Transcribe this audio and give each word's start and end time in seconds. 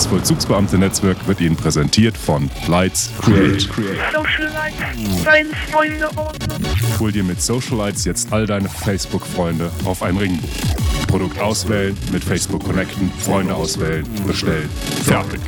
Das 0.00 0.06
Vollzugsbeamte-Netzwerk 0.06 1.28
wird 1.28 1.42
Ihnen 1.42 1.56
präsentiert 1.56 2.16
von 2.16 2.50
Lights 2.68 3.10
Create. 3.20 3.68
Hol 6.98 7.12
dir 7.12 7.22
mit 7.22 7.42
Socialites 7.42 8.06
jetzt 8.06 8.32
all 8.32 8.46
deine 8.46 8.70
Facebook-Freunde 8.70 9.70
auf 9.84 10.02
ein 10.02 10.16
Ringbuch. 10.16 10.48
Produkt 11.06 11.38
auswählen, 11.38 11.94
mit 12.12 12.24
Facebook 12.24 12.64
connecten, 12.64 13.12
Freunde 13.18 13.54
auswählen, 13.54 14.06
bestellen. 14.26 14.70
Fertig. 15.04 15.40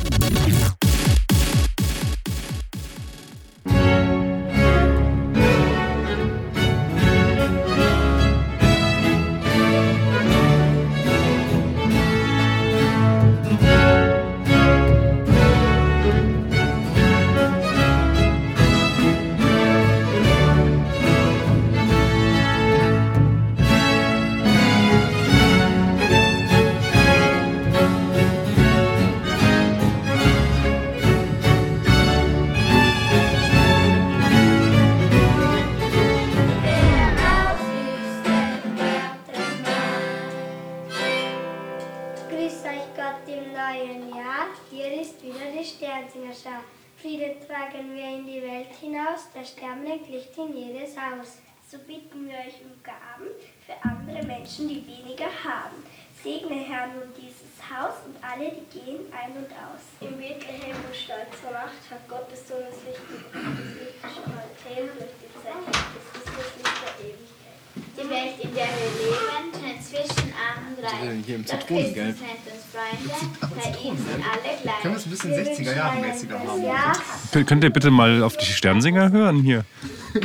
80er 75.63 75.75
Jahren 75.75 76.01
mäßiger 76.01 76.39
haben. 76.39 76.63
Ja. 76.63 77.43
Könnt 77.43 77.63
ihr 77.63 77.69
bitte 77.69 77.91
mal 77.91 78.23
auf 78.23 78.37
die 78.37 78.45
Sternsinger 78.45 79.11
hören 79.11 79.41
hier? 79.41 79.65
Das 80.13 80.23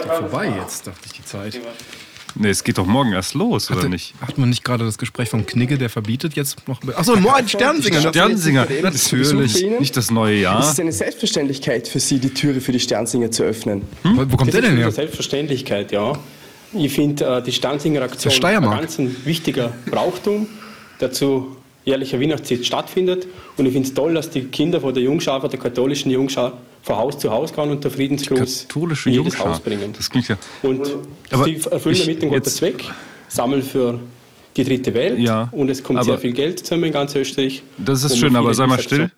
ist 0.00 0.08
doch 0.08 0.18
vorbei 0.18 0.52
jetzt, 0.60 0.86
dachte 0.86 1.00
ich, 1.06 1.12
die 1.12 1.24
Zeit. 1.24 1.60
Nee, 2.38 2.50
es 2.50 2.64
geht 2.64 2.76
doch 2.76 2.86
morgen 2.86 3.12
erst 3.12 3.34
los, 3.34 3.70
Hatte, 3.70 3.80
oder 3.80 3.88
nicht? 3.88 4.14
Hat 4.20 4.36
man 4.36 4.50
nicht 4.50 4.62
gerade 4.62 4.84
das 4.84 4.98
Gespräch 4.98 5.30
vom 5.30 5.46
Knigge, 5.46 5.78
der 5.78 5.88
verbietet 5.88 6.34
jetzt 6.34 6.68
noch. 6.68 6.82
Achso, 6.94 7.16
morgen 7.16 7.48
Sternsinger. 7.48 8.00
Sternsinger, 8.00 8.66
natürlich. 8.82 9.64
Nicht 9.80 9.96
das 9.96 10.10
neue 10.10 10.36
Jahr. 10.36 10.60
Ist 10.60 10.72
Es 10.72 10.80
eine 10.80 10.92
Selbstverständlichkeit 10.92 11.88
für 11.88 12.00
Sie, 12.00 12.18
die 12.18 12.34
Türe 12.34 12.60
für 12.60 12.72
die 12.72 12.80
Sternsinger 12.80 13.30
zu 13.30 13.42
öffnen. 13.42 13.82
Hm? 14.02 14.30
Wo 14.30 14.36
kommt 14.36 14.52
der 14.52 14.60
denn 14.60 14.76
her? 14.76 14.90
Selbstverständlichkeit, 14.90 15.92
ja. 15.92 16.18
Ich 16.74 16.92
finde 16.92 17.24
äh, 17.24 17.42
die 17.42 17.52
Sternsinger 17.52 18.02
Aktion 18.02 18.44
ein 18.44 18.62
ganz 18.62 18.98
wichtiger 19.24 19.72
Brauchtum. 19.90 20.46
Dazu 20.98 21.56
jährlicher 21.86 22.20
Weihnachtszeit 22.20 22.66
stattfindet. 22.66 23.26
Und 23.56 23.64
ich 23.64 23.72
finde 23.72 23.88
es 23.88 23.94
toll, 23.94 24.12
dass 24.12 24.28
die 24.28 24.42
Kinder 24.42 24.80
von 24.80 24.92
der 24.92 25.02
Jungschar, 25.02 25.40
von 25.40 25.48
der 25.48 25.58
katholischen 25.58 26.10
Jungschar, 26.10 26.58
von 26.82 26.96
Haus 26.96 27.18
zu 27.18 27.30
Haus 27.30 27.54
gehen 27.54 27.70
und 27.70 27.82
der 27.82 27.90
Friedensgruß 27.90 28.66
Katholische 28.68 29.08
in 29.08 29.14
jedes 29.14 29.32
Jungschar. 29.32 29.52
Haus 29.52 29.60
bringen. 29.60 29.94
Das 29.96 30.10
klingt 30.10 30.28
ja. 30.28 30.36
Und 30.62 30.86
Aber 31.30 31.44
sie 31.44 31.58
erfüllen 31.70 31.98
damit 31.98 32.22
den 32.22 32.28
guten 32.28 32.44
Zweck, 32.44 32.84
sammeln 33.28 33.62
für 33.62 33.98
die 34.56 34.64
dritte 34.64 34.92
Welt 34.94 35.18
Ja, 35.18 35.48
und 35.52 35.68
es 35.70 35.82
kommt 35.82 36.02
sehr 36.04 36.18
viel 36.18 36.32
Geld 36.32 36.60
zusammen 36.60 36.84
in 36.84 36.92
ganz 36.92 37.14
Österreich. 37.14 37.62
Das 37.78 38.04
ist 38.04 38.18
schön, 38.18 38.36
aber 38.36 38.52
sei 38.54 38.66
mal 38.66 38.80
still. 38.80 39.10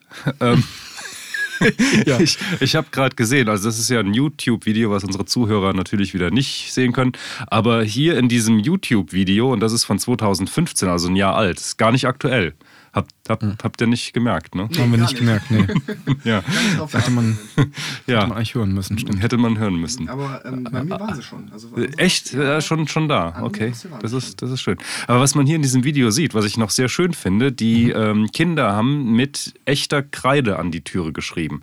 Ähm, 1.61 2.23
Ich, 2.23 2.39
ich 2.61 2.77
habe 2.77 2.89
gerade 2.91 3.17
gesehen, 3.17 3.49
also 3.49 3.69
das 3.69 3.79
ist 3.79 3.91
ja 3.91 4.01
ein 4.01 4.15
YouTube-Video, 4.15 4.91
was 4.91 5.05
unsere 5.05 5.25
Zuhörer 5.25 5.73
natürlich 5.73 6.15
wieder 6.15 6.31
nicht 6.31 6.73
sehen 6.73 6.93
können. 6.93 7.13
Aber 7.47 7.83
hier 7.83 8.19
in 8.19 8.29
diesem 8.29 8.59
YouTube-Video, 8.59 9.53
und 9.53 9.61
das 9.61 9.73
ist 9.73 9.85
von 9.85 9.99
2015, 9.99 10.89
also 10.89 11.09
ein 11.09 11.17
Jahr 11.17 11.37
alt, 11.37 11.59
ist 11.59 11.79
gar 11.79 11.93
nicht 11.93 12.07
aktuell. 12.07 12.55
Habt, 12.93 13.13
habt, 13.29 13.45
habt 13.63 13.81
ihr 13.81 13.87
nicht 13.87 14.13
gemerkt, 14.13 14.55
ne? 14.55 14.69
Haben 14.79 14.91
wir 14.91 14.99
nicht 14.99 15.17
gemerkt, 15.17 15.51
nee. 15.51 15.67
Ja. 16.25 16.43
Hätte 16.91 17.11
man, 17.11 17.39
hätte 17.57 17.71
ja. 18.07 18.27
man 18.27 18.33
eigentlich 18.37 18.55
hören 18.55 18.73
müssen, 18.73 18.99
stimmt. 18.99 19.23
Hätte 19.23 19.37
man 19.37 19.59
hören 19.59 19.77
müssen. 19.77 20.09
Aber 20.09 20.45
ähm, 20.45 20.65
bei 20.65 20.83
mir 20.83 20.99
waren 20.99 21.15
sie 21.15 21.23
schon. 21.23 21.51
Also, 21.53 21.77
Äh, 21.77 21.91
Echt? 21.99 22.33
Ja, 22.33 22.61
schon, 22.61 22.89
schon 22.89 23.09
da. 23.09 23.41
Okay. 23.43 23.73
das 24.01 24.13
ist, 24.13 24.41
das 24.43 24.51
ist 24.51 24.61
schön. 24.63 24.79
Aber 25.07 25.21
was 25.21 25.35
man 25.35 25.47
hier 25.47 25.57
in 25.57 25.63
diesem 25.63 25.85
Video 25.85 26.11
sieht, 26.11 26.35
was 26.35 26.45
ich 26.45 26.57
noch 26.57 26.71
sehr 26.71 26.89
schön 26.89 27.13
finde, 27.13 27.53
die 27.53 27.91
ähm, 27.91 28.29
Kinder 28.33 28.73
haben 28.73 29.13
mit 29.13 29.55
echter 29.65 30.03
Kreide 30.03 30.59
an 30.59 30.71
die 30.71 30.83
Türe 30.83 31.13
geschrieben. 31.13 31.63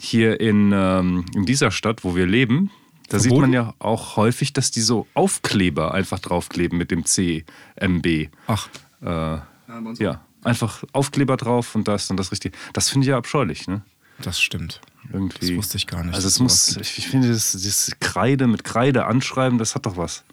Hier 0.00 0.40
in, 0.40 0.72
ähm, 0.74 1.24
in 1.34 1.46
dieser 1.46 1.70
Stadt, 1.70 2.04
wo 2.04 2.16
wir 2.16 2.26
leben, 2.26 2.70
da 3.08 3.18
sieht 3.18 3.32
man 3.32 3.52
ja 3.52 3.74
auch 3.80 4.16
häufig, 4.16 4.52
dass 4.52 4.70
die 4.70 4.80
so 4.82 5.06
Aufkleber 5.14 5.92
einfach 5.94 6.18
draufkleben 6.20 6.78
mit 6.78 6.90
dem 6.90 7.04
CMB. 7.04 8.28
Ach, 8.46 8.68
Äh, 9.02 9.06
bei 9.06 9.42
uns 9.78 9.98
ja, 9.98 10.20
einfach 10.44 10.84
Aufkleber 10.92 11.36
drauf 11.36 11.74
und 11.74 11.88
das 11.88 12.10
und 12.10 12.16
das 12.16 12.32
richtig. 12.32 12.56
Das 12.72 12.88
finde 12.88 13.04
ich 13.04 13.10
ja 13.10 13.16
abscheulich, 13.16 13.68
ne? 13.68 13.82
das 14.22 14.40
stimmt. 14.40 14.80
Irgendwie. 15.12 15.48
Das 15.48 15.56
wusste 15.56 15.76
ich 15.78 15.86
gar 15.86 16.04
nicht, 16.04 16.14
Also 16.14 16.28
es 16.28 16.40
muss, 16.40 16.74
gibt. 16.74 16.98
ich 16.98 17.08
finde, 17.08 17.28
das, 17.28 17.52
das 17.52 17.90
Kreide 18.00 18.46
mit 18.46 18.64
Kreide 18.64 19.06
anschreiben, 19.06 19.58
das 19.58 19.74
hat 19.74 19.86
doch 19.86 19.96
was. 19.96 20.24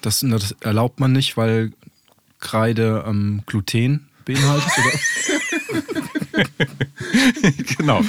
Das, 0.00 0.20
das 0.20 0.52
erlaubt 0.60 1.00
man 1.00 1.12
nicht, 1.12 1.36
weil 1.36 1.72
Kreide 2.38 3.04
ähm, 3.06 3.42
Gluten 3.46 4.08
beinhaltet, 4.24 4.70
oder? 4.78 6.02
genau. 7.78 8.02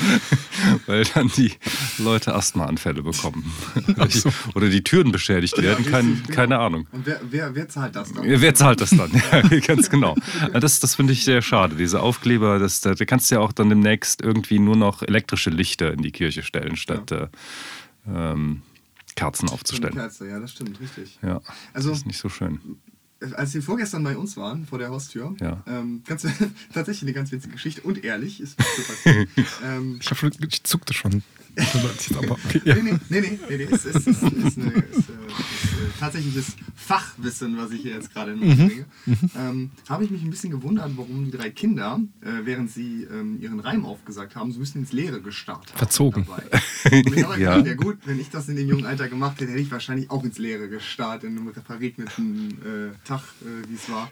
Weil 0.86 1.04
dann 1.06 1.28
die 1.30 1.54
Leute 1.98 2.34
Asthmaanfälle 2.36 3.04
bekommen. 3.04 3.52
Oder 4.56 4.70
die 4.70 4.84
Türen 4.84 5.12
beschädigt 5.12 5.62
werden. 5.62 5.86
Kein, 5.86 6.24
keine 6.28 6.60
Ahnung. 6.60 6.88
Und 6.92 7.06
wer, 7.06 7.20
wer, 7.30 7.56
wer 7.56 7.70
zahlt 7.70 7.96
das 7.96 8.14
dann? 8.14 8.24
Wer 8.26 8.56
zahlt 8.56 8.82
das 8.82 8.92
dann? 8.92 9.12
Ja, 9.32 9.60
ganz 9.60 9.90
genau. 9.90 10.16
Das, 10.54 10.80
das 10.80 10.96
finde 10.96 11.14
ich 11.14 11.24
sehr 11.24 11.42
schade. 11.42 11.76
Diese 11.76 12.02
Aufkleber, 12.02 12.60
das, 12.60 12.82
da 12.82 12.94
kannst 12.96 13.30
du 13.32 13.36
ja 13.36 13.42
auch 13.42 13.52
dann 13.52 13.70
demnächst 13.70 14.22
irgendwie 14.22 14.60
nur 14.60 14.76
noch 14.76 15.02
elektrische 15.04 15.50
Lichter 15.50 15.94
in 15.94 16.02
die 16.02 16.12
Kirche 16.12 16.44
stellen, 16.44 16.76
statt 16.76 17.12
äh, 17.12 17.28
ähm, 18.08 18.62
Kerzen 19.16 19.48
So 19.48 19.54
aufzustellen. 19.54 19.94
Kerze, 19.94 20.28
ja, 20.28 20.40
das 20.40 20.52
stimmt, 20.52 20.80
richtig. 20.80 21.18
Ja, 21.22 21.42
Also, 21.74 21.90
das 21.90 22.00
ist 22.00 22.08
nicht 22.08 22.20
so 22.20 22.30
schön. 22.30 22.60
Als 23.36 23.52
sie 23.52 23.62
vorgestern 23.62 24.04
bei 24.04 24.18
uns 24.18 24.36
waren, 24.38 24.66
vor 24.66 24.80
der 24.80 24.90
Haustür, 24.90 25.36
Ja. 25.40 25.64
ähm, 25.68 26.02
ganz, 26.06 26.26
tatsächlich 26.74 27.04
eine 27.04 27.14
ganz 27.14 27.32
witzige 27.32 27.54
Geschichte 27.54 27.82
und 27.82 28.04
ehrlich, 28.04 28.42
ist 28.42 28.58
ähm, 29.06 29.98
Ich, 30.02 30.10
hab, 30.10 30.18
schon- 30.18 30.32
ich 30.48 30.64
zuckte 30.64 30.94
schon. 30.94 31.24
Aber 32.18 32.32
okay, 32.32 32.62
ja. 32.64 32.76
Nee, 32.76 32.82
nee, 32.82 33.00
nee, 33.10 33.22
nee, 33.22 33.40
nee, 33.50 33.58
nee. 33.58 33.64
Ist, 33.66 33.86
ist, 33.86 34.08
ist, 34.08 34.24
ist, 34.24 34.58
eine, 34.58 34.72
ist 34.72 35.10
äh, 35.10 35.12
tatsächliches 36.00 36.56
Fachwissen, 36.76 37.58
was 37.58 37.72
ich 37.72 37.82
hier 37.82 37.94
jetzt 37.94 38.14
gerade 38.14 38.34
in 38.34 38.40
den 38.40 38.48
Mund 38.50 38.70
bringe. 38.70 38.86
Ähm, 39.38 39.72
habe 39.90 40.04
ich 40.04 40.12
mich 40.12 40.24
ein 40.24 40.30
bisschen 40.30 40.52
gewundert, 40.52 40.92
warum 40.96 41.26
die 41.26 41.32
drei 41.32 41.50
Kinder, 41.50 42.00
äh, 42.22 42.46
während 42.46 42.72
sie 42.72 43.04
ähm, 43.04 43.40
ihren 43.42 43.60
Reim 43.60 43.86
aufgesagt 43.86 44.36
haben, 44.36 44.52
so 44.52 44.58
ein 44.58 44.62
bisschen 44.62 44.82
ins 44.82 44.92
Leere 44.92 45.22
gestarrt 45.22 45.72
haben. 45.72 45.78
Verzogen. 45.78 46.26
Dabei. 46.26 46.44
Ja. 47.38 47.58
ja 47.60 47.74
gut, 47.76 48.00
wenn 48.06 48.20
ich 48.20 48.30
das 48.30 48.50
in 48.50 48.56
dem 48.56 48.68
jungen 48.68 48.86
Alter 48.86 49.08
gemacht 49.08 49.40
hätte, 49.40 49.52
hätte 49.52 49.62
ich 49.62 49.72
wahrscheinlich 49.72 50.10
auch 50.10 50.24
ins 50.24 50.38
Leere 50.38 50.70
gestarrt, 50.70 51.24
in 51.24 51.38
einem 51.38 51.54
verregneten 51.54 52.52
äh, 52.62 53.08
Tag, 53.08 53.22
äh, 53.42 53.70
wie 53.70 53.76
es 53.76 53.90
war. 53.90 54.10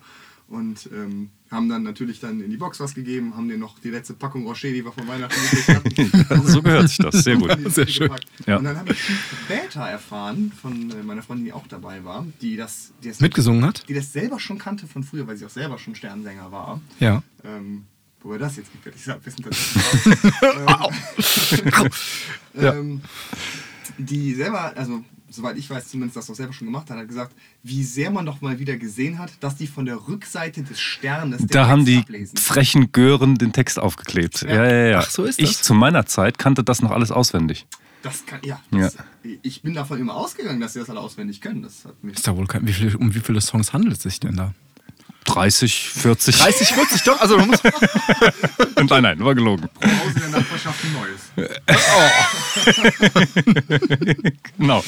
Und 0.49 0.89
ähm, 0.91 1.29
haben 1.51 1.69
dann 1.69 1.83
natürlich 1.83 2.19
dann 2.19 2.41
in 2.41 2.49
die 2.49 2.57
Box 2.57 2.79
was 2.79 2.95
gegeben, 2.95 3.35
haben 3.35 3.47
denen 3.47 3.59
noch 3.59 3.77
die 3.79 3.89
letzte 3.89 4.13
Packung 4.13 4.47
Rocher, 4.47 4.69
die 4.69 4.83
wir 4.83 4.91
von 4.91 5.07
Weihnachten 5.07 5.39
gekriegt 5.39 6.27
hatten. 6.27 6.47
so 6.47 6.61
gehört 6.63 6.89
sich 6.89 6.97
das. 6.97 7.23
Sehr 7.23 7.37
gut. 7.37 7.55
Sehr 7.71 7.87
schön. 7.87 8.11
Ja. 8.47 8.57
Und 8.57 8.63
dann 8.63 8.77
habe 8.77 8.91
ich 8.91 8.99
später 9.45 9.81
erfahren 9.81 10.51
von 10.59 10.89
äh, 10.91 11.03
meiner 11.03 11.21
Freundin, 11.21 11.45
die 11.45 11.53
auch 11.53 11.67
dabei 11.67 12.03
war, 12.03 12.25
die 12.41 12.55
das, 12.55 12.91
die 13.03 13.09
das, 13.09 13.19
Mitgesungen 13.19 13.63
hat? 13.63 13.87
die 13.87 13.93
das 13.93 14.11
selber 14.11 14.39
schon 14.39 14.57
kannte 14.57 14.87
von 14.87 15.03
früher, 15.03 15.27
weil 15.27 15.37
sie 15.37 15.45
auch 15.45 15.51
selber 15.51 15.77
schon 15.77 15.93
Sternsänger 15.93 16.51
war. 16.51 16.81
Ja. 16.99 17.21
Ähm, 17.43 17.85
wo 18.21 18.35
das 18.37 18.57
jetzt 18.57 18.71
gefällig 18.71 18.97
gesagt 18.97 19.25
wissen 19.25 19.43
tatsächlich. 19.43 20.33
Ja. 22.59 22.73
ähm, 22.73 23.01
die 23.99 24.33
selber, 24.33 24.75
also 24.75 25.03
soweit 25.29 25.57
ich 25.57 25.69
weiß, 25.69 25.87
zumindest 25.87 26.17
das 26.17 26.29
auch 26.29 26.35
selber 26.35 26.53
schon 26.53 26.67
gemacht 26.67 26.89
hat, 26.89 26.97
hat 26.97 27.07
gesagt, 27.07 27.33
wie 27.63 27.83
sehr 27.83 28.11
man 28.11 28.25
doch 28.25 28.41
mal 28.41 28.59
wieder 28.59 28.77
gesehen 28.77 29.19
hat, 29.19 29.31
dass 29.39 29.55
die 29.55 29.67
von 29.67 29.85
der 29.85 30.07
Rückseite 30.07 30.63
des 30.63 30.79
Sternes 30.79 31.39
den 31.39 31.47
Da 31.49 31.67
haben 31.67 31.85
Text 31.85 31.97
die 31.97 32.01
ablesen. 32.01 32.37
frechen 32.37 32.91
Gören 32.91 33.35
den 33.35 33.53
Text 33.53 33.79
aufgeklebt. 33.79 34.41
Ja, 34.41 34.65
ja, 34.65 34.87
ja. 34.87 34.99
Ach, 34.99 35.09
so 35.09 35.23
ist 35.23 35.39
ich 35.39 35.53
das? 35.57 35.61
zu 35.61 35.73
meiner 35.73 36.05
Zeit 36.05 36.37
kannte 36.37 36.63
das 36.63 36.81
noch 36.81 36.91
alles 36.91 37.11
auswendig. 37.11 37.67
Das 38.01 38.25
kann, 38.25 38.39
ja, 38.43 38.61
das, 38.71 38.97
Ich 39.41 39.61
bin 39.61 39.73
davon 39.73 39.99
immer 39.99 40.15
ausgegangen, 40.15 40.61
dass 40.61 40.73
sie 40.73 40.79
das 40.79 40.89
alle 40.89 41.01
auswendig 41.01 41.41
können. 41.41 41.63
Das 41.63 41.83
hat 41.83 42.01
mich 42.01 42.15
Ist 42.15 42.27
da 42.27 42.35
wohl 42.35 42.47
kein, 42.47 42.65
wie 42.65 42.71
viel, 42.71 42.95
um 42.95 43.13
wie 43.13 43.19
viele 43.19 43.41
Songs 43.41 43.73
handelt 43.73 43.97
es 43.97 44.03
sich 44.03 44.19
denn 44.21 44.37
da? 44.37 44.53
30, 45.33 45.89
40. 45.89 46.37
30, 46.37 46.67
40, 46.73 47.03
doch. 47.03 47.19
Also 47.21 47.37
man 47.37 47.47
muss, 47.47 47.59
nein, 48.89 49.03
nein, 49.03 49.19
war 49.23 49.35
gelogen. 49.35 49.69
Haus 49.81 50.13
in 50.15 50.21
der 50.31 50.39
Nachbarschaft 50.39 50.83
ein 50.83 50.93
neues. 50.93 51.19
Genau. 54.57 54.83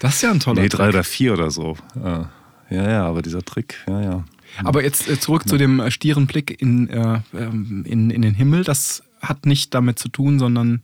das 0.00 0.14
ist 0.14 0.22
ja 0.22 0.30
ein 0.30 0.40
toller 0.40 0.62
Nee, 0.62 0.68
drei 0.68 0.84
Trick. 0.84 0.94
oder 0.94 1.04
vier 1.04 1.32
oder 1.34 1.50
so. 1.50 1.76
Ja, 2.02 2.30
ja, 2.70 3.06
aber 3.06 3.22
dieser 3.22 3.44
Trick, 3.44 3.76
ja, 3.88 4.00
ja. 4.00 4.24
Aber 4.64 4.82
jetzt 4.82 5.08
äh, 5.08 5.18
zurück 5.18 5.48
zu 5.48 5.56
dem 5.58 5.80
äh, 5.80 5.90
stieren 5.90 6.26
Blick 6.26 6.60
in, 6.60 6.88
äh, 6.88 7.20
ähm, 7.34 7.84
in, 7.86 8.10
in 8.10 8.22
den 8.22 8.34
Himmel. 8.34 8.64
Das 8.64 9.02
hat 9.20 9.46
nicht 9.46 9.74
damit 9.74 9.98
zu 9.98 10.08
tun, 10.08 10.38
sondern 10.38 10.80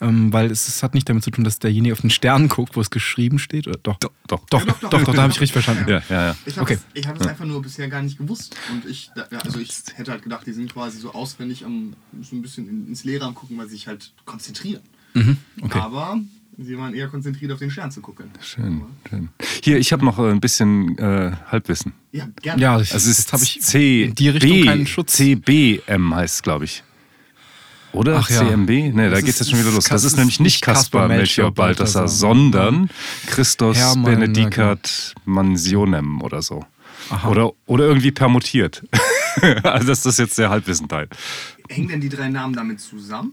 ähm, 0.00 0.32
weil 0.32 0.50
es, 0.50 0.68
es 0.68 0.82
hat 0.82 0.94
nicht 0.94 1.08
damit 1.08 1.24
zu 1.24 1.30
tun, 1.30 1.44
dass 1.44 1.58
derjenige 1.58 1.92
auf 1.92 2.00
den 2.00 2.10
Stern 2.10 2.48
guckt, 2.48 2.76
wo 2.76 2.80
es 2.80 2.90
geschrieben 2.90 3.38
steht. 3.38 3.66
Oder? 3.66 3.78
Doch, 3.82 3.98
Doch, 3.98 4.10
doch. 4.26 4.44
doch, 4.48 4.64
doch, 4.64 4.80
doch, 4.90 5.02
doch, 5.04 5.14
da 5.14 5.22
habe 5.22 5.32
ich 5.32 5.40
richtig 5.40 5.52
verstanden. 5.52 5.88
Ja, 5.88 6.02
ja, 6.08 6.26
ja. 6.28 6.36
Ich 6.46 6.56
habe 6.56 6.62
Okay. 6.62 6.78
es 6.94 7.00
ich 7.00 7.06
einfach 7.08 7.44
nur 7.44 7.60
bisher 7.62 7.88
gar 7.88 8.02
nicht 8.02 8.18
gewusst. 8.18 8.54
Und 8.70 8.88
ich, 8.88 9.10
ja, 9.16 9.38
also 9.44 9.58
ich 9.58 9.72
hätte 9.94 10.10
halt 10.12 10.22
gedacht, 10.22 10.46
die 10.46 10.52
sind 10.52 10.72
quasi 10.72 10.98
so 10.98 11.12
auswendig 11.12 11.64
am, 11.64 11.94
so 12.22 12.36
ein 12.36 12.42
bisschen 12.42 12.68
in- 12.68 12.86
ins 12.88 13.04
Leere 13.04 13.24
am 13.24 13.34
gucken, 13.34 13.56
weil 13.58 13.66
sie 13.66 13.72
sich 13.76 13.86
halt 13.88 14.12
konzentrieren. 14.24 14.82
Mhm, 15.14 15.36
okay. 15.62 15.78
Aber 15.80 16.20
sie 16.58 16.76
waren 16.76 16.92
eher 16.94 17.08
konzentriert 17.08 17.50
auf 17.52 17.58
den 17.58 17.70
Stern 17.70 17.90
zu 17.90 18.00
gucken. 18.00 18.26
Schön, 18.40 18.82
schön. 19.08 19.28
Hier, 19.62 19.78
ich 19.78 19.92
habe 19.92 20.04
noch 20.04 20.18
äh, 20.18 20.30
ein 20.30 20.40
bisschen 20.40 20.98
äh, 20.98 21.32
Halbwissen. 21.46 21.92
Ja, 22.12 22.28
gerne. 22.42 22.60
Ja, 22.62 22.74
Also 22.74 22.94
jetzt 23.08 23.32
habe 23.32 23.42
ich 23.42 23.60
C 23.62 24.04
in 24.04 24.14
die 24.14 24.28
Richtung 24.28 24.64
keinen 24.64 24.86
Schutz. 24.86 25.14
CBM 25.14 26.14
heißt 26.14 26.36
es, 26.36 26.42
glaube 26.42 26.64
ich. 26.66 26.82
Oder 27.92 28.16
Ach 28.18 28.28
ja. 28.30 28.40
CMB? 28.46 28.68
Nee, 28.68 28.92
da 28.94 29.10
Das 29.10 29.20
geht 29.20 29.28
es 29.30 29.34
ist- 29.34 29.40
jetzt 29.40 29.50
schon 29.50 29.60
wieder 29.60 29.70
los. 29.72 29.84
Das 29.84 30.04
ist 30.04 30.16
nämlich 30.16 30.40
nicht 30.40 30.60
Caspar 30.62 31.08
Melchior 31.08 31.50
Balthasar, 31.52 32.06
sondern 32.08 32.90
Christos 33.26 33.76
Hermann, 33.76 34.04
Benedicat 34.20 35.14
Mansionem 35.24 36.20
oder 36.22 36.42
so. 36.42 36.64
Aha. 37.10 37.28
Oder, 37.28 37.52
oder 37.66 37.86
irgendwie 37.86 38.10
permutiert. 38.10 38.84
also 39.62 39.86
das 39.86 40.04
ist 40.04 40.18
jetzt 40.18 40.36
der 40.38 40.50
Halbwissenteil. 40.50 41.08
Hängen 41.68 41.88
denn 41.88 42.00
die 42.00 42.08
drei 42.08 42.28
Namen 42.28 42.54
damit 42.54 42.80
zusammen? 42.80 43.32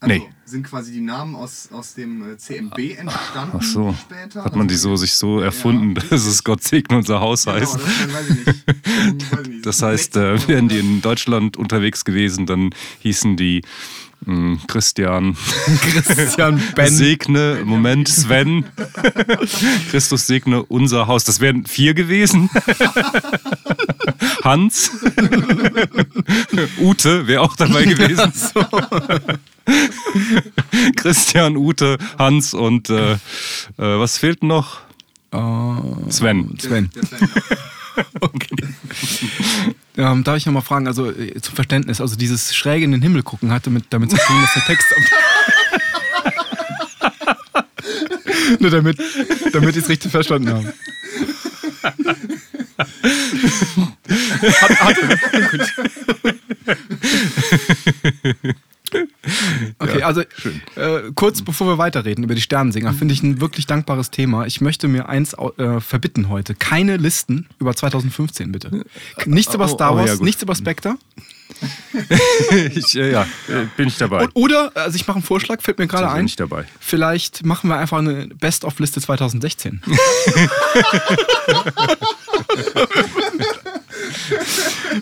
Also, 0.00 0.14
Nee. 0.14 0.28
Sind 0.46 0.64
quasi 0.64 0.92
die 0.92 1.00
Namen 1.00 1.34
aus, 1.34 1.70
aus 1.72 1.94
dem 1.94 2.32
äh, 2.32 2.36
CMB 2.36 2.78
entstanden 2.98 3.58
Ach 3.58 3.62
so. 3.62 3.94
später? 3.98 4.44
Hat 4.44 4.54
man 4.54 4.68
die 4.68 4.74
so 4.76 4.94
sich 4.96 5.14
so 5.14 5.40
erfunden, 5.40 5.94
dass 5.94 6.26
es 6.26 6.44
Gott 6.44 6.62
segne 6.62 6.98
unser 6.98 7.20
Haus 7.20 7.44
Genau, 7.44 7.56
heißt? 7.56 7.74
das 7.78 8.12
weiß 8.14 8.28
ich 8.28 9.48
nicht. 9.48 9.66
Das 9.66 9.80
heißt, 9.82 10.16
äh, 10.16 10.48
wären 10.48 10.68
die 10.68 10.78
in 10.78 11.00
Deutschland 11.00 11.56
unterwegs 11.56 12.04
gewesen, 12.04 12.44
dann 12.46 12.70
hießen 13.00 13.36
die 13.38 13.62
Christian 14.66 15.36
Christian 15.80 16.62
Ben. 16.74 16.92
segne, 16.92 17.62
Moment, 17.64 18.08
Sven, 18.08 18.64
Christus 19.90 20.26
segne 20.26 20.62
unser 20.62 21.06
Haus. 21.06 21.24
Das 21.24 21.40
wären 21.40 21.66
vier 21.66 21.94
gewesen. 21.94 22.50
Hans, 24.42 24.90
Ute 26.80 27.26
wäre 27.26 27.40
auch 27.40 27.56
dabei 27.56 27.84
gewesen. 27.84 28.32
Christian, 30.96 31.56
Ute, 31.56 31.98
Hans 32.18 32.54
und 32.54 32.90
äh, 32.90 33.12
äh, 33.12 33.18
was 33.76 34.18
fehlt 34.18 34.42
noch? 34.42 34.80
Sven. 36.08 36.56
Sven. 36.60 36.90
Der 36.94 37.04
Sven, 37.04 37.28
ja. 37.34 37.56
Okay. 38.20 38.56
Ähm, 39.96 40.24
darf 40.24 40.36
ich 40.36 40.46
nochmal 40.46 40.62
fragen, 40.62 40.88
also 40.88 41.10
äh, 41.10 41.40
zum 41.40 41.54
Verständnis, 41.54 42.00
also 42.00 42.16
dieses 42.16 42.54
schräg 42.54 42.82
in 42.82 42.90
den 42.92 43.02
Himmel 43.02 43.22
gucken 43.22 43.52
hatte 43.52 43.70
mit, 43.70 43.84
damit 43.90 44.10
zu 44.10 44.16
tun, 44.16 44.40
dass 44.40 44.54
der 44.54 44.64
Text. 44.64 44.86
Nur 48.60 48.70
damit, 48.70 48.98
damit 49.52 49.76
ich 49.76 49.84
es 49.84 49.88
richtig 49.88 50.10
verstanden 50.10 50.50
habe. 50.50 50.74
hat, 54.60 54.80
hatte. 54.80 55.18
Okay, 59.78 60.02
also 60.02 60.20
äh, 60.20 60.26
kurz 61.14 61.42
bevor 61.42 61.66
wir 61.66 61.78
weiterreden 61.78 62.24
über 62.24 62.34
die 62.34 62.40
Sternensinger, 62.40 62.92
finde 62.92 63.14
ich 63.14 63.22
ein 63.22 63.40
wirklich 63.40 63.66
dankbares 63.66 64.10
Thema. 64.10 64.46
Ich 64.46 64.60
möchte 64.60 64.88
mir 64.88 65.08
eins 65.08 65.34
äh, 65.34 65.80
verbitten 65.80 66.28
heute. 66.28 66.54
Keine 66.54 66.96
Listen 66.96 67.48
über 67.58 67.74
2015, 67.74 68.52
bitte. 68.52 68.84
Nichts 69.26 69.54
über 69.54 69.64
Oh, 69.64 69.68
Star 69.68 69.92
oh, 69.94 69.96
Wars, 69.96 70.10
ja, 70.10 70.14
gut. 70.16 70.24
nichts 70.24 70.42
über 70.42 70.54
Spectre. 70.54 70.96
Ich, 72.74 72.96
äh, 72.96 73.12
ja, 73.12 73.22
äh, 73.48 73.66
bin 73.76 73.88
ich 73.88 73.96
dabei. 73.98 74.24
Und, 74.24 74.30
oder, 74.34 74.72
also 74.74 74.96
ich 74.96 75.06
mache 75.06 75.16
einen 75.16 75.24
Vorschlag, 75.24 75.60
fällt 75.62 75.78
mir 75.78 75.86
gerade 75.86 76.10
ein. 76.10 76.24
nicht 76.24 76.40
dabei. 76.40 76.64
Vielleicht 76.80 77.44
machen 77.44 77.68
wir 77.68 77.76
einfach 77.76 77.98
eine 77.98 78.26
Best-of-Liste 78.28 79.00
2016. 79.00 79.80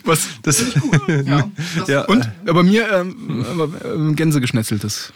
Was? 0.05 0.29
Das, 0.43 0.63
Ja, 1.25 1.51
das, 1.79 1.89
ja, 1.89 2.03
Und 2.07 2.25
äh, 2.47 2.53
bei 2.53 2.63
mir 2.63 2.91
ähm, 2.93 3.45
äh, 3.85 3.89
ähm, 3.89 4.17
Gänsegeschnetzeltes. 4.17 5.13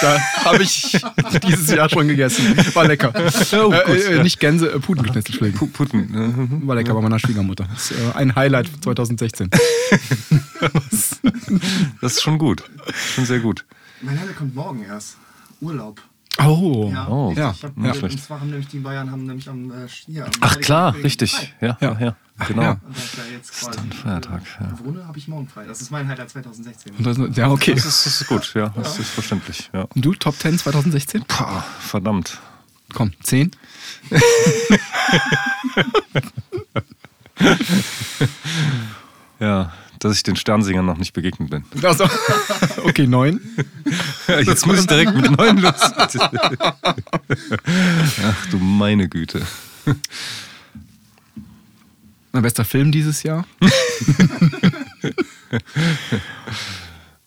da 0.00 0.18
habe 0.44 0.62
ich 0.62 0.96
dieses 1.46 1.70
Jahr 1.70 1.88
schon 1.88 2.08
gegessen. 2.08 2.56
War 2.74 2.86
lecker. 2.86 3.12
Oh, 3.14 3.72
äh, 3.72 3.82
gut, 3.86 3.96
äh, 3.96 4.16
ja. 4.16 4.22
Nicht 4.22 4.40
Gänse, 4.40 4.70
äh, 4.72 4.78
Putengeschnetzel, 4.78 5.32
Entschuldigung. 5.34 5.68
Pu- 5.68 5.72
Putin. 5.72 6.60
äh, 6.62 6.66
War 6.66 6.76
lecker 6.76 6.94
bei 6.94 7.00
meiner 7.00 7.18
Schwiegermutter. 7.18 7.66
Das 7.72 7.90
ist 7.90 7.98
äh, 7.98 8.12
ein 8.14 8.34
Highlight 8.34 8.70
2016. 8.82 9.50
Das 12.00 12.12
ist 12.12 12.22
schon 12.22 12.38
gut. 12.38 12.62
Schon 13.14 13.26
sehr 13.26 13.40
gut. 13.40 13.64
mein 14.00 14.18
Heiler 14.20 14.32
kommt 14.32 14.54
morgen 14.54 14.82
erst. 14.84 15.16
Urlaub. 15.60 16.00
Oh, 16.38 16.90
Ja, 16.92 17.08
Oh, 17.08 17.30
ich, 17.32 17.38
ja, 17.38 17.50
ich 17.56 17.64
hab, 17.64 17.76
ja. 17.78 17.92
Und 17.92 18.20
zwar 18.20 18.40
haben 18.40 18.50
nämlich 18.50 18.68
die 18.68 18.78
Bayern 18.78 19.10
haben 19.10 19.24
nämlich 19.24 19.48
am 19.48 19.70
äh, 19.70 19.86
hier, 19.88 20.26
am 20.26 20.30
Ach 20.40 20.58
klar, 20.58 20.92
Wegen 20.94 21.02
richtig. 21.04 21.32
frei. 21.32 21.52
Ja, 21.60 21.78
ja, 21.80 21.98
ja. 21.98 22.16
Genau. 22.46 22.62
ja. 22.62 22.70
Und 22.72 22.80
da 22.94 22.98
ich 22.98 23.16
ja 23.16 23.22
jetzt 23.36 23.52
quasi 23.52 23.76
dann 23.78 23.92
Feiertag, 23.92 24.42
ja. 24.60 24.78
wohne, 24.84 25.06
habe 25.06 25.16
ich 25.16 25.26
morgen 25.28 25.48
frei. 25.48 25.64
Das 25.66 25.80
ist 25.80 25.90
mein 25.90 26.06
Highlight 26.06 26.28
2016. 26.30 26.92
Und 26.96 27.06
das- 27.06 27.36
Ja, 27.36 27.48
okay. 27.50 27.72
Das 27.74 27.86
ist, 27.86 28.04
das 28.04 28.20
ist 28.20 28.26
gut, 28.28 28.52
ja. 28.54 28.68
Das 28.76 28.98
ist 28.98 29.08
verständlich. 29.08 29.70
Ja. 29.72 29.82
Und 29.94 30.04
du, 30.04 30.12
Top 30.14 30.36
10 30.36 30.58
2016? 30.58 31.24
Pah, 31.26 31.64
verdammt. 31.80 32.38
Komm, 32.92 33.12
10. 33.22 33.50
Ja, 39.38 39.72
dass 39.98 40.16
ich 40.16 40.22
den 40.22 40.36
Sternsingern 40.36 40.86
noch 40.86 40.98
nicht 40.98 41.12
begegnet 41.12 41.50
bin. 41.50 41.64
Also, 41.82 42.04
okay, 42.84 43.06
9. 43.06 43.40
Jetzt 44.44 44.66
muss 44.66 44.80
ich 44.80 44.86
direkt 44.86 45.14
mit 45.14 45.30
neun 45.36 45.58
los. 45.58 45.74
Ach 48.22 48.46
du 48.50 48.58
meine 48.58 49.08
Güte. 49.08 49.46
Mein 52.32 52.42
bester 52.42 52.64
Film 52.64 52.92
dieses 52.92 53.22
Jahr. 53.22 53.46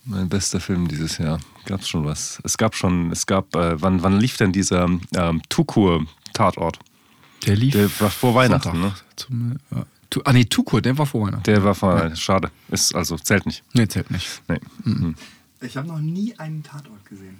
Mein 0.05 0.27
bester 0.27 0.59
Film 0.59 0.88
dieses 0.88 1.17
Jahr. 1.19 1.39
Gab 1.65 1.81
es 1.81 1.89
schon 1.89 2.03
was? 2.05 2.39
Es 2.43 2.57
gab 2.57 2.75
schon, 2.75 3.11
es 3.11 3.25
gab, 3.27 3.55
äh, 3.55 3.79
wann, 3.81 4.01
wann 4.01 4.19
lief 4.19 4.38
denn 4.38 4.51
dieser 4.51 4.89
ähm, 5.15 5.41
Tukur-Tatort? 5.49 6.79
Der 7.45 7.55
lief. 7.55 7.73
Der 7.73 7.89
war 7.99 8.09
vor 8.09 8.33
Weihnachten, 8.35 8.71
Sonntag 8.71 8.81
ne? 8.81 8.95
Zum, 9.15 9.57
äh, 9.71 9.83
Tu- 10.09 10.21
ah, 10.25 10.33
nee, 10.33 10.45
Tukur, 10.45 10.81
der 10.81 10.97
war 10.97 11.05
vor 11.05 11.25
Weihnachten. 11.27 11.43
Der 11.43 11.63
war 11.63 11.75
vor, 11.75 12.15
schade. 12.15 12.49
Ist 12.69 12.95
also, 12.95 13.17
zählt 13.17 13.45
nicht. 13.45 13.63
Nee, 13.73 13.87
zählt 13.87 14.09
nicht. 14.11 14.27
Nee. 14.47 14.59
Mhm. 14.83 15.15
Ich 15.61 15.77
habe 15.77 15.87
noch 15.87 15.99
nie 15.99 16.37
einen 16.39 16.63
Tatort 16.63 17.05
gesehen. 17.05 17.37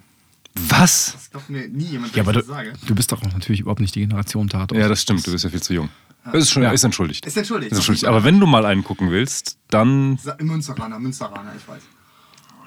Was? 0.68 1.14
Das 1.14 1.32
glaubt 1.32 1.50
mir 1.50 1.68
nie 1.68 1.86
jemand, 1.86 2.16
Ja, 2.16 2.24
aber 2.24 2.36
ich 2.36 2.46
du, 2.46 2.86
du 2.88 2.96
bist 2.96 3.12
doch 3.12 3.22
auch 3.24 3.32
natürlich 3.34 3.62
überhaupt 3.62 3.80
nicht 3.82 3.96
die 3.96 4.02
Generation 4.02 4.50
Tatort. 4.50 4.80
Ja, 4.80 4.88
das 4.88 5.02
stimmt. 5.02 5.26
Du 5.26 5.32
bist 5.32 5.44
ja 5.44 5.50
viel 5.50 5.62
zu 5.62 5.74
jung. 5.74 5.90
Ist, 6.34 6.52
schon, 6.52 6.64
Ja. 6.64 6.72
ist 6.72 6.84
entschuldigt. 6.84 7.26
Ist 7.26 7.38
entschuldigt. 7.38 7.72
Ist 7.72 7.78
entschuldigt. 7.78 8.06
Aber 8.06 8.24
wenn 8.24 8.40
du 8.40 8.46
mal 8.46 8.66
einen 8.66 8.84
gucken 8.84 9.10
willst, 9.10 9.58
dann. 9.70 10.20
Münsteraner, 10.40 11.00
Münsteraner, 11.00 11.54
ich 11.58 11.68
weiß. 11.68 11.82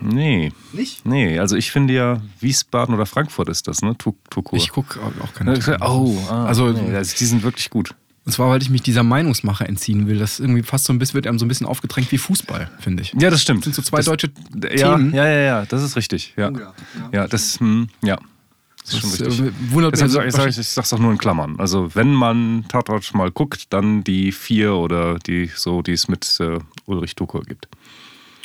Nee. 0.00 0.52
Nicht? 0.72 1.06
Nee, 1.06 1.38
also 1.38 1.54
ich 1.56 1.70
finde 1.70 1.94
ja, 1.94 2.22
Wiesbaden 2.40 2.92
oder 2.94 3.06
Frankfurt 3.06 3.48
ist 3.48 3.68
das, 3.68 3.82
ne? 3.82 3.96
Tu- 3.96 4.16
Tukur. 4.30 4.58
Ich 4.58 4.70
gucke 4.70 4.98
auch 5.00 5.34
keine 5.34 5.56
Ja, 5.58 5.80
Oh, 5.88 6.18
ah, 6.28 6.46
Also- 6.46 6.70
nee, 6.72 6.92
also 6.96 7.14
die 7.16 7.24
sind 7.26 7.42
wirklich 7.44 7.70
gut. 7.70 7.94
Und 8.24 8.30
zwar, 8.32 8.50
weil 8.50 8.62
ich 8.62 8.70
mich 8.70 8.82
dieser 8.82 9.02
Meinungsmache 9.02 9.66
entziehen 9.66 10.06
will. 10.06 10.18
Das 10.18 10.38
irgendwie 10.38 10.62
fast 10.62 10.84
so 10.84 10.92
ein 10.92 10.98
bisschen, 10.98 11.14
wird 11.14 11.26
einem 11.26 11.38
so 11.40 11.44
ein 11.44 11.48
bisschen 11.48 11.66
aufgedrängt 11.66 12.12
wie 12.12 12.18
Fußball, 12.18 12.70
finde 12.78 13.02
ich. 13.02 13.12
Ja, 13.18 13.30
das 13.30 13.42
stimmt. 13.42 13.60
Das 13.60 13.64
sind 13.64 13.74
so 13.74 13.82
zwei 13.82 13.96
das, 13.96 14.06
deutsche 14.06 14.30
ja, 14.76 14.96
Themen. 14.96 15.12
Ja, 15.12 15.26
ja, 15.26 15.40
ja, 15.40 15.66
das 15.66 15.82
ist 15.82 15.96
richtig. 15.96 16.34
Ja, 16.36 16.50
Oh 16.50 16.52
ja, 16.58 16.60
ja. 16.60 16.72
ja 17.12 17.26
das, 17.26 17.58
hm, 17.58 17.88
ja. 18.02 18.18
Das 18.84 18.94
ist 18.94 19.00
schon 19.00 19.10
Das, 19.10 19.20
richtig. 19.20 19.40
äh, 19.48 19.52
wundert 19.72 19.92
Deshalb 19.94 20.12
mich 20.12 20.26
ich, 20.26 20.32
sag, 20.34 20.48
ich, 20.48 20.58
ich 20.58 20.68
sag's 20.68 20.92
auch 20.92 20.98
nur 20.98 21.10
in 21.12 21.18
Klammern. 21.18 21.58
Also 21.58 21.94
wenn 21.94 22.12
man 22.12 22.64
Tatort 22.68 23.12
mal 23.14 23.30
guckt, 23.30 23.72
dann 23.72 24.04
die 24.04 24.30
vier 24.32 24.74
oder 24.74 25.18
die 25.18 25.50
so, 25.54 25.82
die 25.82 25.92
es 25.92 26.08
mit 26.08 26.38
äh, 26.40 26.58
Ulrich 26.86 27.14
Tukur 27.16 27.42
gibt. 27.42 27.68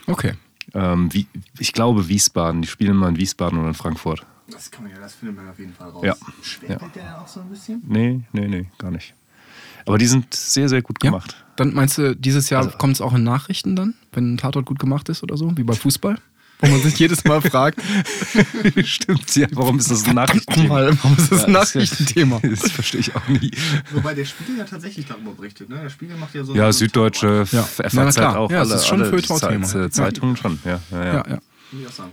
Okay. 0.07 0.34
Ähm, 0.74 1.13
wie, 1.13 1.27
ich 1.60 1.74
glaube 1.74 2.07
Wiesbaden. 2.07 2.62
Die 2.62 2.67
spielen 2.67 2.91
immer 2.91 3.10
in 3.10 3.17
Wiesbaden 3.17 3.57
oder 3.60 3.69
in 3.69 3.74
Frankfurt. 3.74 4.25
Das 4.50 4.72
kann 4.72 4.84
man 4.84 4.93
ja, 4.93 5.00
das 5.00 5.15
findet 5.15 5.36
man 5.38 5.50
auf 5.50 5.60
jeden 5.60 5.74
Fall 5.74 5.89
raus. 5.89 6.03
Ja. 6.05 6.15
Schwer 6.41 6.79
Ja. 6.81 6.88
der 6.96 7.22
auch 7.22 7.27
so 7.27 7.41
ein 7.41 7.50
bisschen? 7.50 7.81
Nee, 7.86 8.22
nee, 8.31 8.48
nee, 8.48 8.65
gar 8.77 8.91
nicht. 8.91 9.13
Aber 9.88 9.98
die 9.98 10.08
sind 10.08 10.34
sehr, 10.34 10.70
sehr 10.70 10.82
gut 10.82 10.98
Ja. 11.03 11.10
gemacht. 11.12 11.36
Dann 11.56 11.74
meinst 11.74 11.98
du, 11.98 12.15
dieses 12.15 12.50
Jahr 12.50 12.63
Also- 12.65 12.77
kommt 12.77 12.94
es 12.96 13.01
auch 13.01 13.13
in 13.15 13.24
Nachrichten 13.24 13.75
dann, 13.75 13.96
wenn 14.12 14.34
ein 14.34 14.38
Tatort 14.38 14.65
gut 14.65 14.79
gemacht 14.79 15.10
ist 15.10 15.24
oder 15.24 15.38
so, 15.38 15.51
wie 15.58 15.63
bei 15.63 15.74
Fußball? 15.74 16.17
wo 16.60 16.67
man 16.70 16.82
sich 16.82 16.98
jedes 16.98 17.24
Mal 17.24 17.39
fragt, 17.39 17.79
Stimmt, 18.84 19.36
ja. 19.36 19.48
Warum 19.51 19.77
ist 19.77 19.91
das 19.91 20.06
ein 20.08 20.15
Nachrichtenthema? 20.15 20.67
mal, 20.74 20.98
warum 21.03 21.15
ist 21.17 21.32
das 21.32 21.44
ein 21.46 21.53
Ja, 21.53 21.60
ja- 21.60 21.60
Nachrichtenthema? 21.65 22.39
Das 22.44 22.72
verstehe 22.72 23.00
ich 23.01 23.15
auch 23.15 23.27
nie. 23.27 23.51
Wobei 23.94 24.13
der 24.15 24.25
Spiegel 24.25 24.58
ja 24.58 24.63
tatsächlich 24.63 25.06
darüber 25.06 25.34
berichtet. 25.34 25.70
Ne? 25.70 25.79
Der 25.84 25.89
Spiegel 25.89 26.17
macht 26.17 26.34
ja 26.34 26.44
so. 26.44 26.56
Ja, 26.56 26.72
so 26.72 26.79
Süddeutsche, 26.79 27.46
Ja. 27.51 27.62
FAZ 27.62 27.94
Ja, 27.94 28.03
na 28.06 28.12
klar. 28.12 28.39
auch. 28.39 28.50
Ja, 28.51 28.62
alle, 28.62 28.74
ist 28.74 28.88
schon 28.88 29.01
äh, 29.01 29.89
Zeitungen 29.91 30.36
schon. 30.36 30.58
Ja, 30.65 30.79
ja, 30.91 31.06
ja. 31.06 31.13
Ja, 31.13 31.24
ja. 31.29 31.39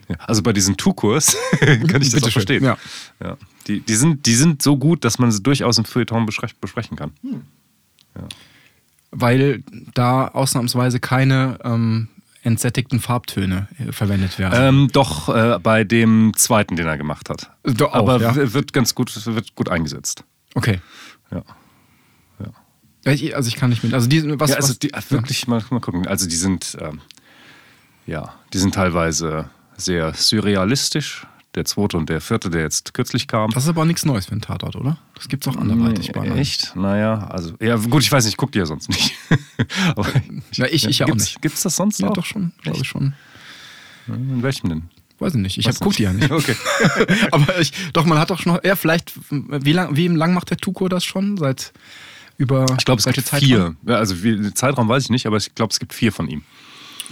Ja, 0.08 0.16
Also 0.26 0.42
bei 0.42 0.52
diesen 0.52 0.76
Tu-Kurs 0.76 1.36
kann 1.60 1.70
ich 1.70 1.88
das 1.88 1.90
Bitteschön, 1.90 2.24
auch 2.24 2.30
verstehen. 2.32 2.64
ja. 2.64 2.76
Ja. 3.22 3.36
Die, 3.66 3.80
die, 3.80 3.94
sind, 3.94 4.26
die 4.26 4.34
sind 4.34 4.60
so 4.62 4.76
gut, 4.76 5.04
dass 5.04 5.18
man 5.18 5.30
sie 5.32 5.42
durchaus 5.42 5.78
im 5.78 5.84
Feuilleton 5.86 6.26
besprech- 6.28 6.54
besprechen 6.60 6.96
kann. 6.98 7.12
Weil 9.10 9.62
da 9.94 10.28
ausnahmsweise 10.28 10.98
keine 10.98 11.58
ähm, 11.62 12.08
entsättigten 12.42 13.00
Farbtöne 13.00 13.68
äh, 13.78 13.92
verwendet 13.92 14.38
werden. 14.38 14.54
Ähm, 14.56 14.88
doch 14.92 15.28
äh, 15.28 15.58
bei 15.60 15.84
dem 15.84 16.32
zweiten, 16.36 16.76
den 16.76 16.86
er 16.86 16.98
gemacht 16.98 17.30
hat. 17.30 17.50
Doch 17.62 17.92
auch, 17.92 18.08
Aber 18.08 18.20
ja. 18.20 18.52
wird 18.52 18.72
ganz 18.72 18.94
gut, 18.94 19.14
wird 19.26 19.54
gut 19.54 19.68
eingesetzt. 19.68 20.24
okay. 20.54 20.80
Ja. 21.30 21.42
Ja, 23.04 23.12
ich, 23.12 23.36
also 23.36 23.48
ich 23.48 23.56
kann 23.56 23.70
nicht 23.70 23.84
mit. 23.84 23.92
Also 23.92 24.08
die, 24.08 24.22
was, 24.40 24.50
ja, 24.50 24.56
also 24.56 24.70
was, 24.70 24.78
die, 24.78 24.90
wirklich 25.10 25.46
mal, 25.46 25.62
mal 25.70 25.80
gucken. 25.80 26.06
Also 26.06 26.28
die 26.28 26.36
sind, 26.36 26.76
ähm, 26.80 27.00
ja, 28.06 28.34
die 28.52 28.58
sind 28.58 28.74
teilweise 28.74 29.50
sehr 29.76 30.14
surrealistisch. 30.14 31.26
Der 31.54 31.64
zweite 31.64 31.96
und 31.96 32.08
der 32.08 32.20
vierte, 32.20 32.50
der 32.50 32.62
jetzt 32.62 32.94
kürzlich 32.94 33.28
kam. 33.28 33.50
das 33.50 33.62
ist 33.64 33.68
aber 33.68 33.82
auch 33.82 33.86
nichts 33.86 34.04
Neues 34.04 34.26
für 34.26 34.32
einen 34.32 34.40
Tatort, 34.40 34.74
oder? 34.74 34.98
Das 35.14 35.28
gibt's 35.28 35.46
auch 35.46 35.56
anderweitig 35.56 36.10
bei 36.12 36.22
anderen. 36.22 36.40
Echt? 36.40 36.74
Naja, 36.74 37.28
also, 37.28 37.54
ja, 37.60 37.76
gut, 37.76 38.02
ich 38.02 38.10
weiß 38.10 38.24
nicht, 38.24 38.32
ich 38.32 38.36
guck 38.36 38.50
die 38.50 38.58
ja 38.58 38.66
sonst 38.66 38.88
nicht. 38.88 39.14
Aber 39.94 40.06
Ja, 40.52 40.66
ich, 40.66 40.84
ich 40.88 40.98
ja 40.98 41.06
auch 41.06 41.10
gibt's, 41.10 41.24
nicht. 41.26 41.42
Gibt's 41.42 41.62
das 41.62 41.76
sonst 41.76 42.00
Ja, 42.00 42.06
noch? 42.06 42.14
doch 42.14 42.24
schon, 42.24 42.52
glaube 42.62 42.78
ich 42.82 42.88
schon. 42.88 43.14
In 44.08 44.42
welchem 44.42 44.68
denn? 44.68 44.82
Weiß 45.20 45.34
ich 45.36 45.40
nicht. 45.40 45.58
Ich 45.58 45.68
hab, 45.68 45.76
guck 45.78 45.94
die 45.94 46.02
ja 46.02 46.12
nicht. 46.12 46.28
Okay. 46.32 46.56
aber 47.30 47.60
ich, 47.60 47.72
doch, 47.92 48.04
man 48.04 48.18
hat 48.18 48.30
doch 48.30 48.40
schon, 48.40 48.58
ja, 48.64 48.74
vielleicht, 48.74 49.12
wie 49.30 49.72
lang, 49.72 49.96
wie 49.96 50.08
lang 50.08 50.34
macht 50.34 50.50
der 50.50 50.56
Tuko 50.56 50.88
das 50.88 51.04
schon? 51.04 51.36
Seit 51.36 51.72
über. 52.36 52.66
Ich 52.78 52.84
glaube, 52.84 52.98
es 52.98 53.04
gibt 53.04 53.28
Zeitraum? 53.28 53.46
vier. 53.48 53.76
Ja, 53.86 53.94
also 53.94 54.24
wie, 54.24 54.34
den 54.36 54.56
Zeitraum 54.56 54.88
weiß 54.88 55.04
ich 55.04 55.10
nicht, 55.10 55.26
aber 55.26 55.36
ich 55.36 55.54
glaube, 55.54 55.70
es 55.70 55.78
gibt 55.78 55.94
vier 55.94 56.10
von 56.12 56.28
ihm. 56.28 56.42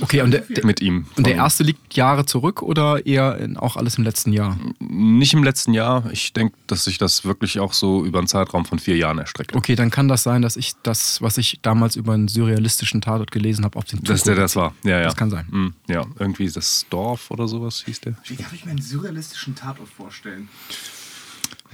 Okay, 0.00 0.22
und 0.22 0.30
der, 0.30 0.44
Mit 0.64 0.80
ihm. 0.80 1.06
und 1.16 1.26
der 1.26 1.34
erste 1.34 1.62
liegt 1.62 1.94
Jahre 1.94 2.25
zurück 2.25 2.62
oder 2.62 3.04
eher 3.04 3.37
in, 3.38 3.56
auch 3.56 3.76
alles 3.76 3.99
im 3.99 4.04
letzten 4.04 4.32
Jahr? 4.32 4.58
Nicht 4.80 5.34
im 5.34 5.44
letzten 5.44 5.75
Jahr. 5.75 6.11
Ich 6.12 6.32
denke, 6.32 6.56
dass 6.66 6.84
sich 6.84 6.99
das 6.99 7.25
wirklich 7.25 7.61
auch 7.61 7.72
so 7.75 8.04
über 8.04 8.18
einen 8.18 8.26
Zeitraum 8.26 8.64
von 8.64 8.78
vier 8.78 8.96
Jahren 8.96 9.18
erstreckt. 9.18 9.54
Okay, 9.54 9.75
dann 9.76 9.90
kann 9.90 10.08
das 10.08 10.22
sein, 10.22 10.40
dass 10.42 10.56
ich 10.56 10.72
das, 10.82 11.20
was 11.20 11.37
ich 11.38 11.58
damals 11.62 11.96
über 11.96 12.14
einen 12.14 12.28
surrealistischen 12.28 13.00
Tatort 13.02 13.30
gelesen 13.30 13.64
habe, 13.64 13.78
auf 13.78 13.84
den 13.84 14.02
Dass 14.02 14.22
der 14.22 14.34
das 14.34 14.56
war. 14.56 14.75
Ja, 14.82 14.99
ja. 14.99 15.04
Das 15.04 15.16
kann 15.16 15.30
sein. 15.30 15.46
Mm, 15.50 15.75
Ja, 15.88 16.06
irgendwie 16.18 16.49
das 16.50 16.87
Dorf 16.88 17.30
oder 17.30 17.46
sowas 17.46 17.82
hieß 17.84 18.00
der. 18.00 18.14
Wie 18.26 18.37
darf 18.37 18.52
ich 18.54 18.64
mir 18.64 18.70
einen 18.72 18.80
surrealistischen 18.82 19.54
Tatort 19.54 19.88
vorstellen? 19.90 20.49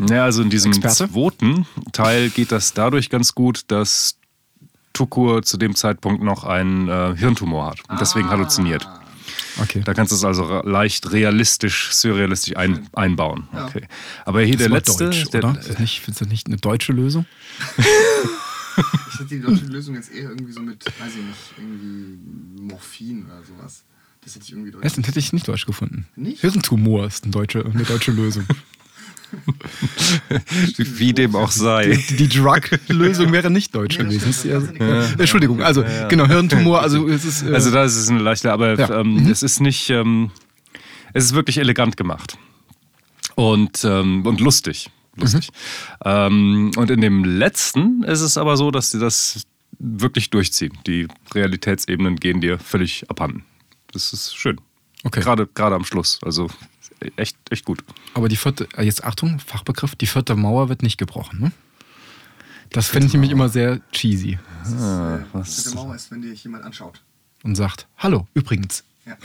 Ja, 0.08 0.25
also 0.25 0.42
in 0.42 0.50
diesem 0.50 0.72
Experte? 0.72 1.12
zweiten 1.12 1.66
Teil 1.92 2.30
geht 2.30 2.52
das 2.52 2.72
dadurch 2.72 3.10
ganz 3.10 3.34
gut, 3.34 3.62
dass 3.68 4.17
Tukur 4.98 5.42
zu 5.44 5.56
dem 5.58 5.76
Zeitpunkt 5.76 6.24
noch 6.24 6.42
einen 6.42 6.88
äh, 6.88 7.14
Hirntumor 7.16 7.70
hat 7.70 7.88
und 7.88 8.00
deswegen 8.00 8.30
halluziniert. 8.30 8.88
Okay. 9.60 9.82
Da 9.84 9.94
kannst 9.94 10.10
du 10.10 10.16
es 10.16 10.24
also 10.24 10.62
leicht 10.62 11.12
realistisch, 11.12 11.90
surrealistisch 11.92 12.56
ein, 12.56 12.88
einbauen. 12.94 13.46
Okay. 13.52 13.86
Aber 14.24 14.42
hier 14.42 14.56
Das 14.56 14.66
der 14.66 14.70
letzte, 14.70 15.04
Deutsch, 15.04 15.24
der, 15.30 15.44
oder? 15.44 15.58
Ist 15.58 15.70
das, 15.70 15.78
nicht, 15.78 16.08
ist 16.08 16.20
das 16.20 16.28
nicht 16.28 16.48
eine 16.48 16.56
deutsche 16.56 16.92
Lösung? 16.92 17.26
Ich 19.12 19.14
hätte 19.18 19.34
die 19.34 19.40
deutsche 19.40 19.64
Lösung 19.64 19.96
jetzt 19.96 20.12
eher 20.12 20.28
irgendwie 20.28 20.52
so 20.52 20.60
mit, 20.60 20.86
weiß 20.86 21.10
ich 21.16 21.24
nicht, 21.24 21.54
irgendwie 21.56 22.62
Morphin 22.62 23.26
oder 23.26 23.42
sowas. 23.42 23.82
Das 24.22 24.36
hätte 24.36 24.44
ich 24.44 24.52
irgendwie 24.52 24.70
deutsch. 24.70 24.84
Das 24.84 24.96
hätte 24.96 25.18
ich 25.18 25.32
nicht 25.32 25.48
deutsch 25.48 25.66
gefunden. 25.66 26.06
Nicht? 26.14 26.42
Hirntumor 26.42 27.04
ist 27.04 27.24
eine 27.24 27.32
deutsche, 27.32 27.64
eine 27.64 27.82
deutsche 27.82 28.12
Lösung. 28.12 28.46
wie 30.76 31.12
dem 31.12 31.37
auch 31.37 31.50
sei. 31.50 32.00
Die, 32.08 32.16
die 32.16 32.28
Drug-Lösung 32.28 33.32
wäre 33.32 33.50
nicht 33.50 33.75
deutsch 33.75 33.99
gewesen. 33.99 34.35
ja-. 34.78 35.04
Entschuldigung, 35.18 35.62
also 35.62 35.85
genau, 36.08 36.26
Hirntumor, 36.26 36.80
also 36.82 37.08
es 37.08 37.25
ist. 37.25 37.42
Äh, 37.42 37.54
Also 37.54 37.70
da 37.70 37.85
ist 37.85 37.97
es 37.97 38.08
eine 38.08 38.20
leichte, 38.20 38.52
aber 38.52 38.78
Ja. 38.78 39.00
ähm, 39.00 39.26
es 39.30 39.42
ist 39.42 39.61
nicht, 39.61 39.90
ähm, 39.90 40.30
es 41.12 41.25
ist 41.25 41.35
wirklich 41.35 41.58
elegant 41.58 41.97
gemacht 41.97 42.37
und, 43.35 43.85
ähm, 43.85 44.25
und 44.26 44.40
lustig. 44.40 44.90
lustig. 45.16 45.49
Ähm, 46.04 46.70
und 46.76 46.90
in 46.90 47.00
dem 47.00 47.25
letzten 47.25 48.02
ist 48.04 48.20
es 48.20 48.37
aber 48.37 48.56
so, 48.56 48.70
dass 48.70 48.90
sie 48.90 48.99
das 48.99 49.42
wirklich 49.78 50.30
durchziehen. 50.30 50.73
Die 50.87 51.06
Realitätsebenen 51.35 52.16
gehen 52.16 52.40
dir 52.40 52.58
völlig 52.58 53.08
abhanden. 53.11 53.44
Das 53.92 54.12
ist 54.12 54.35
schön. 54.37 54.61
Okay. 55.04 55.20
Gerade, 55.20 55.47
gerade 55.54 55.76
am 55.76 55.85
Schluss. 55.85 56.18
Also 56.23 56.49
echt, 57.16 57.36
echt 57.50 57.64
gut. 57.64 57.82
aber 58.14 58.28
die 58.28 58.36
vierte, 58.36 58.68
äh, 58.76 58.82
jetzt 58.82 59.04
Achtung, 59.04 59.38
Fachbegriff, 59.40 59.94
die 59.96 60.06
vierte 60.06 60.34
Mauer 60.36 60.68
wird 60.68 60.82
nicht 60.82 60.98
gebrochen, 60.98 61.40
ne? 61.40 61.52
Das 62.70 62.88
finde 62.88 63.06
ich 63.06 63.12
nämlich 63.14 63.30
immer 63.30 63.48
sehr 63.48 63.80
cheesy 63.92 64.38
Das 64.62 64.68
ist, 64.72 64.82
äh, 64.82 65.18
was- 65.32 65.54
Vierte 65.62 65.74
Mauer 65.76 65.94
ist, 65.94 66.10
wenn 66.10 66.20
dir 66.22 66.32
jemand 66.34 66.64
anschaut. 66.64 67.00
und 67.42 67.54
sagt, 67.54 67.86
hallo, 67.96 68.26
übrigens. 68.34 68.84
Ja. 69.06 69.16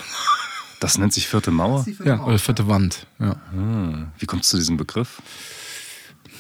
Das 0.80 0.98
nennt 0.98 1.14
sich 1.14 1.28
vierte 1.28 1.52
Mauer. 1.52 1.84
Die 1.86 1.94
vierte 1.94 2.10
Ja, 2.10 2.18
Mauer. 2.18 2.28
oder 2.28 2.40
vierte 2.40 2.68
Wand. 2.68 3.08
Ja. 3.20 3.32
Ah, 3.58 4.12
Wie 4.20 4.26
kommst 4.26 4.52
du 4.52 4.58
zu 4.58 4.58
diesem 4.58 4.78
Begriff? 4.78 5.22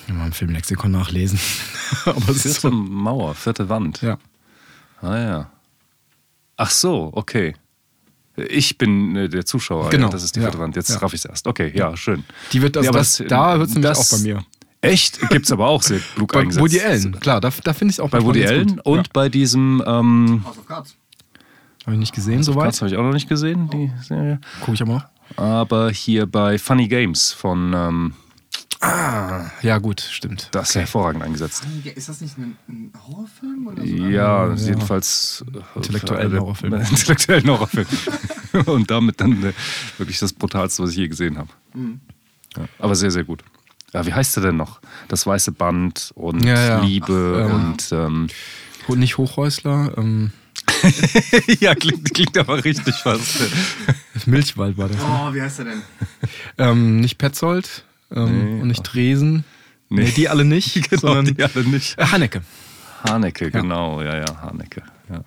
Mal 0.08 0.28
im 0.28 0.34
Filmlexikon 0.34 0.92
nachlesen. 0.92 1.40
aber 2.06 2.30
es 2.30 2.46
ist 2.46 2.60
Vierte 2.60 2.62
so. 2.62 2.72
Mauer, 2.72 3.36
vierte 3.36 3.68
Wand. 3.70 4.02
Ja. 4.02 4.18
Ah 5.02 5.18
ja. 5.18 5.52
Ach 6.58 6.70
so, 6.70 7.10
okay. 7.14 7.56
Ich 8.36 8.78
bin 8.78 9.16
äh, 9.16 9.30
der 9.30 9.46
Zuschauer. 9.46 9.90
Genau, 9.90 10.08
Ja, 10.08 10.12
das 10.12 10.24
ist 10.24 10.36
die 10.36 10.40
ja, 10.40 10.46
vierte 10.48 10.60
Wand. 10.60 10.76
Jetzt 10.76 10.90
ja. 10.90 10.98
raff 10.98 11.14
ich 11.14 11.20
es 11.20 11.26
erst. 11.26 11.48
Okay, 11.48 11.72
ja, 11.76 11.96
schön. 11.96 12.24
Die 12.52 12.62
wird, 12.62 12.76
also 12.78 12.86
Ja, 12.86 12.90
aber 12.92 13.00
das, 13.00 13.24
da 13.28 13.60
wird 13.60 13.70
es 13.70 13.76
nämlich 13.76 13.90
das- 13.92 14.14
auch 14.14 14.18
bei 14.18 14.24
mir. 14.24 14.46
Echt? 14.82 15.30
Gibt's 15.30 15.50
aber 15.52 15.68
auch 15.68 15.82
sehr 15.82 16.00
klug 16.16 16.34
Bei 16.34 16.42
eingesetzt. 16.42 16.62
Woody 16.62 16.82
Allen, 16.82 17.18
klar, 17.22 17.40
da, 17.40 17.50
da 17.64 17.74
finde 17.74 17.92
ich 17.92 17.96
es 17.96 18.00
auch 18.02 18.10
Bei 18.10 18.22
Woody 18.22 18.46
Allen 18.46 18.80
und 18.82 19.14
bei 19.14 19.30
diesem, 19.30 19.82
ähm, 19.86 20.42
House 20.46 20.58
of 20.58 20.68
Cards. 20.68 20.96
Habe 21.86 21.94
ich 21.94 22.00
nicht 22.00 22.14
gesehen, 22.14 22.44
soweit. 22.44 22.68
das 22.70 22.82
habe 22.82 22.90
ich 22.92 22.98
auch 22.98 23.04
noch 23.04 23.14
nicht 23.14 23.30
gesehen, 23.30 23.70
die 23.70 23.92
Serie. 24.02 24.40
Gucke 24.60 24.74
ich 24.74 24.82
aber. 24.82 25.10
Aber 25.38 25.90
hier 25.92 26.26
bei 26.26 26.58
Funny 26.58 26.88
Games 26.90 27.32
von, 27.32 27.74
ähm, 27.74 28.14
Ja, 29.62 29.78
gut, 29.78 30.02
stimmt. 30.02 30.50
das 30.52 30.70
ist 30.70 30.76
hervorragend 30.76 31.24
eingesetzt. 31.24 31.64
Ist 31.96 32.10
das 32.10 32.20
nicht 32.22 32.38
ein, 32.38 32.58
ein 32.68 32.92
Horrorfilm 33.08 33.68
oder 33.68 33.82
so? 33.82 33.88
Ja, 33.88 34.48
Ja. 34.50 34.54
jedenfalls. 34.56 35.46
äh, 35.54 35.78
Intellektuellen 35.78 36.36
äh, 36.36 36.40
Horrorfilm. 36.40 36.74
Intellektuellen 36.92 37.50
Horrorfilm. 37.50 37.88
Und 38.66 38.92
damit 38.92 39.22
dann 39.22 39.42
äh, 39.44 39.54
wirklich 39.98 40.20
das 40.20 40.34
Brutalste, 40.34 40.84
was 40.84 40.92
ich 40.92 40.98
je 40.98 41.08
gesehen 41.08 41.38
habe. 41.38 41.50
Mhm. 41.74 42.02
Ja, 42.58 42.66
aber 42.80 42.96
sehr, 42.96 43.10
sehr 43.12 43.24
gut. 43.24 43.44
Ja, 43.94 44.06
wie 44.06 44.14
heißt 44.14 44.36
der 44.36 44.44
denn 44.44 44.58
noch? 44.58 44.80
Das 45.08 45.26
weiße 45.26 45.52
Band 45.54 46.12
und 46.16 46.44
Ja, 46.44 46.56
ja. 46.66 46.82
Liebe 46.82 47.44
Ach, 47.46 47.50
ja. 47.50 47.56
und. 47.56 47.92
Ähm, 47.92 48.28
Nicht 49.00 49.18
Hochhäusler, 49.18 49.94
ähm, 49.98 50.32
ja, 51.60 51.74
klingt, 51.76 52.14
klingt 52.14 52.38
aber 52.38 52.64
richtig 52.64 52.96
fast. 52.96 53.38
Milchwald 54.26 54.78
war 54.78 54.88
das. 54.90 54.98
Ne? 54.98 55.04
Oh, 55.08 55.34
wie 55.34 55.42
heißt 55.42 55.60
er 55.60 55.66
denn? 55.66 55.82
Ähm, 56.58 57.00
nicht 57.00 57.18
Petzold 57.18 57.86
ähm, 58.14 58.56
Nee, 58.56 58.62
und 58.62 58.68
nicht 58.68 58.82
Dresen. 58.84 59.44
Nee. 59.90 60.04
Nee. 60.04 60.12
die 60.12 60.30
alle 60.30 60.46
nicht, 60.46 60.74
genau, 60.90 61.02
sondern 61.14 61.36
die 61.36 61.44
alle 61.44 61.64
nicht. 61.66 61.98
äh, 62.00 62.06
Hanecke. 62.06 62.42
Hanecke, 63.04 63.52
genau, 63.52 64.02
ja, 64.02 64.18
ja, 64.18 64.42
Hanecke. 64.42 64.82
Ja. 65.10 65.24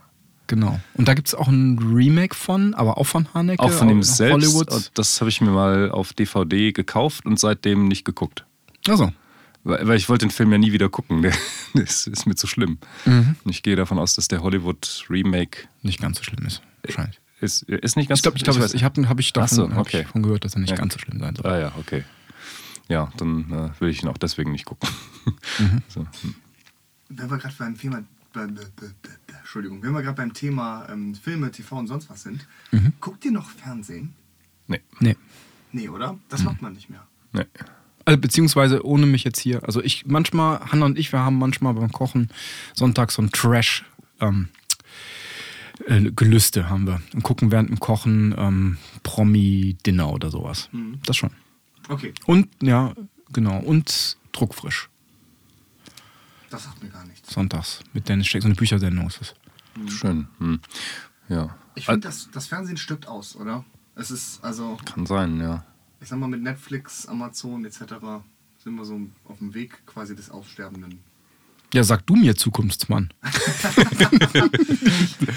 Genau. 0.48 0.80
Und 0.94 1.08
da 1.08 1.14
gibt 1.14 1.28
es 1.28 1.34
auch 1.34 1.48
ein 1.48 1.78
Remake 1.78 2.34
von, 2.34 2.72
aber 2.74 2.98
auch 2.98 3.04
von 3.04 3.32
Hanecke. 3.34 3.62
Auch 3.62 3.70
von 3.70 3.88
ihm 3.90 3.98
aus 3.98 4.16
selbst. 4.16 4.32
Hollywood. 4.32 4.72
Und 4.72 4.90
Das 4.94 5.20
habe 5.20 5.28
ich 5.28 5.40
mir 5.40 5.50
mal 5.50 5.90
auf 5.90 6.12
DVD 6.12 6.72
gekauft 6.72 7.26
und 7.26 7.38
seitdem 7.38 7.88
nicht 7.88 8.04
geguckt. 8.04 8.44
Also, 8.88 9.12
Weil, 9.64 9.86
weil 9.88 9.96
ich 9.96 10.08
wollte 10.08 10.24
den 10.26 10.30
Film 10.30 10.52
ja 10.52 10.58
nie 10.58 10.72
wieder 10.72 10.88
gucken. 10.88 11.22
Der, 11.22 11.32
der 11.74 11.82
ist, 11.82 12.26
mir 12.26 12.36
zu 12.36 12.46
schlimm. 12.46 12.78
Mhm. 13.04 13.34
Und 13.44 13.50
ich 13.50 13.62
gehe 13.62 13.74
davon 13.76 13.98
aus, 13.98 14.14
dass 14.14 14.28
der 14.28 14.40
Hollywood-Remake 14.42 15.68
nicht 15.82 16.00
ganz 16.00 16.18
so 16.18 16.24
schlimm 16.24 16.46
ist. 16.46 16.62
Wahrscheinlich. 16.84 17.20
ist, 17.40 17.62
ist 17.64 17.96
nicht 17.96 18.08
ganz 18.08 18.20
Ich 18.20 18.22
glaube, 18.22 18.38
ich, 18.38 18.44
glaub, 18.44 18.56
weiß- 18.56 18.74
ich 18.74 18.84
habe 18.84 19.08
hab 19.08 19.18
ich 19.20 19.32
davon, 19.32 19.56
so, 19.56 19.70
hab 19.70 19.78
okay. 19.80 19.98
ich 20.00 20.06
davon 20.06 20.22
gehört, 20.22 20.44
dass 20.44 20.54
er 20.54 20.60
nicht 20.60 20.70
Ja. 20.70 20.76
ganz 20.76 20.94
so 20.94 21.00
schlimm 21.00 21.18
sein 21.20 21.34
soll. 21.36 21.50
Ah 21.50 21.58
ja, 21.58 21.72
okay. 21.78 22.04
Ja, 22.88 23.10
dann 23.16 23.50
äh, 23.52 23.80
will 23.80 23.88
ich 23.88 24.02
ihn 24.02 24.08
auch 24.08 24.18
deswegen 24.18 24.52
nicht 24.52 24.64
gucken. 24.66 24.88
Mhm. 25.58 25.82
So. 25.88 26.06
Wenn 27.08 27.30
wir 27.30 27.38
gerade 27.38 27.54
beim 27.58 27.76
Thema. 27.76 28.02
be- 28.32 28.46
be- 28.46 28.70
be- 28.76 28.94
be- 29.02 29.34
Entschuldigung, 29.38 29.82
wenn 29.82 29.92
wir 29.92 30.02
gerade 30.02 30.16
beim 30.16 30.32
Thema 30.34 30.86
ähm, 30.90 31.14
Filme, 31.14 31.50
TV 31.50 31.76
und 31.78 31.86
sonst 31.88 32.08
was 32.10 32.22
sind, 32.22 32.46
Mhm. 32.70 32.92
guckt 33.00 33.24
ihr 33.24 33.32
noch 33.32 33.48
Fernsehen? 33.50 34.12
Nee, 34.68 34.80
Nee. 35.00 35.16
Nee, 35.72 35.88
oder? 35.88 36.12
Mhm. 36.14 36.20
Das 36.28 36.42
macht 36.44 36.62
man 36.62 36.74
nicht 36.74 36.90
mehr. 36.90 37.04
nee. 37.32 37.44
Also, 38.04 38.20
beziehungsweise 38.20 38.86
ohne 38.86 39.04
mich 39.06 39.24
jetzt 39.24 39.40
hier. 39.40 39.64
Also 39.64 39.82
ich 39.82 40.06
manchmal, 40.06 40.60
Hanna 40.60 40.86
und 40.86 40.96
ich, 40.96 41.10
wir 41.12 41.18
haben 41.20 41.38
manchmal 41.38 41.74
beim 41.74 41.90
Kochen 41.90 42.28
Sonntag 42.74 43.10
so 43.10 43.20
ein 43.20 43.30
Trash. 43.32 43.84
Ähm, 44.20 44.48
äh, 45.86 46.12
Gelüste 46.12 46.70
haben 46.70 46.86
wir 46.86 47.00
und 47.14 47.22
gucken 47.24 47.50
während 47.50 47.68
dem 47.70 47.80
Kochen 47.80 48.32
ähm, 48.38 48.76
Promi-Dinner 49.02 50.08
oder 50.12 50.30
sowas. 50.30 50.68
Das 51.04 51.16
schon. 51.16 51.30
Okay, 51.88 52.12
Und, 52.26 52.48
ja, 52.62 52.94
genau. 53.32 53.58
Und 53.58 54.16
druckfrisch. 54.32 54.88
das 56.50 56.64
sagt 56.64 56.82
mir 56.82 56.88
gar 56.90 57.04
nichts. 57.06 57.32
Sonntags 57.32 57.80
mit 57.92 58.08
Dennis 58.08 58.26
Steck. 58.26 58.42
So 58.42 58.46
eine 58.48 58.54
Büchersendung 58.54 59.06
ist 59.06 59.20
das. 59.20 59.34
Schön. 59.92 60.26
Hm. 60.38 60.60
Ja. 61.28 61.54
Ich 61.74 61.84
finde, 61.86 62.00
das, 62.00 62.28
das 62.32 62.46
Fernsehen 62.46 62.76
stirbt 62.76 63.06
aus, 63.06 63.36
oder? 63.36 63.64
Es 63.94 64.10
ist 64.10 64.42
also, 64.44 64.78
Kann 64.84 65.06
sein, 65.06 65.40
ja. 65.40 65.64
ich 66.00 66.08
sag 66.08 66.18
mal, 66.18 66.28
mit 66.28 66.42
Netflix, 66.42 67.06
Amazon 67.06 67.64
etc. 67.64 67.78
sind 68.62 68.74
wir 68.74 68.84
so 68.84 69.00
auf 69.24 69.38
dem 69.38 69.54
Weg 69.54 69.86
quasi 69.86 70.14
des 70.16 70.30
Aussterbenden. 70.30 70.98
Ja, 71.74 71.82
sag 71.84 72.06
du 72.06 72.14
mir, 72.16 72.34
Zukunftsmann. 72.36 73.12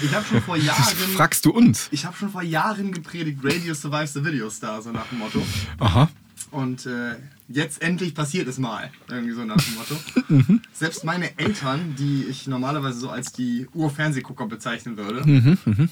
Ich 0.02 0.14
habe 0.14 0.24
schon 0.26 0.42
vor 0.42 0.56
Das 0.56 0.64
Jahren. 0.66 0.96
fragst 1.16 1.44
du 1.44 1.50
uns. 1.50 1.88
Ich 1.90 2.04
habe 2.06 2.16
schon 2.16 2.30
vor 2.30 2.42
Jahren 2.42 2.92
gepredigt, 2.92 3.40
Radio 3.42 3.74
survives 3.74 4.12
the 4.14 4.24
video 4.24 4.48
star, 4.50 4.80
so 4.82 4.90
nach 4.92 5.06
dem 5.08 5.18
Motto. 5.18 5.42
Aha. 5.78 6.08
Und 6.50 6.84
äh, 6.86 7.16
jetzt 7.48 7.80
endlich 7.80 8.14
passiert 8.14 8.48
es 8.48 8.58
mal. 8.58 8.90
Irgendwie 9.08 9.34
so 9.34 9.44
nach 9.44 9.56
dem 9.56 9.74
Motto. 9.74 10.60
Selbst 10.72 11.04
meine 11.04 11.38
Eltern, 11.38 11.94
die 11.96 12.24
ich 12.24 12.46
normalerweise 12.48 12.98
so 12.98 13.08
als 13.10 13.32
die 13.32 13.68
Urfernsehgucker 13.72 14.46
bezeichnen 14.46 14.96
würde, 14.96 15.22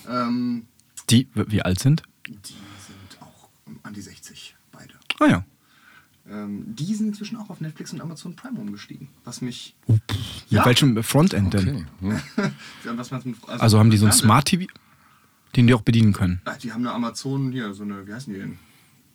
ähm, 0.09 0.67
Die, 1.11 1.29
wie 1.35 1.63
alt 1.63 1.79
sind? 1.79 2.03
die 2.27 2.33
sind 2.55 3.21
auch 3.23 3.49
an 3.85 3.95
die 3.95 4.01
60, 4.01 4.57
beide. 4.73 4.95
Ah 5.21 5.27
ja. 5.27 5.45
Ähm, 6.31 6.65
die 6.75 6.95
sind 6.95 7.07
inzwischen 7.09 7.37
auch 7.37 7.49
auf 7.51 7.61
Netflix 7.61 7.93
und 7.93 8.01
Amazon 8.01 8.35
Prime 8.37 8.59
umgestiegen. 8.61 9.09
Was 9.25 9.41
mich. 9.41 9.75
Mit 9.87 10.01
Ja. 10.51 10.65
welchem 10.67 11.03
Frontend 11.03 11.55
denn? 11.55 11.87
Okay. 12.03 12.21
Ja. 12.85 12.93
Was 12.97 13.11
man, 13.11 13.23
Also 13.47 13.79
haben 13.79 13.91
die 13.91 13.97
so 13.97 14.07
ein 14.07 14.13
Smart 14.13 14.47
TV, 14.47 14.67
den 15.57 15.67
die 15.69 15.73
auch 15.75 15.81
bedienen 15.83 16.13
können? 16.13 16.43
Ah, 16.45 16.55
Die 16.63 16.73
haben 16.73 16.81
eine 16.87 16.93
Amazon, 16.93 17.51
hier, 17.53 17.73
so 17.73 17.85
eine, 17.85 18.07
wie 18.07 18.13
heißen 18.13 18.33
die 18.35 18.41
denn? 18.41 18.59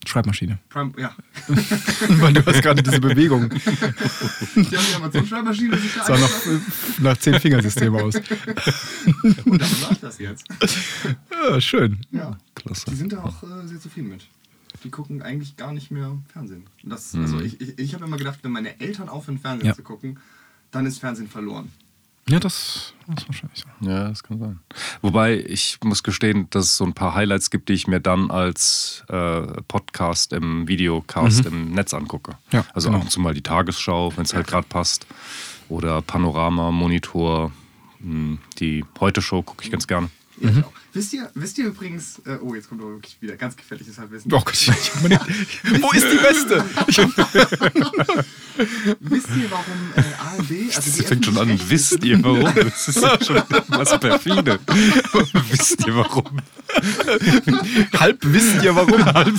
Schreibmaschine. 0.09 0.59
Prime, 0.69 0.91
ja. 0.97 1.15
Weil 2.07 2.33
du 2.33 2.45
hast 2.45 2.61
gerade 2.61 2.81
diese 2.83 2.99
Bewegung. 2.99 3.49
Die 4.55 4.61
haben 4.63 4.85
die 4.89 4.95
Amazon-Schreibmaschine 4.95 5.77
sich 5.77 5.93
da 5.95 6.05
sah 6.05 6.13
nach, 6.17 6.21
angeschlossen. 6.23 6.63
nach 6.99 7.17
zehn 7.17 7.39
Fingersystem 7.39 7.95
aus. 7.95 8.15
Und 9.45 9.61
dann 9.61 9.81
läuft 9.81 10.03
das 10.03 10.19
jetzt. 10.19 10.45
Ja, 11.31 11.59
schön. 11.61 11.97
Ja. 12.11 12.37
Klasse. 12.55 12.85
Die 12.89 12.95
sind 12.95 13.13
da 13.13 13.23
auch 13.23 13.43
äh, 13.43 13.67
sehr 13.67 13.79
zufrieden 13.79 14.09
mit. 14.09 14.25
Die 14.83 14.89
gucken 14.89 15.21
eigentlich 15.21 15.55
gar 15.57 15.71
nicht 15.71 15.91
mehr 15.91 16.17
Fernsehen. 16.31 16.65
Das, 16.83 17.15
also 17.15 17.39
ich, 17.39 17.61
ich, 17.61 17.77
ich 17.79 17.93
habe 17.93 18.05
immer 18.05 18.17
gedacht, 18.17 18.39
wenn 18.41 18.51
meine 18.51 18.79
Eltern 18.79 19.07
aufhören, 19.09 19.37
Fernsehen 19.39 19.67
Ja. 19.67 19.75
zu 19.75 19.83
gucken, 19.83 20.19
dann 20.71 20.85
ist 20.85 20.99
Fernsehen 20.99 21.29
verloren. 21.29 21.71
Ja, 22.29 22.39
das, 22.39 22.93
ist 23.15 23.27
wahrscheinlich 23.27 23.59
so. 23.59 23.89
Ja, 23.89 24.07
das 24.07 24.23
kann 24.23 24.39
sein. 24.39 24.59
Wobei 25.01 25.37
ich 25.39 25.77
muss 25.83 26.03
gestehen, 26.03 26.47
dass 26.51 26.65
es 26.65 26.77
so 26.77 26.85
ein 26.85 26.93
paar 26.93 27.15
Highlights 27.15 27.49
gibt, 27.49 27.67
die 27.67 27.73
ich 27.73 27.87
mir 27.87 27.99
dann 27.99 28.31
als 28.31 29.03
äh, 29.09 29.41
Podcast 29.67 30.31
im 30.31 30.67
Videocast 30.67 31.45
im 31.45 31.71
Netz 31.71 31.93
angucke. 31.93 32.37
Ja, 32.51 32.65
also 32.73 32.87
genau. 32.87 32.99
ab 32.99 33.03
und 33.03 33.09
zu 33.09 33.19
mal 33.19 33.33
die 33.33 33.41
Tagesschau, 33.41 34.15
wenn 34.15 34.23
es 34.23 34.33
halt 34.33 34.47
gerade 34.47 34.67
passt. 34.67 35.05
Oder 35.67 36.01
Panorama, 36.01 36.71
Monitor, 36.71 37.51
mh, 37.99 38.37
die 38.59 38.85
Heute-Show 38.99 39.41
gucke 39.41 39.65
ich 39.65 39.71
ganz 39.71 39.87
gerne. 39.87 40.09
Auch. 40.41 40.71
Wisst 40.93 41.13
ihr, 41.13 41.29
wisst 41.33 41.57
ihr 41.57 41.65
übrigens, 41.65 42.19
äh, 42.25 42.37
oh, 42.41 42.53
jetzt 42.53 42.69
kommt 42.69 42.81
aber 42.81 42.91
wirklich 42.91 43.17
wieder 43.19 43.35
ganz 43.35 43.55
gefährliches 43.55 43.97
Halbwissen. 43.97 44.31
Oh 44.31 44.39
Gott, 44.39 44.55
wo 45.81 45.91
ist 45.91 46.05
die 46.11 46.19
hab, 46.19 46.35
Wisst 48.99 49.29
ihr, 49.35 49.49
warum 49.49 49.93
äh, 49.95 50.01
ARD, 50.19 50.51
also 50.75 50.99
Das 50.99 51.07
fängt 51.07 51.25
schon 51.25 51.37
an. 51.37 51.59
Wisst 51.67 52.03
ihr 52.03 52.23
warum? 52.23 52.53
Das 52.55 52.87
ist 52.87 53.01
ja 53.01 53.23
schon 53.23 53.41
was 53.69 53.99
perfide. 53.99 54.59
Wisst 55.49 55.87
ihr 55.87 55.95
warum? 55.95 56.41
halb 57.99 58.19
wisst 58.21 58.63
ihr 58.63 58.75
warum? 58.75 59.05
Halb 59.05 59.33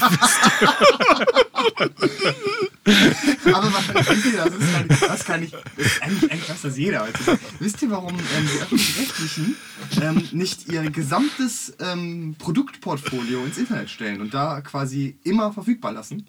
Aber 3.52 3.73
was, 3.73 4.11
wisst 4.11 4.26
ihr, 4.26 4.44
das, 4.44 4.54
ist 4.54 5.02
das 5.02 5.25
kann 5.25 5.42
ich, 5.42 5.50
das 5.50 5.87
ist 5.87 6.02
eigentlich, 6.02 6.30
eigentlich 6.30 6.50
weiß 6.50 6.62
das 6.62 6.76
jeder 6.76 7.06
heutzutage. 7.06 7.38
Wisst 7.59 7.83
ihr, 7.83 7.90
warum 7.90 8.14
ähm, 8.14 8.49
die 8.52 8.61
Öffentlich-Rechtlichen 8.61 9.56
ähm, 10.02 10.28
nicht 10.33 10.68
ihr 10.71 10.90
gesamtes 10.90 11.75
ähm, 11.80 12.37
Produktportfolio 12.38 13.44
ins 13.44 13.59
Internet 13.59 13.90
stellen 13.90 14.21
und 14.21 14.35
da 14.35 14.61
quasi 14.61 15.16
immer 15.25 15.52
verfügbar 15.52 15.92
lassen? 15.92 16.26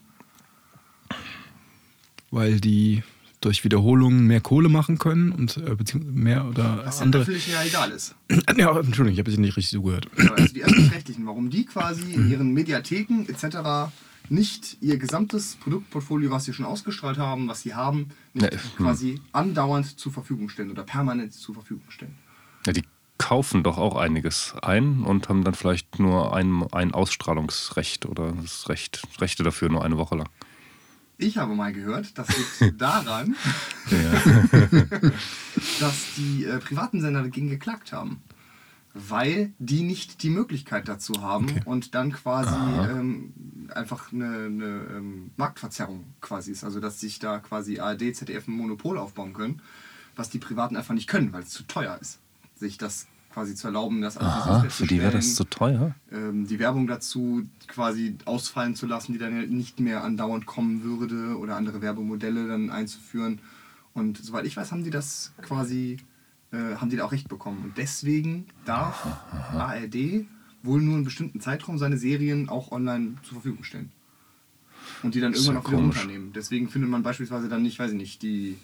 Weil 2.31 2.59
die 2.59 3.03
durch 3.45 3.63
Wiederholungen 3.63 4.25
mehr 4.25 4.41
Kohle 4.41 4.69
machen 4.69 4.97
können 4.97 5.31
und 5.31 5.57
äh, 5.57 5.75
beziehungsweise 5.75 6.17
mehr 6.17 6.45
oder 6.45 6.81
Was 6.83 7.01
andere. 7.01 7.21
öffentlich 7.21 7.47
ja 7.47 7.63
egal 7.63 7.91
ist. 7.91 8.15
Ja, 8.57 8.71
Entschuldigung, 8.79 9.13
ich 9.13 9.19
habe 9.19 9.29
jetzt 9.29 9.39
nicht 9.39 9.55
richtig 9.55 9.71
zugehört. 9.71 10.07
Also 10.17 10.53
die 10.53 10.63
Öffentlich-Rechtlichen, 10.63 11.27
warum 11.27 11.49
die 11.51 11.65
quasi 11.65 12.13
in 12.13 12.29
ihren 12.31 12.53
Mediatheken 12.53 13.25
etc. 13.27 13.91
nicht 14.29 14.77
ihr 14.81 14.97
gesamtes 14.97 15.55
Produktportfolio, 15.55 16.31
was 16.31 16.45
sie 16.45 16.53
schon 16.53 16.65
ausgestrahlt 16.65 17.17
haben, 17.17 17.47
was 17.47 17.61
sie 17.61 17.73
haben, 17.73 18.09
nicht 18.33 18.51
Nee, 18.51 18.57
hm. 18.57 18.85
quasi 18.85 19.21
andauernd 19.31 19.99
zur 19.99 20.11
Verfügung 20.11 20.49
stellen 20.49 20.71
oder 20.71 20.83
permanent 20.83 21.33
zur 21.33 21.55
Verfügung 21.55 21.89
stellen. 21.89 22.15
Ja, 22.65 22.73
die 22.73 22.83
kaufen 23.17 23.63
doch 23.63 23.77
auch 23.77 23.95
einiges 23.95 24.53
ein 24.61 25.03
und 25.03 25.29
haben 25.29 25.43
dann 25.43 25.53
vielleicht 25.53 25.99
nur 25.99 26.35
ein, 26.35 26.63
ein 26.71 26.93
Ausstrahlungsrecht 26.93 28.05
oder 28.05 28.33
das 28.33 28.69
Recht, 28.69 29.01
Rechte 29.19 29.43
dafür 29.43 29.69
nur 29.69 29.83
eine 29.83 29.97
Woche 29.97 30.15
lang. 30.15 30.29
Ich 31.17 31.37
habe 31.37 31.55
mal 31.55 31.71
gehört, 31.71 32.17
das 32.17 32.27
liegt 32.59 32.81
daran, 32.81 33.35
dass 35.79 36.15
die 36.17 36.43
äh, 36.43 36.59
privaten 36.59 36.99
Sender 37.01 37.21
dagegen 37.21 37.49
geklagt 37.49 37.93
haben. 37.93 38.21
Weil 38.97 39.51
die 39.59 39.83
nicht 39.83 40.23
die 40.23 40.29
Möglichkeit 40.29 40.87
dazu 40.87 41.21
haben 41.21 41.45
Okay. 41.49 41.61
und 41.65 41.95
dann 41.95 42.13
quasi 42.13 42.55
ähm, 42.89 43.33
einfach 43.73 44.13
eine, 44.13 44.25
eine 44.45 44.85
ähm, 44.95 45.31
Marktverzerrung 45.35 46.05
quasi 46.21 46.51
ist. 46.51 46.63
Also 46.63 46.79
dass 46.79 47.01
sich 47.01 47.19
da 47.19 47.39
quasi 47.39 47.79
ARD, 47.79 48.15
ZDF 48.15 48.47
ein 48.47 48.53
Monopol 48.55 48.97
aufbauen 48.97 49.33
können, 49.33 49.61
was 50.15 50.29
die 50.29 50.39
Privaten 50.39 50.77
einfach 50.77 50.93
nicht 50.93 51.07
können, 51.09 51.33
weil 51.33 51.43
es 51.43 51.49
zu 51.49 51.63
teuer 51.63 51.97
ist, 51.99 52.19
sich 52.55 52.77
das 52.77 53.07
quasi 53.33 53.53
zu 53.53 53.67
erlauben, 53.67 54.01
das 54.01 54.17
Aha, 54.17 54.63
für 54.69 54.87
die 54.87 55.01
wäre 55.01 55.11
das 55.11 55.35
zu 55.35 55.43
teuer. 55.43 55.93
ähm, 56.09 56.47
die 56.47 56.57
Werbung 56.57 56.87
dazu 56.87 57.43
quasi 57.67 58.15
ausfallen 58.23 58.75
zu 58.75 58.85
lassen, 58.87 59.11
die 59.11 59.19
dann 59.19 59.49
nicht 59.49 59.81
mehr 59.81 60.05
andauernd 60.05 60.45
kommen 60.45 60.83
würde 60.85 61.37
oder 61.37 61.57
andere 61.57 61.81
Werbemodelle 61.81 62.47
dann 62.47 62.69
einzuführen. 62.69 63.39
Und 63.93 64.19
soweit 64.23 64.45
ich 64.45 64.55
weiß, 64.55 64.71
haben 64.71 64.85
die 64.85 64.89
das 64.89 65.33
quasi, 65.41 65.97
äh, 66.55 66.75
haben 66.77 66.89
die 66.89 66.95
da 66.97 67.05
auch 67.05 67.11
recht 67.11 67.27
bekommen. 67.27 67.59
Und 67.63 67.77
deswegen 67.77 68.45
darf 68.65 69.05
ARD 69.53 70.25
wohl 70.63 70.81
nur 70.81 70.95
einen 70.95 71.03
bestimmten 71.03 71.41
Zeitraum 71.41 71.77
seine 71.77 71.97
Serien 71.97 72.49
auch 72.49 72.71
online 72.71 73.15
zur 73.23 73.33
Verfügung 73.33 73.63
stellen. 73.63 73.91
Und 75.03 75.13
die 75.15 75.19
dann 75.19 75.33
irgendwann 75.33 75.55
ja 75.55 75.61
auch 75.61 75.67
wieder 75.67 75.77
komisch. 75.77 75.97
runternehmen. 75.99 76.33
Deswegen 76.33 76.69
findet 76.69 76.89
man 76.89 77.03
beispielsweise 77.03 77.49
dann 77.49 77.61
nicht, 77.63 77.77
weiß 77.79 77.91
ich 77.91 77.97
nicht, 77.97 78.21
die 78.21 78.57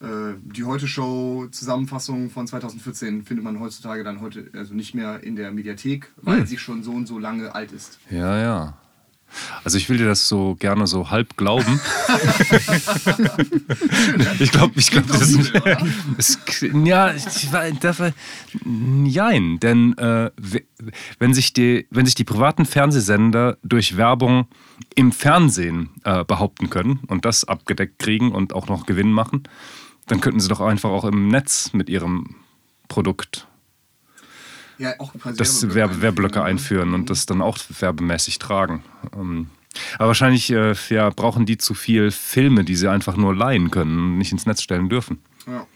äh, 0.00 0.34
die 0.44 0.64
Heute-Show-Zusammenfassung 0.64 2.30
von 2.30 2.46
2014 2.46 3.24
findet 3.24 3.44
man 3.44 3.60
heutzutage 3.60 4.02
dann 4.02 4.20
heute 4.20 4.50
also 4.54 4.74
nicht 4.74 4.94
mehr 4.94 5.22
in 5.22 5.36
der 5.36 5.52
Mediathek, 5.52 6.10
weil 6.22 6.40
Hm. 6.40 6.46
sie 6.46 6.58
schon 6.58 6.82
so 6.82 6.92
und 6.92 7.06
so 7.06 7.18
lange 7.18 7.54
alt 7.54 7.72
ist. 7.72 7.98
Ja, 8.10 8.38
ja. 8.38 8.78
Also 9.64 9.78
ich 9.78 9.88
will 9.88 9.98
dir 9.98 10.06
das 10.06 10.28
so 10.28 10.56
gerne 10.58 10.86
so 10.86 11.10
halb 11.10 11.36
glauben. 11.36 11.80
ich 14.38 14.50
glaube, 14.52 14.72
ich 14.76 14.90
glaube, 14.90 15.06
das 15.08 15.30
ist 15.30 15.52
es, 16.18 16.38
ja, 16.84 17.12
ich 17.14 17.52
war, 17.52 17.70
dafür, 17.72 18.12
nein, 18.64 19.58
denn 19.60 19.96
äh, 19.98 20.30
we- 20.36 20.64
wenn 21.18 21.34
sich 21.34 21.52
die, 21.52 21.86
wenn 21.90 22.06
sich 22.06 22.14
die 22.14 22.24
privaten 22.24 22.66
Fernsehsender 22.66 23.58
durch 23.62 23.96
Werbung 23.96 24.46
im 24.94 25.12
Fernsehen 25.12 25.90
äh, 26.04 26.24
behaupten 26.24 26.70
können 26.70 27.00
und 27.06 27.24
das 27.24 27.44
abgedeckt 27.44 27.98
kriegen 27.98 28.32
und 28.32 28.52
auch 28.54 28.66
noch 28.68 28.86
Gewinn 28.86 29.12
machen, 29.12 29.44
dann 30.06 30.20
könnten 30.20 30.40
sie 30.40 30.48
doch 30.48 30.60
einfach 30.60 30.90
auch 30.90 31.04
im 31.04 31.28
Netz 31.28 31.72
mit 31.72 31.88
ihrem 31.88 32.36
Produkt 32.88 33.46
Ja, 34.80 34.94
auch 34.98 35.12
quasi 35.12 35.36
das 35.36 35.62
Werbeblöcke 35.62 35.74
Werbe 35.74 36.02
Werbeblöcke 36.02 36.42
einführen, 36.42 36.88
einführen 36.88 36.94
und 36.94 37.10
das 37.10 37.26
dann 37.26 37.42
auch 37.42 37.58
werbemäßig 37.78 38.38
tragen. 38.38 38.82
Ähm, 39.16 39.48
aber 39.98 40.08
wahrscheinlich 40.08 40.50
äh, 40.50 40.74
ja, 40.88 41.10
brauchen 41.10 41.46
die 41.46 41.58
zu 41.58 41.74
viel 41.74 42.10
Filme, 42.10 42.64
die 42.64 42.74
sie 42.74 42.88
einfach 42.88 43.16
nur 43.16 43.34
leihen 43.34 43.70
können 43.70 43.98
und 43.98 44.18
nicht 44.18 44.32
ins 44.32 44.46
Netz 44.46 44.62
stellen 44.62 44.88
dürfen. 44.88 45.18
Ja, 45.46 45.66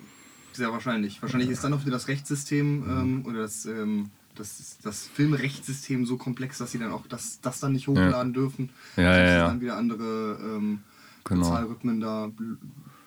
sehr 0.53 0.73
wahrscheinlich. 0.73 1.23
Wahrscheinlich 1.23 1.51
ist 1.51 1.63
dann 1.63 1.75
auch 1.75 1.83
wieder 1.83 1.93
das 1.93 2.09
Rechtssystem 2.09 2.85
ähm, 2.89 3.27
oder 3.27 3.43
das, 3.43 3.67
ähm, 3.67 4.11
das, 4.35 4.79
das 4.83 5.07
Filmrechtssystem 5.15 6.07
so 6.07 6.17
komplex, 6.17 6.59
dass 6.59 6.73
sie 6.73 6.79
dann 6.79 6.91
auch 6.91 7.07
das, 7.07 7.41
das 7.41 7.61
dann 7.61 7.73
nicht 7.73 7.87
hochladen 7.87 8.33
dürfen. 8.33 8.71
Ja, 8.97 9.03
Dass 9.05 9.17
ja, 9.17 9.37
ja. 9.37 9.49
dann 9.49 9.61
wieder 9.61 9.77
andere 9.77 10.39
ähm, 10.43 10.81
Genau. 11.25 11.49
Zahlrhythmen 11.49 12.01
da 12.01 12.31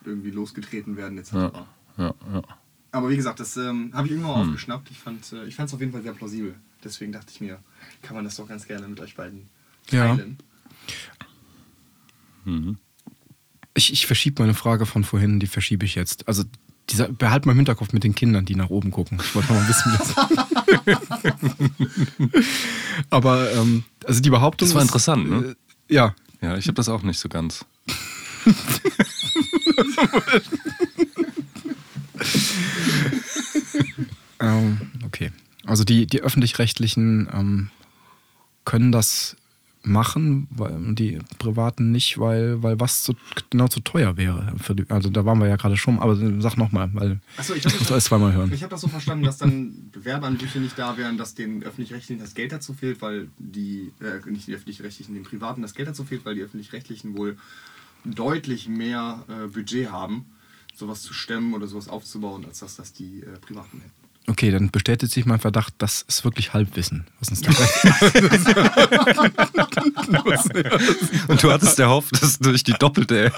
irgendwie 0.05 0.31
losgetreten 0.31 0.97
werden 0.97 1.17
etc. 1.19 1.33
Ja, 1.33 1.51
ja, 1.97 2.13
ja. 2.33 2.41
Aber 2.91 3.09
wie 3.09 3.17
gesagt, 3.17 3.39
das 3.39 3.57
ähm, 3.57 3.91
habe 3.93 4.07
ich 4.07 4.11
irgendwann 4.13 4.33
Hm. 4.35 4.39
mal 4.41 4.45
aufgeschnappt. 4.47 4.89
Ich 4.91 4.97
fand 4.99 5.21
es 5.23 5.33
ich 5.47 5.55
fand's 5.55 5.73
auf 5.73 5.79
jeden 5.79 5.91
Fall 5.91 6.01
sehr 6.03 6.13
plausibel. 6.13 6.55
Deswegen 6.83 7.11
dachte 7.11 7.31
ich 7.33 7.41
mir, 7.41 7.59
kann 8.01 8.15
man 8.15 8.23
das 8.25 8.35
doch 8.37 8.47
ganz 8.47 8.65
gerne 8.67 8.87
mit 8.87 8.99
euch 8.99 9.15
beiden 9.15 9.47
Ja. 9.91 10.15
teilen. 10.15 10.37
Ich, 13.73 13.91
ich 13.91 14.05
verschiebe 14.07 14.41
meine 14.41 14.53
Frage 14.53 14.85
von 14.85 15.03
vorhin, 15.03 15.39
die 15.39 15.47
verschiebe 15.47 15.85
ich 15.85 15.95
jetzt. 15.95 16.27
Also 16.27 16.43
dieser, 16.89 17.09
behalt 17.09 17.45
mal 17.45 17.51
im 17.51 17.57
Hinterkopf 17.57 17.91
mit 17.91 18.03
den 18.05 18.15
Kindern, 18.15 18.45
die 18.45 18.55
nach 18.55 18.69
oben 18.69 18.91
gucken. 18.91 19.19
Ich 19.21 19.35
wollte 19.35 19.51
noch 19.53 19.59
mal 19.59 19.67
wissen, 19.67 19.91
was. 19.99 20.15
Aber 23.09 23.51
ähm, 23.51 23.83
also 24.05 24.21
die 24.21 24.29
Behauptung. 24.29 24.67
Das 24.67 24.75
war 24.75 24.81
ist, 24.81 24.87
interessant, 24.87 25.29
ne? 25.29 25.55
Äh, 25.89 25.93
ja. 25.93 26.15
Ja, 26.41 26.55
ich 26.57 26.67
habe 26.67 26.75
das 26.75 26.87
auch 26.87 27.01
nicht 27.03 27.19
so 27.19 27.27
ganz. 27.27 27.65
Ähm, 34.39 34.91
okay. 35.05 35.31
Also 35.65 35.83
die, 35.83 36.07
die 36.07 36.21
öffentlich-rechtlichen 36.21 37.29
ähm, 37.33 37.69
können 38.65 38.91
das 38.91 39.35
machen, 39.83 40.47
weil 40.49 40.95
die 40.95 41.19
Privaten 41.39 41.91
nicht, 41.91 42.19
weil, 42.19 42.61
weil 42.61 42.79
was 42.79 43.03
zu, 43.03 43.13
genau 43.49 43.69
zu 43.69 43.79
teuer 43.79 44.17
wäre. 44.17 44.53
Die, 44.69 44.85
also 44.89 45.09
da 45.09 45.23
waren 45.23 45.39
wir 45.39 45.47
ja 45.47 45.55
gerade 45.55 45.77
schon, 45.77 45.99
aber 45.99 46.17
sag 46.41 46.57
nochmal, 46.57 46.89
weil 46.93 47.21
Achso, 47.37 47.53
ich 47.53 47.63
muss 47.63 47.91
alles 47.91 48.05
zweimal 48.05 48.33
hören. 48.33 48.51
Ich 48.53 48.63
habe 48.63 48.71
das 48.71 48.81
so 48.81 48.89
verstanden, 48.89 49.23
dass 49.23 49.37
dann 49.37 49.89
Bewerberanbücher 49.91 50.59
nicht 50.59 50.77
da 50.77 50.97
wären, 50.97 51.17
dass 51.17 51.35
den 51.35 51.63
öffentlich-rechtlichen 51.63 52.21
das 52.21 52.33
Geld 52.33 52.51
dazu 52.51 52.73
fehlt, 52.73 53.01
weil 53.01 53.29
die, 53.37 53.93
äh, 54.01 54.29
nicht 54.29 54.47
die 54.47 54.55
öffentlich-rechtlichen, 54.55 55.13
den 55.13 55.23
Privaten 55.23 55.61
das 55.61 55.73
Geld 55.73 55.87
dazu 55.87 56.03
fehlt, 56.03 56.25
weil 56.25 56.35
die 56.35 56.41
öffentlich-rechtlichen 56.41 57.17
wohl 57.17 57.37
deutlich 58.03 58.67
mehr 58.67 59.23
äh, 59.29 59.47
Budget 59.47 59.89
haben, 59.89 60.25
sowas 60.77 61.01
zu 61.01 61.13
stemmen 61.13 61.53
oder 61.53 61.67
sowas 61.67 61.89
aufzubauen, 61.89 62.45
als 62.45 62.59
dass 62.59 62.75
das 62.75 62.93
die 62.93 63.21
äh, 63.21 63.39
Privaten 63.39 63.81
hätten. 63.81 63.96
Okay, 64.29 64.51
dann 64.51 64.71
bestätigt 64.71 65.13
sich 65.13 65.25
mein 65.25 65.39
Verdacht, 65.39 65.73
das 65.77 66.01
ist 66.01 66.25
wirklich 66.25 66.53
Halbwissen. 66.53 67.07
Was 67.21 67.29
gleich 67.41 67.57
Und 71.29 71.41
du 71.41 71.49
hattest 71.49 71.79
erhofft, 71.79 72.21
dass 72.21 72.37
durch 72.37 72.61
die 72.61 72.73
doppelte 72.73 73.31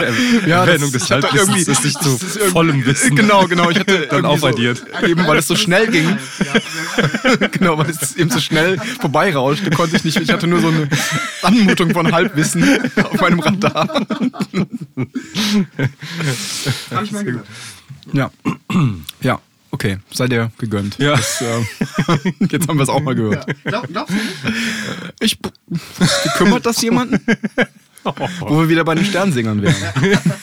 Ja, 0.48 0.66
Erwähnung 0.66 0.92
des 0.92 1.08
Halbwissens 1.12 1.68
es 1.68 1.84
sich 1.84 1.94
zu 1.94 2.18
das 2.18 2.24
ist 2.24 2.40
vollem 2.52 2.84
Wissen 2.88 3.16
Genau, 3.16 3.46
genau. 3.46 3.70
Ich 3.70 3.78
hatte 3.78 4.08
dann 4.08 4.26
aufaddiert. 4.26 4.84
So, 5.00 5.06
eben 5.06 5.28
weil 5.28 5.38
es 5.38 5.48
so 5.48 5.56
schnell 5.56 5.92
ging. 5.92 6.10
genau, 7.52 7.78
weil 7.78 7.92
es 7.92 8.16
eben 8.16 8.32
so 8.32 8.40
schnell 8.40 8.80
vorbeirauschte, 9.00 9.70
konnte 9.70 9.96
ich 9.96 10.04
nicht. 10.04 10.20
Ich 10.20 10.32
hatte 10.32 10.48
nur 10.48 10.60
so 10.60 10.70
eine 10.70 10.90
Anmutung 11.44 11.92
von 11.92 12.12
Halbwissen 12.12 12.66
auf 13.04 13.22
meinem 13.22 13.42
Radar. 13.42 13.88
Habe 16.92 17.04
ich 17.04 17.12
mal 17.12 17.24
gehört. 17.24 17.46
Ja. 18.12 18.32
Ja, 19.22 19.40
okay. 19.72 19.98
Seid 20.12 20.32
ihr 20.32 20.52
gegönnt. 20.58 20.98
Ja. 20.98 21.12
Das, 21.12 21.42
äh, 21.42 21.64
jetzt 22.50 22.68
haben 22.68 22.78
wir 22.78 22.84
es 22.84 22.90
auch 22.90 23.02
mal 23.02 23.16
gehört. 23.16 23.46
Du 23.66 23.82
nicht? 23.82 24.06
Ich. 25.20 25.40
Kümmert 26.38 26.66
das 26.66 26.82
jemanden? 26.82 27.20
Wo 28.04 28.62
wir 28.62 28.70
wieder 28.70 28.84
bei 28.84 28.96
den 28.96 29.06
Sternsingern 29.06 29.62
wären. 29.62 29.76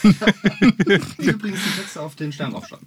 Die 1.19 1.27
übrigens 1.27 1.61
die 1.65 1.81
Texte 1.81 2.01
auf 2.01 2.15
den 2.15 2.33
Sternaufstand. 2.33 2.83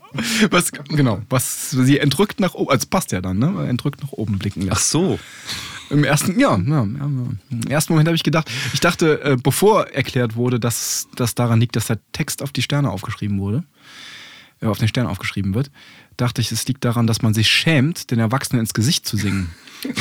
Was, 0.52 0.72
genau, 0.72 1.22
was 1.30 1.72
sie 1.72 1.98
entrückt 1.98 2.40
nach 2.40 2.54
oben, 2.54 2.70
also 2.72 2.88
passt 2.88 3.12
ja 3.12 3.22
dann, 3.22 3.40
ne? 3.40 3.68
Entrückt 3.68 4.02
nach 4.04 4.12
oben 4.12 4.38
blicken 4.38 4.62
Ach 4.70 4.76
lässt. 4.76 4.92
so. 4.92 5.20
Im 5.90 6.04
ersten, 6.04 6.40
ja, 6.40 6.56
ja, 6.56 6.84
ja, 6.84 6.84
ja. 6.84 7.08
im 7.50 7.68
ersten 7.68 7.94
Moment 7.94 8.08
habe 8.08 8.16
ich 8.16 8.24
gedacht, 8.24 8.50
ich 8.74 8.80
dachte, 8.80 9.22
äh, 9.24 9.38
bevor 9.42 9.88
erklärt 9.88 10.36
wurde, 10.36 10.60
dass 10.60 11.08
das 11.16 11.34
daran 11.34 11.60
liegt, 11.60 11.76
dass 11.76 11.88
der 11.88 11.98
Text 12.12 12.44
auf 12.44 12.52
die 12.52 12.62
Sterne 12.62 12.92
aufgeschrieben 12.92 13.40
wurde, 13.40 13.64
äh, 14.62 14.68
auf 14.68 14.78
den 14.78 14.88
Stern 14.88 15.08
aufgeschrieben 15.08 15.56
wird, 15.56 15.72
dachte 16.22 16.42
ich, 16.42 16.52
es 16.52 16.68
liegt 16.68 16.86
daran, 16.86 17.08
dass 17.08 17.22
man 17.22 17.34
sich 17.34 17.50
schämt, 17.50 18.12
den 18.12 18.20
Erwachsenen 18.20 18.62
ins 18.62 18.74
Gesicht 18.74 19.06
zu 19.06 19.18
singen. 19.18 19.50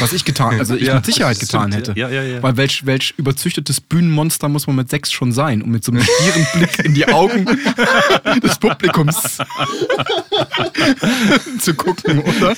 Was 0.01 0.13
ich 0.13 0.25
getan, 0.25 0.59
also 0.59 0.75
ich 0.75 0.87
Ja, 0.89 0.97
mit 0.97 1.07
Sicherheit 1.07 1.37
stimmt, 1.37 1.51
getan 1.53 1.73
hätte. 1.73 1.93
ja, 1.97 2.09
ja, 2.09 2.23
ja. 2.23 2.43
Weil 2.43 2.57
welch, 2.57 2.85
welch 2.87 3.15
überzüchtetes 3.17 3.81
Bühnenmonster 3.81 4.49
muss 4.49 4.67
man 4.67 4.77
mit 4.77 4.91
sechs 4.91 5.13
schon 5.13 5.33
sein, 5.33 5.63
um 5.63 5.71
mit 5.71 5.85
so 5.85 5.93
einem 5.93 6.03
stieren 6.03 6.47
Blick 6.55 6.79
in 6.85 6.95
die 6.95 7.07
Augen 7.09 7.45
des 8.43 8.59
Publikums 8.59 9.39
zu 11.61 11.75
gucken, 11.75 12.19
oder? 12.21 12.57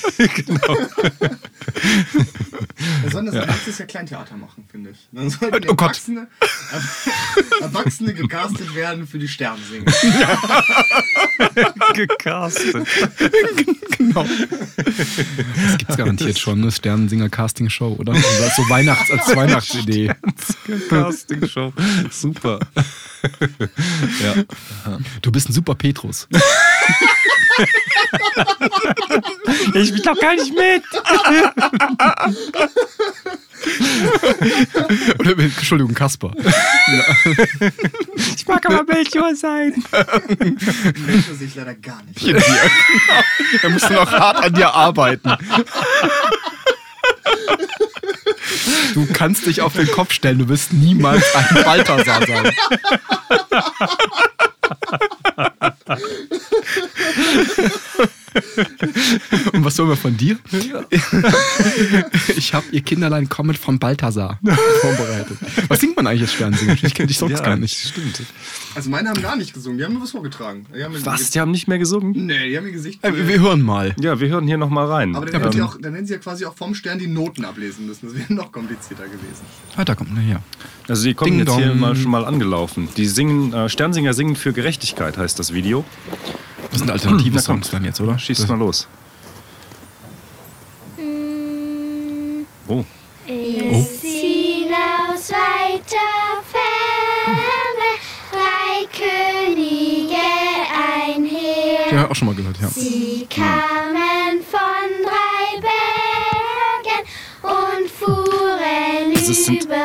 Wir 3.03 3.11
sollen 3.11 3.27
das 3.27 3.35
nächstes 3.47 3.79
Jahr 3.79 3.89
Kleintheater 3.89 4.37
machen, 4.37 4.65
finde 4.71 4.91
ich. 4.91 4.99
Dann 5.13 5.31
sollten 5.31 5.69
Oh 5.69 5.75
Gott. 5.75 5.91
Erwachsene, 5.91 6.27
Erwachsene 7.61 8.15
gecastet 8.15 8.75
werden 8.75 9.07
für 9.07 9.19
die 9.19 9.29
Sternsinger. 9.29 9.85
Gecastet. 11.95 12.87
Genau. 13.99 14.25
Das 14.25 15.79
gibt's 15.79 15.97
garantiert 15.97 16.39
schon, 16.39 16.63
eine 17.13 17.29
Sternensinger-Casting-Show, 17.29 17.97
oder? 17.99 18.13
Das 18.13 18.25
ist 18.25 18.57
so 18.57 18.69
Weihnachts 18.69 19.11
als 19.11 19.27
Weihnachtsidee. 19.37 20.13
Castingshow. 20.89 21.73
Super. 22.11 22.61
ja. 24.23 24.35
Du 25.23 25.33
bist 25.33 25.49
ein 25.49 25.53
super 25.53 25.75
Petrus. 25.75 26.29
Ich 29.75 29.93
bin 29.93 30.03
doch 30.03 30.19
gar 30.19 30.35
nicht 30.35 30.55
mit. 30.55 30.83
Oder, 35.19 35.39
Entschuldigung, 35.39 35.95
Kasper. 35.95 36.33
Ich 38.35 38.47
mag 38.47 38.65
aber 38.67 38.85
Melchior 38.85 39.35
sein. 39.35 39.85
Melchior 40.39 41.37
sehe 41.37 41.47
ich 41.47 41.55
leider 41.55 41.75
gar 41.75 42.03
nicht. 42.05 42.21
Genau. 42.21 42.41
Da 43.61 43.69
musst 43.69 43.91
du 43.91 43.95
noch 43.95 44.11
hart 44.11 44.45
an 44.45 44.55
dir 44.55 44.73
arbeiten. 44.73 45.31
Du 48.95 49.07
kannst 49.13 49.47
dich 49.47 49.61
auf 49.61 49.75
den 49.75 49.91
Kopf 49.91 50.13
stellen, 50.13 50.39
du 50.39 50.49
wirst 50.49 50.73
niemals 50.73 51.25
ein 51.35 51.65
Balthasar 51.65 52.27
sein. 52.27 52.53
Und 59.53 59.65
was 59.65 59.77
sollen 59.77 59.89
wir 59.89 59.97
von 59.97 60.17
dir? 60.17 60.39
Ich 62.37 62.55
habe 62.55 62.67
ihr 62.71 62.81
Kinderlein 62.83 63.29
kommen 63.29 63.55
von 63.57 63.79
Balthasar 63.79 64.39
vorbereitet. 64.81 65.39
Was 65.69 65.81
singt 65.81 65.97
man 65.97 66.07
eigentlich 66.07 66.23
als 66.23 66.35
Sternsinger? 66.35 66.77
Ich 66.83 66.95
kenne 66.95 67.09
dich 67.09 67.19
sonst 67.19 67.43
gar 67.43 67.57
nicht. 67.57 67.77
Stimmt. 67.89 68.21
Also 68.75 68.89
meine 68.89 69.09
haben 69.09 69.21
gar 69.21 69.35
nicht 69.37 69.53
gesungen, 69.53 69.79
die 69.79 69.85
haben 69.85 69.95
nur 69.95 70.03
was 70.03 70.13
vorgetragen. 70.13 70.65
Die 70.75 70.85
haben 70.85 70.95
Was? 71.05 71.31
Die 71.31 71.41
haben 71.41 71.51
nicht 71.51 71.67
mehr 71.67 71.79
gesungen? 71.79 72.13
Nee, 72.27 72.51
die 72.51 72.57
haben 72.57 72.67
ihr 72.67 72.73
Gesicht. 72.73 73.05
Äh, 73.05 73.13
Wir 73.27 73.41
hören 73.41 73.63
mal. 73.63 73.95
Ja, 74.01 74.21
wir 74.21 74.29
hören 74.29 74.47
hier 74.47 74.59
nochmal 74.59 74.87
rein. 74.87 75.17
aber 75.17 75.27
dann, 75.27 75.41
hätten 75.41 75.53
sie 75.53 75.59
Ähm, 75.59 75.65
auch, 75.65 75.77
dann 75.81 75.95
hätten 75.95 76.07
sie 76.07 76.13
ja 76.13 76.19
quasi 76.21 76.45
auch 76.47 76.55
vom 76.55 76.75
Stern 76.75 76.99
die 77.01 77.09
Noten 77.09 77.45
ablesen 77.45 77.87
müssen. 77.87 78.07
Das 78.07 78.15
wäre 78.17 78.33
noch 78.33 78.53
komplizierter 78.53 79.05
gewesen. 79.05 79.43
Ah, 79.77 79.85
da 79.85 79.95
kommt, 79.97 80.11
na 80.15 80.23
ja. 80.23 80.41
also 80.89 81.05
die 81.05 81.15
kommen 81.15 81.31
Ding 81.33 81.41
jetzt 81.41 81.57
hier 81.57 81.67
dong. 81.69 81.81
mal 81.81 81.97
schon 81.97 82.11
mal 82.13 82.25
angelaufen. 82.25 82.89
Die 82.97 83.07
singen, 83.07 83.53
äh, 83.53 83.69
Sternsinger 83.69 84.15
singen 84.15 84.37
für 84.37 84.53
Gerechtigkeit 84.53 85.19
heißt 85.19 85.39
das 85.39 85.53
Video. 85.53 85.85
Das 86.71 86.79
sind 86.79 86.91
alternative 86.91 87.37
Na 87.37 87.43
komm. 87.43 87.57
Songs 87.57 87.71
dann 87.71 87.85
jetzt, 87.85 88.01
oder? 88.01 88.19
Schießt 88.19 88.49
mal 88.49 88.59
los. 88.59 88.87
Oh. 92.69 92.85
Es 93.27 94.01
ziehen 94.01 94.69
aus 94.73 95.31
weiter 95.31 96.41
Ferne 96.53 97.00
auch 102.11 102.15
schon 102.17 102.27
mal 102.27 102.35
gehört, 102.35 102.57
ja. 102.61 102.69
Sie 102.69 103.27
kamen 103.35 104.43
von 104.51 105.05
drei 105.05 105.61
Bergen 105.61 107.07
und 107.43 107.91
fuhren 107.91 109.15
Das 109.15 109.29
ist- 109.29 109.45
sind- 109.45 109.65
übers 109.65 109.79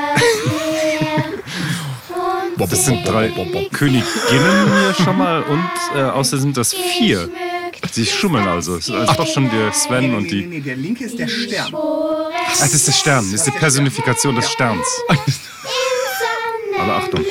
Meer. 0.46 1.24
Und 2.58 2.72
Das 2.72 2.86
sind 2.86 3.06
drei 3.08 3.30
Königinnen 3.72 4.04
hier 4.74 4.94
schon 5.04 5.18
mal 5.18 5.44
und 5.44 5.70
äh, 5.96 6.02
außerdem 6.04 6.40
sind 6.44 6.58
das 6.58 6.74
vier. 6.74 7.30
Sie 7.92 8.06
schummeln 8.06 8.48
also. 8.48 8.78
Es 8.78 8.88
ist 8.90 9.16
doch 9.18 9.28
schon 9.28 9.50
der 9.52 9.72
Sven 9.74 10.16
und 10.16 10.24
nee, 10.24 10.30
die. 10.30 10.46
nee, 10.48 10.60
der 10.62 10.76
linke 10.78 11.06
ist 11.06 11.20
der 11.20 11.28
Stern. 11.28 11.72
Ach, 11.76 12.58
das 12.60 12.74
ist 12.74 12.88
der 12.88 12.94
Stern. 12.94 13.26
Das 13.32 13.42
ist 13.42 13.48
die 13.48 13.52
Personifikation 13.60 14.36
des 14.36 14.50
Sterns. 14.52 14.88
Aber 16.80 16.96
Achtung. 16.96 17.24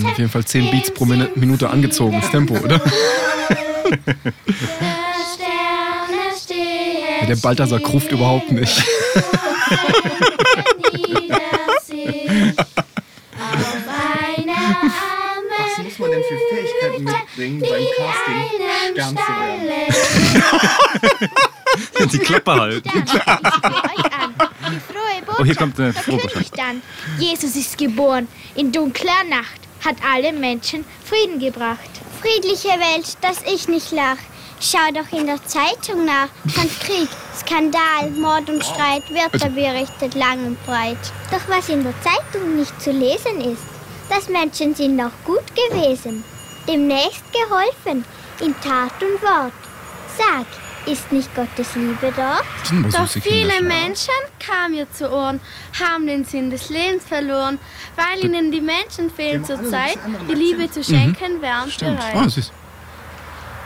Schon 0.00 0.06
auf 0.10 0.18
jeden 0.18 0.30
Fall 0.30 0.44
10 0.44 0.70
Beats 0.70 0.90
pro 0.92 1.04
Minu- 1.04 1.28
Minute 1.34 1.68
angezogen, 1.70 2.20
das 2.20 2.30
Tempo, 2.30 2.54
oder? 2.56 2.80
Ja, 7.20 7.26
der 7.26 7.36
Balthasar 7.36 7.78
gruft 7.80 8.10
überhaupt 8.10 8.50
nicht. 8.52 8.82
Was 15.58 15.78
muss 15.84 15.98
man 15.98 16.10
denn 16.10 16.22
für 16.22 16.38
Fähigkeiten 16.54 17.04
mitbringen 17.04 17.60
beim 17.60 17.84
Casting, 17.96 18.44
Stern 18.92 19.16
zu 19.16 19.22
werden? 21.98 22.10
Die 22.12 22.18
Klappe 22.18 22.52
halten. 22.52 22.90
Oh, 25.38 25.44
hier 25.44 25.54
kommt 25.54 25.78
eine 25.80 25.92
frohe 25.94 26.18
Botschaft. 26.18 26.52
Jesus 27.18 27.56
ist 27.56 27.76
geboren. 27.78 28.28
In 28.54 28.70
dunkler 28.70 29.24
Nacht 29.28 29.60
hat 29.84 29.96
alle 30.02 30.32
Menschen 30.32 30.84
Frieden 31.04 31.38
gebracht. 31.38 31.90
Friedliche 32.20 32.68
Welt, 32.68 33.16
dass 33.20 33.42
ich 33.42 33.68
nicht 33.68 33.90
lach. 33.92 34.18
Schau 34.60 34.92
doch 34.94 35.18
in 35.18 35.26
der 35.26 35.44
Zeitung 35.44 36.04
nach. 36.04 36.28
Von 36.46 36.70
Krieg, 36.80 37.08
Skandal, 37.36 38.10
Mord 38.16 38.48
und 38.48 38.64
Streit 38.64 39.02
wird 39.10 39.42
da 39.42 39.48
berichtet 39.48 40.14
lang 40.14 40.46
und 40.46 40.66
breit. 40.66 40.98
Doch 41.32 41.48
was 41.48 41.68
in 41.68 41.82
der 41.82 41.94
Zeitung 42.00 42.56
nicht 42.56 42.80
zu 42.80 42.92
lesen 42.92 43.40
ist, 43.40 43.64
dass 44.08 44.28
Menschen 44.28 44.74
sind 44.74 44.96
noch 44.96 45.12
gut 45.24 45.44
gewesen. 45.56 46.22
Demnächst 46.68 47.24
geholfen, 47.32 48.04
in 48.40 48.54
Tat 48.60 48.92
und 49.02 49.20
Wort. 49.20 49.52
Sag, 50.16 50.46
Ist 50.84 51.12
nicht 51.12 51.32
Gottes 51.34 51.76
Liebe 51.76 52.12
dort? 52.16 52.44
Das 52.84 52.94
Doch 52.94 53.22
viele. 53.22 53.62
Menschen 53.62 54.10
kamen 54.44 54.74
mir 54.74 54.90
zu 54.90 55.10
Ohren, 55.12 55.40
haben 55.80 56.06
den 56.06 56.24
Sinn 56.24 56.50
des 56.50 56.70
Lebens 56.70 57.04
verloren, 57.04 57.60
weil 57.94 58.24
ihnen 58.24 58.50
die 58.50 58.60
Menschen 58.60 59.10
fehlen 59.10 59.44
zur 59.44 59.64
Zeit, 59.64 59.98
die 60.28 60.34
Liebe 60.34 60.68
zu 60.70 60.82
schenken, 60.82 61.40
wären 61.40 61.70
Stimmt. 61.70 61.98
bereit. 61.98 62.16
Ah. 62.16 62.52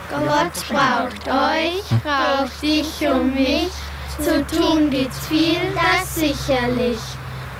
Gott 0.09 0.67
braucht 0.69 1.27
euch, 1.27 2.01
braucht 2.03 2.61
dich 2.61 3.07
und 3.07 3.33
mich. 3.33 3.69
Zu 4.19 4.45
tun 4.47 4.89
gibt's 4.89 5.27
viel, 5.27 5.57
das 5.75 6.15
sicherlich. 6.15 6.97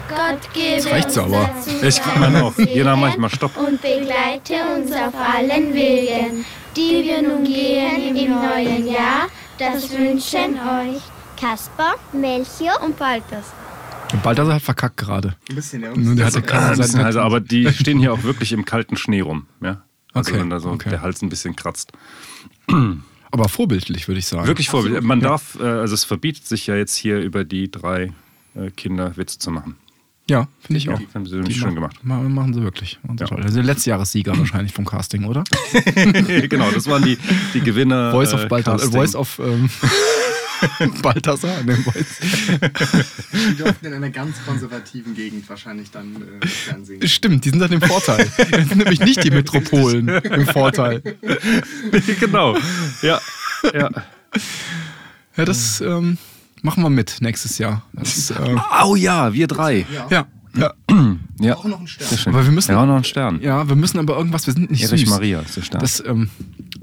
Gott 0.09 0.53
gebe 0.53 0.89
reicht 0.89 1.11
so, 1.11 1.23
uns 1.23 1.33
aber. 1.33 1.49
dazu 1.53 1.85
Ich 1.85 2.15
meine 2.15 2.43
auch. 2.45 2.57
Jeder 2.57 2.95
manchmal 2.95 3.29
Stopp. 3.29 3.55
Und 3.57 3.81
begleite 3.81 4.53
uns 4.75 4.91
auf 4.91 5.13
allen 5.15 5.73
Wegen, 5.73 6.45
die 6.75 7.03
wir 7.03 7.21
nun 7.21 7.43
gehen 7.43 8.15
im 8.15 8.31
neuen 8.31 8.87
Jahr. 8.87 9.27
Das 9.57 9.89
wünschen 9.91 10.55
euch 10.59 11.01
Kaspar, 11.39 11.95
Melchior 12.13 12.81
Und 12.83 12.97
Balthas. 12.97 13.45
Balthasar 14.23 14.55
hat 14.55 14.61
verkackt 14.61 14.97
gerade. 14.97 15.35
Ein 15.49 15.55
bisschen, 15.55 15.81
ja. 15.83 15.95
Nur 15.95 16.15
der 16.15 16.27
hatte 16.27 16.41
keine 16.41 16.77
bisschen 16.77 16.91
Seite. 16.93 17.05
heiser, 17.05 17.23
aber 17.23 17.39
die 17.39 17.71
stehen 17.73 17.99
hier 17.99 18.13
auch 18.13 18.23
wirklich 18.23 18.51
im 18.53 18.65
kalten 18.65 18.95
Schnee 18.97 19.21
rum. 19.21 19.47
Ja? 19.61 19.83
Also 20.13 20.31
Okay, 20.31 20.39
wenn 20.39 20.49
da 20.49 20.59
so 20.59 20.69
okay. 20.69 20.89
der 20.89 21.01
Hals 21.01 21.21
ein 21.21 21.29
bisschen 21.29 21.55
kratzt. 21.55 21.91
Aber 23.31 23.49
vorbildlich, 23.49 24.07
würde 24.07 24.19
ich 24.19 24.27
sagen. 24.27 24.47
Wirklich 24.47 24.69
vorbildlich. 24.69 25.03
Man 25.03 25.19
darf, 25.19 25.57
äh, 25.59 25.63
also 25.63 25.93
es 25.93 26.03
verbietet 26.05 26.45
sich 26.47 26.67
ja 26.67 26.75
jetzt 26.75 26.95
hier 26.95 27.19
über 27.19 27.43
die 27.43 27.69
drei 27.69 28.13
äh, 28.55 28.71
Kinder 28.71 29.17
Witze 29.17 29.39
zu 29.39 29.51
machen. 29.51 29.75
Ja, 30.29 30.47
finde 30.59 30.77
ich 30.79 30.89
auch. 30.89 30.97
Die 30.99 31.07
haben 31.13 31.25
sie 31.25 31.35
nämlich 31.35 31.57
schön 31.57 31.73
gemacht. 31.73 31.97
Ma- 32.03 32.17
Machen 32.19 32.53
sie 32.53 32.61
wirklich. 32.61 32.99
Sie 33.01 33.15
Ja. 33.19 33.27
toll. 33.27 33.41
Also 33.43 33.61
Letztjahressieger 33.61 34.37
wahrscheinlich 34.37 34.73
vom 34.73 34.83
Casting, 34.85 35.23
oder? 35.25 35.43
genau, 36.49 36.69
das 36.71 36.85
waren 36.87 37.03
die, 37.03 37.17
die 37.53 37.61
Gewinner. 37.61 38.11
Voice 38.11 38.33
äh, 38.33 38.35
of 38.35 38.47
Balthasar. 38.49 38.79
Casting. 38.79 38.99
Voice 38.99 39.15
of 39.15 39.39
ähm, 39.39 39.69
Balthasar. 41.01 41.63
Ne, 41.63 41.75
Voice. 41.77 42.17
Die 43.51 43.55
durften 43.57 43.85
in 43.85 43.93
einer 43.93 44.09
ganz 44.09 44.35
konservativen 44.45 45.15
Gegend 45.15 45.47
wahrscheinlich 45.49 45.91
dann 45.91 46.15
äh, 46.41 46.45
Fernsehen. 46.47 47.07
Stimmt, 47.07 47.45
die 47.45 47.49
sind 47.51 47.59
dann 47.59 47.71
im 47.71 47.81
Vorteil. 47.81 48.27
Das 48.51 48.67
sind 48.67 48.77
nämlich 48.77 48.99
nicht 48.99 49.23
die 49.23 49.31
Metropolen 49.31 50.07
im 50.09 50.45
Vorteil. 50.47 51.01
genau. 52.19 52.57
Ja. 53.01 53.21
ja. 53.73 53.89
Ja, 55.37 55.45
das 55.45 55.79
ähm, 55.81 56.17
machen 56.61 56.83
wir 56.83 56.89
mit 56.89 57.17
nächstes 57.21 57.57
Jahr. 57.57 57.83
Das, 57.93 58.29
äh, 58.31 58.55
Oh 58.83 58.95
ja, 58.95 59.33
wir 59.33 59.47
drei. 59.47 59.85
Ja. 59.93 60.07
ja, 60.09 60.27
ja. 60.55 60.73
Ja. 61.39 61.55
Auch 61.55 61.65
noch 61.65 61.79
ein 61.79 61.85
Stern. 61.87 62.33
Aber 62.33 62.43
wir 62.43 62.51
müssen- 62.51 62.71
Ja, 62.71 62.81
auch 62.81 62.87
noch 62.87 62.95
einen 62.95 63.03
Stern. 63.03 63.39
Ja, 63.43 63.69
wir 63.69 63.75
müssen 63.75 63.99
aber 63.99 64.17
irgendwas, 64.17 64.47
wir 64.47 64.55
sind 64.55 64.71
nicht 64.71 64.81
Erich 64.81 65.01
süß. 65.01 65.09
Maria 65.11 65.41
ist 65.41 65.55
der 65.55 65.61
Stern. 65.61 65.81
Das, 65.81 66.03
ähm, 66.03 66.31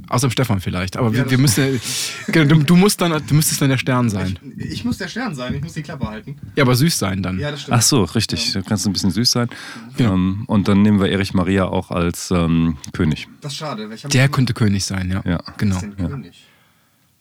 außer 0.09 0.29
dem 0.29 0.31
Stefan 0.31 0.61
vielleicht. 0.61 0.97
Aber 0.97 1.13
wir, 1.13 1.23
das 1.23 1.31
wir 1.33 1.39
müssen, 1.39 1.81
genau, 2.29 2.55
du, 2.55 2.63
du 2.63 2.77
musst 2.77 3.01
dann, 3.01 3.21
du 3.27 3.35
müsstest 3.35 3.61
dann 3.63 3.71
der 3.71 3.79
Stern 3.79 4.11
sein. 4.11 4.39
Ich, 4.57 4.71
ich 4.71 4.85
muss 4.85 4.99
der 4.99 5.09
Stern 5.09 5.35
sein, 5.35 5.55
ich 5.55 5.61
muss 5.61 5.73
die 5.73 5.83
Klappe 5.83 6.07
halten. 6.07 6.37
Ja, 6.55 6.63
aber 6.63 6.77
süß 6.77 6.97
sein 6.97 7.21
dann. 7.21 7.41
Ja, 7.41 7.51
das 7.51 7.63
stimmt. 7.63 7.77
Ach 7.79 7.83
so, 7.83 8.05
richtig. 8.05 8.57
Kannst 8.65 8.85
du 8.87 8.91
ein 8.91 8.93
bisschen 8.93 9.11
süß 9.11 9.29
sein. 9.33 9.49
Genau. 9.97 10.15
Ähm, 10.15 10.45
und 10.47 10.69
dann 10.69 10.83
nehmen 10.83 11.01
wir 11.01 11.09
Erich 11.11 11.35
Maria 11.35 11.65
auch 11.65 11.91
als 11.91 12.31
ähm, 12.31 12.77
König. 12.93 13.27
Das 13.41 13.51
ist 13.55 13.59
schade. 13.59 13.89
weil 13.89 13.97
ich 13.97 14.05
hab 14.05 14.13
Der 14.13 14.29
könnte 14.29 14.55
König 14.55 14.85
sein, 14.85 15.11
ja. 15.11 15.21
Ja. 15.29 15.41
Genau. 15.57 15.75
Was 15.75 15.83
ist 15.83 15.99
denn 15.99 16.09
König? 16.11 16.45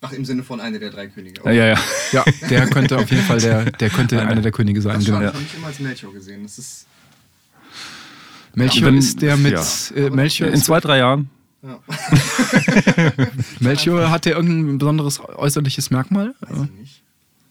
Ach, 0.06 0.12
im 0.12 0.26
Sinne 0.26 0.44
von 0.44 0.60
einer 0.60 0.80
der 0.80 0.90
drei 0.92 1.08
Könige. 1.08 1.42
Ja, 1.46 1.52
ja, 1.52 1.66
ja. 1.68 1.80
Ja, 2.12 2.26
der 2.50 2.68
könnte 2.68 2.98
auf 2.98 3.10
jeden 3.10 3.24
Fall 3.24 3.40
der, 3.40 3.72
der 3.72 3.90
könnte 3.90 4.22
einer 4.22 4.42
der 4.42 4.52
Könige 4.52 4.82
sein. 4.82 4.96
Das 4.96 5.06
Genau. 5.06 5.20
ich 5.22 5.26
habe 5.28 5.38
mich 5.40 5.56
immer 5.56 5.68
als 5.68 5.80
Melchior 5.80 6.14
gesehen. 6.14 6.44
Das 6.44 6.58
ist. 6.58 6.86
Melchior 8.54 8.88
Wenn- 8.88 8.98
ist 8.98 9.22
der 9.22 9.38
mit 9.38 9.54
ja. 9.54 9.64
äh, 9.96 10.10
Melchior, 10.10 10.50
In 10.50 10.62
zwei, 10.62 10.80
drei 10.80 10.98
Jahren. 11.00 11.30
Ja, 11.64 11.80
Melchior 13.60 14.12
hat 14.12 14.26
der 14.26 14.36
irgendein 14.36 14.78
besonderes 14.78 15.20
äußerliches 15.22 15.90
Merkmal? 15.92 16.36
weiß 16.42 16.66
ich 16.66 16.72
nicht. 16.80 17.04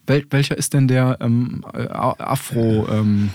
Wel, 0.07 0.27
welcher 0.31 0.59
ist 0.59 0.75
denn 0.75 0.89
der 0.89 1.17
ähm, 1.21 1.65
äh, 1.73 1.87
Afro 1.89 2.87
ähm, 2.91 3.31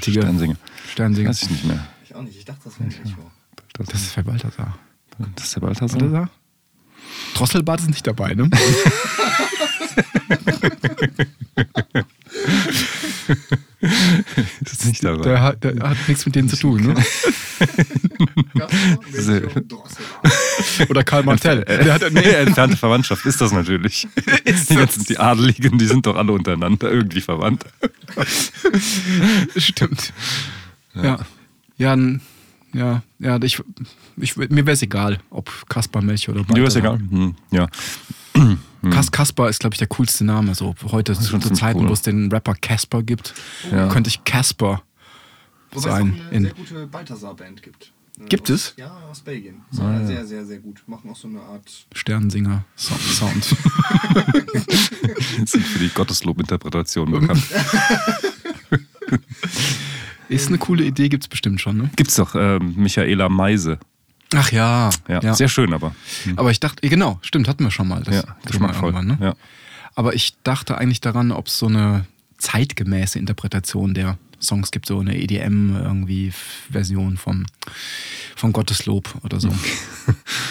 Sternsinger. 0.00 0.56
Sternsinger? 0.90 1.28
Weiß 1.28 1.42
ich 1.42 1.50
nicht 1.50 1.64
mehr. 1.64 1.86
Ich 2.04 2.14
auch 2.14 2.22
nicht. 2.22 2.36
Ich 2.38 2.44
dachte, 2.44 2.60
das 2.64 2.80
wäre 2.80 2.88
Melchior. 2.88 3.30
Das 3.74 3.94
ist 3.94 4.16
der 4.16 4.22
Balthasar. 4.22 4.78
Das 5.36 5.44
ist 5.44 5.54
der 5.56 5.60
Balthasar. 5.60 5.98
Balthasar? 5.98 6.30
Drosselbart 7.34 7.80
ist 7.80 7.88
nicht 7.88 8.06
dabei, 8.06 8.34
ne? 8.34 8.50
Das 14.60 14.72
ist 14.74 14.86
nicht 14.86 15.04
dabei. 15.04 15.22
Der 15.22 15.42
hat, 15.42 15.64
der 15.64 15.74
hat 15.88 15.96
nichts 16.06 16.24
mit 16.24 16.36
denen 16.36 16.48
zu 16.48 16.56
tun, 16.56 16.82
ne? 16.82 16.94
Oder 20.88 21.02
Karl 21.02 21.24
Martell. 21.24 21.64
Der 21.64 21.94
hat, 21.94 22.12
Nee, 22.12 22.20
entfernte 22.20 22.76
Verwandtschaft 22.76 23.26
ist 23.26 23.40
das 23.40 23.52
natürlich. 23.52 24.06
die, 24.68 24.74
ganzen, 24.74 25.04
die 25.04 25.18
Adeligen, 25.18 25.78
die 25.78 25.86
sind 25.86 26.06
doch 26.06 26.16
alle 26.16 26.32
untereinander 26.32 26.90
irgendwie 26.90 27.20
verwandt. 27.20 27.64
stimmt. 29.56 30.12
Ja. 30.94 31.18
Ja, 31.76 31.96
ja, 32.72 33.02
ja, 33.18 33.42
ich, 33.42 33.60
ich, 34.16 34.36
mir 34.36 34.50
wäre 34.66 34.72
es 34.72 34.82
egal, 34.82 35.18
ob 35.30 35.50
Kaspar, 35.68 36.02
Melchior 36.02 36.36
oder 36.36 36.44
Dir 36.54 36.64
ist 36.64 36.74
Balthasar. 36.74 36.96
egal. 36.96 37.10
Hm, 37.10 37.34
ja. 37.50 37.68
Kas 38.90 39.10
Kaspar 39.12 39.48
ist, 39.48 39.60
glaube 39.60 39.74
ich, 39.74 39.78
der 39.78 39.86
coolste 39.88 40.24
Name. 40.24 40.54
So 40.54 40.74
heute 40.90 41.12
zu, 41.14 41.22
schon 41.24 41.40
zu 41.42 41.50
Zeiten, 41.52 41.80
cool. 41.80 41.88
wo 41.88 41.92
es 41.92 42.02
den 42.02 42.30
Rapper 42.32 42.54
Casper 42.54 43.02
gibt, 43.02 43.34
Ja. 43.70 43.88
könnte 43.88 44.08
ich 44.08 44.24
Casper 44.24 44.82
Wobei 45.70 45.76
es 45.76 45.82
sein. 45.82 45.92
auch 46.20 46.26
eine 46.28 46.36
In, 46.36 46.42
sehr 46.44 46.54
gute 46.54 46.86
Balthasar-Band 46.86 47.62
gibt. 47.62 47.92
Äh, 48.20 48.24
Gibt 48.28 48.50
aus, 48.50 48.56
es? 48.56 48.74
Ja, 48.76 48.90
aus 49.10 49.20
Belgien. 49.20 49.62
So, 49.70 49.82
Sehr, 50.04 50.26
sehr, 50.26 50.44
sehr 50.44 50.58
gut. 50.58 50.82
Machen 50.86 51.10
auch 51.10 51.16
so 51.16 51.28
eine 51.28 51.40
Art. 51.40 51.86
Sternsinger 51.94 52.64
Sound. 52.76 53.00
Sound. 53.02 53.44
Sind 55.48 55.64
für 55.64 55.78
die 55.78 55.88
Gotteslob-Interpretation 55.94 57.10
bekannt. 57.10 57.42
ist 60.28 60.48
eine 60.48 60.58
coole 60.58 60.84
Idee, 60.84 61.08
gibt 61.08 61.24
es 61.24 61.28
bestimmt 61.28 61.60
schon, 61.60 61.76
ne? 61.78 61.90
Gibt's 61.96 62.16
doch 62.16 62.34
ähm, 62.34 62.74
Michaela 62.76 63.28
Meise. 63.28 63.78
Ach 64.34 64.50
ja. 64.52 64.90
Ja, 65.08 65.34
sehr 65.34 65.48
schön, 65.48 65.72
aber. 65.72 65.94
Aber 66.36 66.50
ich 66.50 66.60
dachte, 66.60 66.88
genau, 66.88 67.18
stimmt, 67.22 67.48
hatten 67.48 67.64
wir 67.64 67.70
schon 67.70 67.88
mal. 67.88 68.02
Das 68.02 68.14
Ja, 68.16 68.36
geschmackvoll. 68.46 68.92
ne? 69.04 69.18
Ja. 69.20 69.34
Aber 69.94 70.14
ich 70.14 70.34
dachte 70.42 70.78
eigentlich 70.78 71.00
daran, 71.00 71.32
ob 71.32 71.48
es 71.48 71.58
so 71.58 71.66
eine 71.66 72.06
zeitgemäße 72.38 73.18
Interpretation 73.18 73.94
der 73.94 74.16
Songs 74.40 74.70
gibt, 74.72 74.86
so 74.86 74.98
eine 74.98 75.16
EDM 75.16 75.76
irgendwie 75.76 76.32
Version 76.70 77.16
vom, 77.16 77.46
von 78.34 78.52
Gotteslob 78.52 79.14
oder 79.22 79.38
so. 79.40 79.48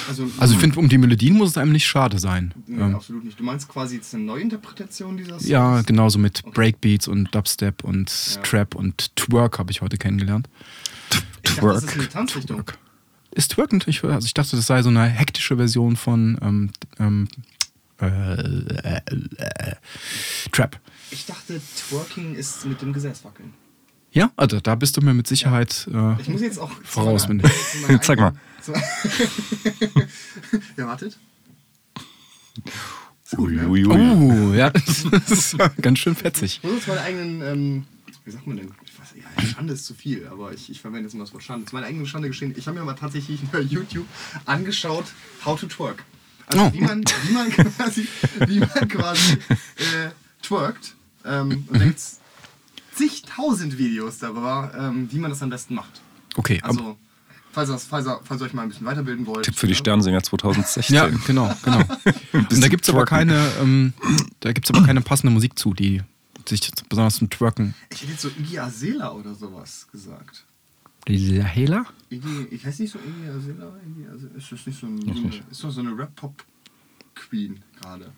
Also, 0.07 0.29
Also 0.37 0.53
ich 0.53 0.59
finde, 0.61 0.79
um 0.79 0.87
die 0.87 0.97
Melodien 0.97 1.35
muss 1.37 1.49
es 1.51 1.57
einem 1.57 1.73
nicht 1.73 1.85
schade 1.85 2.19
sein. 2.19 2.53
Nee, 2.67 2.81
Ähm, 2.81 2.95
absolut 2.95 3.25
nicht. 3.25 3.37
Du 3.39 3.43
meinst 3.43 3.67
quasi 3.67 3.95
jetzt 3.97 4.13
eine 4.15 4.23
Neuinterpretation 4.23 5.17
dieser 5.17 5.31
Songs? 5.31 5.47
ja, 5.47 5.81
genauso 5.81 6.19
mit 6.19 6.41
Breakbeats 6.53 7.07
und 7.09 7.33
Dubstep 7.35 7.83
und 7.83 8.09
Ja. 8.35 8.41
Trap 8.41 8.75
und 8.75 9.13
Twerk 9.17 9.59
habe 9.59 9.71
ich 9.71 9.81
heute 9.81 9.97
kennengelernt. 9.97 10.47
Ich 11.43 11.55
dachte, 11.55 11.67
das 11.67 11.83
ist 11.83 11.93
eine 11.95 12.09
Tanzrichtung. 12.09 12.63
Ist 13.31 13.51
Twerk 13.51 13.71
natürlich, 13.73 14.03
also 14.03 14.25
ich 14.25 14.33
dachte, 14.33 14.55
das 14.55 14.65
sei 14.65 14.81
so 14.83 14.89
eine 14.89 15.05
hektische 15.05 15.57
Version 15.57 15.95
von 15.95 16.37
ähm, 16.41 16.69
ähm, 16.99 17.27
äh, 18.01 18.07
äh, 18.07 19.01
äh, 19.37 19.75
Trap. 20.51 20.79
Ich 21.11 21.25
dachte, 21.25 21.61
Twerking 21.89 22.35
ist 22.35 22.65
mit 22.65 22.81
dem 22.81 22.93
Gesäß 22.93 23.23
wackeln. 23.23 23.53
Ja, 24.11 24.31
also 24.35 24.59
da 24.59 24.75
bist 24.75 24.97
du 24.97 25.01
mir 25.01 25.13
mit 25.13 25.27
Sicherheit 25.27 25.87
äh, 25.93 26.21
Ich 26.21 26.27
muss 26.27 26.41
jetzt 26.41 26.59
auch. 26.59 26.71
voraus. 26.83 27.27
Mit. 27.29 27.43
Zeig 28.01 28.19
mal. 28.19 28.33
ja, 30.77 30.87
wartet. 30.87 31.17
Ne? 33.31 33.37
Ui, 33.37 33.57
ui, 33.61 33.85
ui. 33.85 33.97
Uh, 33.97 34.53
ja, 34.53 34.69
das 34.69 35.05
ist 35.29 35.57
ganz 35.81 35.99
schön 35.99 36.15
fetzig. 36.15 36.59
Ich 36.61 36.63
muss 36.63 36.79
jetzt 36.79 36.87
meine 36.89 37.01
eigenen, 37.01 37.41
ähm, 37.41 37.85
wie 38.25 38.31
sagt 38.31 38.45
man 38.45 38.57
denn? 38.57 38.71
Ja, 39.37 39.45
Schande 39.45 39.73
ist 39.73 39.85
zu 39.85 39.93
viel, 39.93 40.27
aber 40.27 40.53
ich, 40.53 40.69
ich 40.69 40.81
verwende 40.81 41.03
jetzt 41.05 41.13
immer 41.13 41.23
das 41.23 41.33
Wort 41.33 41.43
Schande. 41.43 41.65
Zu 41.65 41.75
meiner 41.75 41.87
eigenen 41.87 42.05
Schande 42.07 42.27
geschehen. 42.27 42.53
Ich 42.57 42.67
habe 42.67 42.77
mir 42.79 42.85
mal 42.85 42.93
tatsächlich 42.95 43.39
bei 43.51 43.59
YouTube 43.61 44.05
angeschaut, 44.45 45.05
how 45.45 45.59
to 45.59 45.67
twerk. 45.67 46.03
Also 46.47 46.63
Oh. 46.65 46.73
wie, 46.73 46.81
man, 46.81 47.03
wie 47.27 47.31
man 47.33 47.49
quasi, 47.77 48.07
wie 48.47 48.59
man 48.59 48.87
quasi 48.89 49.33
äh, 49.33 50.09
twerkt. 50.41 50.95
Ähm, 51.23 51.65
und 51.69 51.79
da 51.79 51.85
gibt 51.85 51.97
es 51.99 52.19
zigtausend 52.95 53.77
Videos 53.77 54.17
darüber, 54.19 54.71
ähm, 54.77 55.07
wie 55.11 55.19
man 55.19 55.31
das 55.31 55.41
am 55.41 55.49
besten 55.49 55.75
macht. 55.75 56.01
Okay, 56.35 56.59
Also, 56.63 56.97
falls, 57.51 57.69
das, 57.69 57.85
falls, 57.85 58.05
ihr- 58.07 58.19
falls 58.23 58.41
ihr 58.41 58.45
euch 58.45 58.53
mal 58.53 58.63
ein 58.63 58.69
bisschen 58.69 58.85
weiterbilden 58.85 59.25
wollt. 59.27 59.45
Tipp 59.45 59.55
für 59.55 59.67
die 59.67 59.73
ne? 59.73 59.77
Sternsinger 59.77 60.23
2016. 60.23 60.95
ja, 60.95 61.07
genau, 61.25 61.53
genau. 61.63 61.79
Und 62.33 62.61
da 62.63 62.67
gibt 62.67 62.83
es 62.83 62.89
aber 62.89 63.05
keine, 63.05 63.49
ähm, 63.61 63.93
da 64.41 64.51
gibt's 64.51 64.69
aber 64.71 64.83
keine 64.83 65.01
passende 65.01 65.31
Musik 65.31 65.57
zu, 65.57 65.73
die 65.73 66.01
sich 66.59 66.71
besonders 66.89 67.15
zum 67.15 67.29
Twerken. 67.29 67.73
Ich 67.91 68.01
hätte 68.01 68.11
jetzt 68.11 68.21
so 68.21 68.29
Iggy 68.29 68.59
Azela 68.59 69.11
oder 69.13 69.33
sowas 69.35 69.87
gesagt. 69.91 70.45
Iggy, 72.09 72.47
ich 72.51 72.65
heiße 72.65 72.83
nicht 72.83 72.91
so 72.91 72.99
Iggy 72.99 73.29
Azalea. 73.29 73.73
Ist 74.37 74.51
das 74.51 74.65
nicht 74.67 74.79
so, 74.79 74.87
ein, 74.87 75.01
so 75.01 75.11
eine, 75.11 75.43
ist 75.49 75.63
doch 75.63 75.71
so 75.71 75.81
eine 75.81 75.97
Rap-Pop-Queen 75.97 77.63
gerade? 77.81 78.11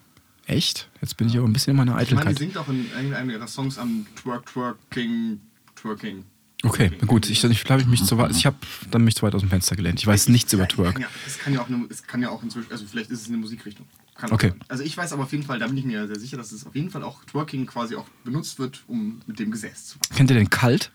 Echt? 0.45 0.89
Jetzt 1.01 1.15
bin 1.15 1.27
ich 1.29 1.37
aber 1.37 1.47
ein 1.47 1.53
bisschen 1.53 1.71
in 1.71 1.77
meiner 1.77 1.91
Ich 2.01 2.11
meine, 2.11 2.21
die 2.21 2.29
Eitelkeit. 2.29 2.37
singt 2.39 2.57
auch 2.57 2.67
in 2.67 2.89
irgendeinem 2.91 3.29
ihrer 3.29 3.47
Songs 3.47 3.77
am 3.77 4.05
Twerk, 4.15 4.45
Twerking, 4.47 5.39
Twerking. 5.75 6.25
Okay, 6.65 6.91
na 7.01 7.05
gut. 7.07 7.29
Ich, 7.29 7.43
ich 7.43 7.63
glaube, 7.65 7.81
ich 7.81 7.87
mich 7.87 8.05
zu 8.05 8.17
weit, 8.17 8.31
ich 8.31 8.45
habe 8.45 8.55
dann 8.89 9.03
mich 9.03 9.15
zu 9.15 9.23
weit 9.23 9.35
aus 9.35 9.41
dem 9.41 9.49
Fenster 9.49 9.75
gelehnt. 9.75 9.99
Ich 9.99 10.07
weiß 10.07 10.29
nichts 10.29 10.53
über 10.53 10.65
Twerk. 10.67 10.97
Ja, 10.99 11.07
es, 11.27 11.37
kann 11.37 11.53
ja 11.53 11.61
auch 11.61 11.67
eine, 11.67 11.85
es 11.89 12.03
kann 12.03 12.21
ja 12.21 12.29
auch 12.29 12.41
inzwischen, 12.41 12.71
also 12.71 12.85
vielleicht 12.87 13.09
ist 13.11 13.21
es 13.21 13.27
eine 13.27 13.37
Musikrichtung. 13.37 13.85
Kann 14.15 14.31
Okay. 14.31 14.49
sein. 14.49 14.59
Also 14.69 14.83
ich 14.83 14.95
weiß 14.95 15.11
aber 15.11 15.23
auf 15.23 15.31
jeden 15.33 15.43
Fall, 15.43 15.59
da 15.59 15.67
bin 15.67 15.77
ich 15.77 15.83
mir 15.83 16.07
sehr 16.07 16.19
sicher, 16.19 16.37
dass 16.37 16.51
es 16.53 16.65
auf 16.65 16.73
jeden 16.75 16.89
Fall 16.89 17.03
auch 17.03 17.23
Twerking 17.25 17.65
quasi 17.65 17.95
auch 17.95 18.07
benutzt 18.23 18.59
wird, 18.59 18.83
um 18.87 19.21
mit 19.27 19.39
dem 19.39 19.51
Gesäß 19.51 19.87
zu 19.87 19.97
machen. 19.97 20.15
Kennt 20.15 20.31
ihr 20.31 20.37
den 20.37 20.49
Kalt? 20.49 20.91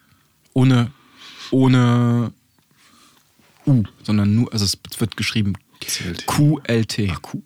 Ohne, 0.55 0.91
ohne 1.51 2.33
U, 3.67 3.83
sondern 4.03 4.35
nur, 4.35 4.53
also 4.53 4.65
es 4.65 4.79
wird 4.99 5.17
geschrieben 5.19 5.53
QLT. 6.27 7.21
Q. 7.21 7.43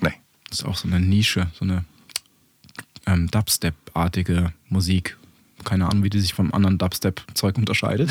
Nee. 0.00 0.14
Das 0.48 0.60
ist 0.60 0.64
auch 0.64 0.76
so 0.76 0.88
eine 0.88 1.00
Nische, 1.00 1.50
so 1.58 1.64
eine 1.64 1.84
ähm, 3.06 3.30
Dubstep-artige 3.30 4.52
Musik. 4.68 5.16
Keine 5.64 5.88
Ahnung, 5.88 6.02
wie 6.02 6.10
die 6.10 6.20
sich 6.20 6.34
vom 6.34 6.52
anderen 6.52 6.78
Dubstep-Zeug 6.78 7.56
unterscheidet. 7.58 8.10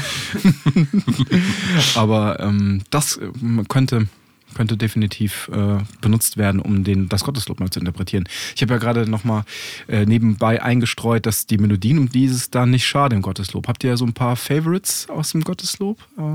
Aber 1.96 2.40
ähm, 2.40 2.82
das 2.90 3.18
äh, 3.18 3.30
könnte, 3.68 4.08
könnte 4.56 4.78
definitiv 4.78 5.50
äh, 5.54 5.78
benutzt 6.02 6.38
werden, 6.38 6.60
um 6.60 6.84
den, 6.84 7.10
das 7.10 7.24
Gotteslob 7.24 7.60
mal 7.60 7.70
zu 7.70 7.80
interpretieren. 7.80 8.26
Ich 8.56 8.62
habe 8.62 8.74
ja 8.74 8.80
gerade 8.80 9.10
nochmal 9.10 9.44
äh, 9.88 10.06
nebenbei 10.06 10.62
eingestreut, 10.62 11.26
dass 11.26 11.46
die 11.46 11.58
Melodien, 11.58 11.98
um 12.00 12.10
die 12.10 12.26
ist 12.26 12.36
es 12.36 12.50
da 12.50 12.66
nicht 12.66 12.86
schade 12.86 13.16
im 13.16 13.22
Gotteslob. 13.22 13.68
Habt 13.68 13.84
ihr 13.84 13.98
so 13.98 14.06
ein 14.06 14.14
paar 14.14 14.36
Favorites 14.36 15.08
aus 15.10 15.32
dem 15.32 15.42
Gotteslob? 15.42 16.00
Äh, 16.18 16.34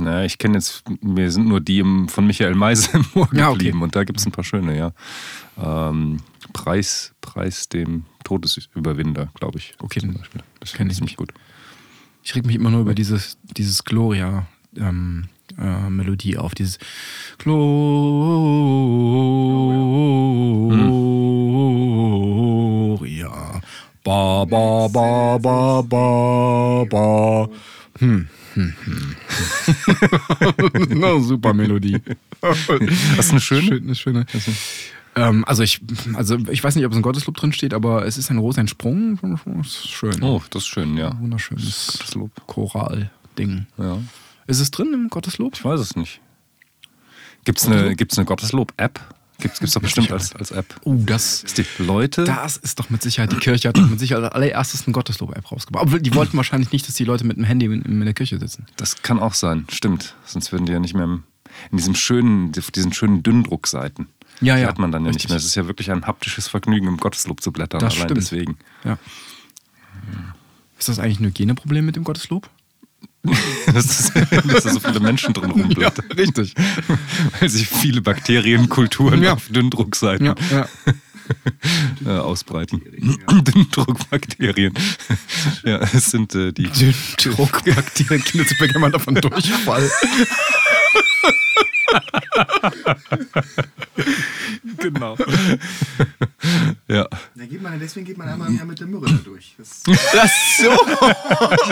Na, 0.00 0.24
ich 0.24 0.38
kenne 0.38 0.54
jetzt, 0.54 0.84
mir 1.02 1.30
sind 1.30 1.48
nur 1.48 1.60
die 1.60 1.78
im, 1.80 2.08
von 2.08 2.26
Michael 2.26 2.54
Meise 2.54 2.90
im 2.94 3.06
Ohr 3.14 3.28
Ja, 3.32 3.48
okay. 3.48 3.58
geblieben 3.58 3.82
und 3.82 3.96
da 3.96 4.04
gibt 4.04 4.18
es 4.20 4.26
ein 4.26 4.32
paar 4.32 4.44
schöne, 4.44 4.76
ja. 4.76 4.92
Ähm, 5.62 6.18
Preis, 6.52 7.14
Preis 7.20 7.68
dem 7.68 8.04
Todesüberwinder, 8.24 9.30
glaube 9.34 9.58
ich. 9.58 9.74
Okay, 9.78 10.00
zum 10.00 10.14
Beispiel. 10.14 10.42
Das 10.60 10.72
kenn 10.72 10.78
finde 10.78 10.92
ich 10.92 10.96
ich 10.96 10.98
ziemlich 10.98 11.16
gut. 11.16 11.32
Ich 12.22 12.34
reg 12.34 12.44
mich 12.44 12.56
immer 12.56 12.70
nur 12.70 12.80
über 12.82 12.94
dieses, 12.94 13.38
dieses 13.56 13.84
Gloria 13.84 14.46
ähm, 14.76 15.28
äh, 15.58 15.88
Melodie 15.90 16.36
auf, 16.36 16.54
dieses 16.54 16.78
Gloria. 17.38 17.68
Ba, 24.04 24.44
ba, 24.44 24.88
ba, 24.88 25.38
ba, 25.38 25.82
ba, 25.82 26.84
ba. 26.84 27.48
Hm, 27.98 28.28
hm, 28.54 28.74
hm. 28.84 29.16
Na, 31.00 31.20
super 31.20 31.52
Melodie. 31.52 32.00
Hast 32.42 32.68
du 32.68 33.32
eine 33.32 33.40
schöne? 33.40 33.62
Schön, 33.62 33.84
eine 33.84 33.94
schöne. 33.94 34.26
Ähm, 35.18 35.44
also 35.46 35.62
ich, 35.62 35.80
also 36.14 36.36
ich 36.50 36.62
weiß 36.62 36.76
nicht, 36.76 36.84
ob 36.86 36.92
es 36.92 36.98
ein 36.98 37.02
Gotteslob 37.02 37.36
drin 37.36 37.52
steht, 37.52 37.74
aber 37.74 38.06
es 38.06 38.18
ist 38.18 38.30
ein 38.30 38.68
Sprung. 38.68 39.18
Das 39.44 39.66
ist 39.66 39.88
schön. 39.88 40.22
Oh, 40.22 40.40
das 40.50 40.62
ist 40.62 40.68
schön, 40.68 40.96
ja. 40.96 41.18
Wunderschönes 41.20 41.98
Gotteslob. 41.98 42.30
Choral-Ding. 42.46 43.66
Ja. 43.78 43.98
Ist 44.46 44.60
es 44.60 44.70
drin 44.70 44.92
im 44.94 45.08
Gotteslob? 45.08 45.54
Ich 45.54 45.64
weiß 45.64 45.80
es 45.80 45.96
nicht. 45.96 46.20
Gibt 47.44 47.58
es 47.58 47.66
eine, 47.66 47.96
gibt's 47.96 48.18
eine 48.18 48.26
Gotteslob-App? 48.26 49.00
Gibt 49.40 49.62
es 49.62 49.72
doch 49.72 49.80
bestimmt 49.80 50.10
als, 50.10 50.34
als 50.34 50.50
App. 50.50 50.80
Uh, 50.84 51.00
das, 51.04 51.42
Dass 51.42 51.54
die 51.54 51.64
Leute. 51.78 52.24
das 52.24 52.56
ist 52.56 52.80
doch 52.80 52.90
mit 52.90 53.02
Sicherheit, 53.02 53.30
die 53.30 53.36
Kirche 53.36 53.68
hat 53.68 53.76
doch 53.76 53.88
mit 53.88 54.00
Sicherheit 54.00 54.24
als 54.24 54.34
allererstes 54.34 54.86
eine 54.86 54.92
Gotteslob-App 54.92 55.52
rausgebracht. 55.52 55.84
Obwohl, 55.84 56.00
die 56.00 56.12
wollten 56.14 56.36
wahrscheinlich 56.36 56.72
nicht, 56.72 56.88
dass 56.88 56.96
die 56.96 57.04
Leute 57.04 57.24
mit 57.24 57.36
dem 57.36 57.44
Handy 57.44 57.66
in, 57.66 57.82
in 57.82 58.04
der 58.04 58.14
Kirche 58.14 58.38
sitzen. 58.38 58.66
Das 58.76 59.02
kann 59.02 59.20
auch 59.20 59.34
sein, 59.34 59.64
stimmt. 59.70 60.16
Sonst 60.24 60.50
würden 60.50 60.66
die 60.66 60.72
ja 60.72 60.80
nicht 60.80 60.94
mehr 60.94 61.04
im, 61.04 61.22
in 61.70 61.78
diesem 61.78 61.94
schönen, 61.94 62.52
diesen 62.52 62.92
schönen 62.92 63.22
Dünndruckseiten. 63.22 64.08
Ja, 64.40 64.54
Die 64.56 64.62
ja, 64.62 64.68
hat 64.68 64.78
man 64.78 64.92
dann 64.92 65.02
ja 65.04 65.08
richtig. 65.08 65.24
nicht 65.24 65.30
mehr. 65.30 65.36
Es 65.38 65.44
ist 65.44 65.54
ja 65.56 65.66
wirklich 65.66 65.90
ein 65.90 66.06
haptisches 66.06 66.46
Vergnügen, 66.48 66.86
im 66.86 66.96
Gotteslob 66.98 67.42
zu 67.42 67.50
blättern. 67.52 67.80
Das 67.80 67.94
allein 67.94 68.04
stimmt. 68.06 68.18
deswegen. 68.20 68.56
Ja. 68.84 68.98
Ist 70.78 70.88
das 70.88 70.98
eigentlich 71.00 71.18
ein 71.20 71.26
Hygieneproblem 71.26 71.84
mit 71.84 71.96
dem 71.96 72.04
Gotteslob? 72.04 72.48
Dass 73.66 74.12
da 74.12 74.58
so 74.72 74.78
viele 74.80 75.00
Menschen 75.00 75.34
drin 75.34 75.50
rumblättern. 75.50 76.04
richtig. 76.12 76.54
Weil 77.40 77.48
sich 77.48 77.68
viele 77.68 78.00
Bakterienkulturen 78.00 79.22
Ja. 79.22 79.32
auf 79.34 79.48
Dünndruckseiten 79.48 80.26
Ja, 80.26 80.34
ja. 80.52 80.68
äh, 82.06 82.18
ausbreiten. 82.20 82.80
Dünndruckbakterien. 83.28 84.72
ja, 85.64 85.78
es 85.92 86.12
sind 86.12 86.34
äh, 86.36 86.52
die. 86.52 86.70
Druckbakterien, 87.18 88.22
Knitzelbeck, 88.22 88.72
wenn 88.74 88.80
man 88.80 88.92
davon 88.92 89.14
Durchfall. 89.20 89.90
Genau. 94.78 95.16
ja. 96.88 97.06
Da 97.34 97.44
geht 97.44 97.60
man, 97.62 97.78
deswegen 97.80 98.06
geht 98.06 98.16
man 98.18 98.28
einmal 98.28 98.50
mehr 98.50 98.64
mit 98.64 98.78
der 98.80 98.86
Myrrhe 98.86 99.06
da 99.06 99.18
durch. 99.24 99.54
Das, 99.58 99.82
Ach 100.16 100.28
so, 100.58 100.70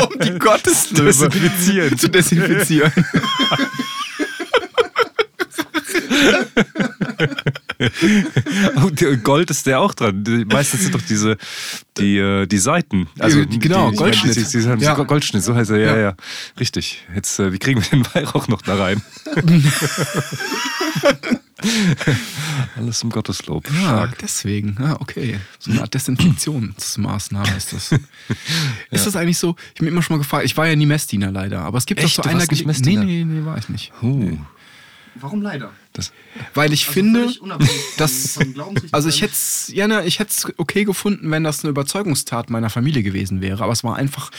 um 0.08 0.18
die 0.20 0.38
Gotteslöwe 0.38 1.06
Desinfizieren. 1.06 1.98
zu 1.98 2.08
desinfizieren. 2.08 2.92
Oh, 8.84 8.90
der 8.90 9.16
Gold 9.18 9.50
ist 9.50 9.66
der 9.66 9.80
auch 9.80 9.94
dran. 9.94 10.24
Meistens 10.50 10.82
sind 10.82 10.94
doch 10.94 11.02
diese 11.02 11.36
die, 11.98 12.18
äh, 12.18 12.46
die 12.46 12.58
Seiten. 12.58 13.08
Also 13.18 13.44
Die- 13.44 13.58
genau, 13.58 13.90
die, 13.90 13.96
Goldschnitt. 13.96 14.36
Die, 14.36 14.44
die, 14.44 14.58
die, 14.62 14.76
die, 14.76 14.84
Ja. 14.84 14.94
Goldschnitt, 14.94 15.42
so 15.42 15.54
heißt 15.54 15.70
er, 15.70 15.78
ja, 15.78 15.86
Ja. 15.96 16.00
ja. 16.02 16.14
Richtig. 16.60 17.02
Jetzt, 17.14 17.38
äh, 17.38 17.52
wie 17.52 17.58
kriegen 17.58 17.82
wir 17.82 17.88
den 17.90 18.06
Weihrauch 18.14 18.48
noch 18.48 18.62
da 18.62 18.76
rein? 18.76 19.02
Alles 22.76 23.02
im 23.02 23.10
Gotteslob. 23.10 23.66
Ja, 23.70 23.80
Stark. 23.80 24.18
deswegen. 24.18 24.76
Ah, 24.80 24.96
okay. 25.00 25.38
So 25.58 25.70
eine 25.70 25.80
Art 25.82 25.94
Desinfektionsmaßnahme 25.94 27.56
ist 27.56 27.72
das. 27.72 27.92
Ist 28.90 29.06
das 29.06 29.16
eigentlich 29.16 29.38
so? 29.38 29.56
Ich 29.74 29.80
habe 29.80 29.84
mich 29.86 29.92
immer 29.92 30.02
schon 30.02 30.16
mal 30.16 30.22
gefragt, 30.22 30.44
ich 30.44 30.56
war 30.56 30.66
ja 30.66 30.76
nie 30.76 30.86
Messdiener 30.86 31.30
leider, 31.30 31.60
aber 31.60 31.78
es 31.78 31.86
gibt 31.86 32.00
Echt? 32.02 32.18
doch 32.18 32.24
so 32.24 32.30
einer? 32.30 32.44
Nee, 32.50 32.96
nee, 32.96 33.24
nee, 33.24 33.44
war 33.44 33.56
ich 33.58 33.68
nicht. 33.68 33.92
Huh. 34.02 34.38
warum 35.16 35.42
leider? 35.42 35.70
Das, 35.96 36.12
Weil 36.52 36.74
ich 36.74 36.86
Also 36.86 36.92
finde, 36.92 37.32
dass. 37.96 38.38
Also 38.92 39.08
ich 39.08 39.22
hätte 39.22 39.32
es 39.32 39.70
ja, 39.72 39.88
ne, 39.88 40.04
ich 40.04 40.18
okay 40.58 40.84
gefunden, 40.84 41.30
wenn 41.30 41.42
das 41.42 41.64
eine 41.64 41.70
Überzeugungstat 41.70 42.50
meiner 42.50 42.68
Familie 42.68 43.02
gewesen 43.02 43.40
wäre, 43.40 43.64
aber 43.64 43.72
es 43.72 43.82
war 43.82 43.96
einfach 43.96 44.30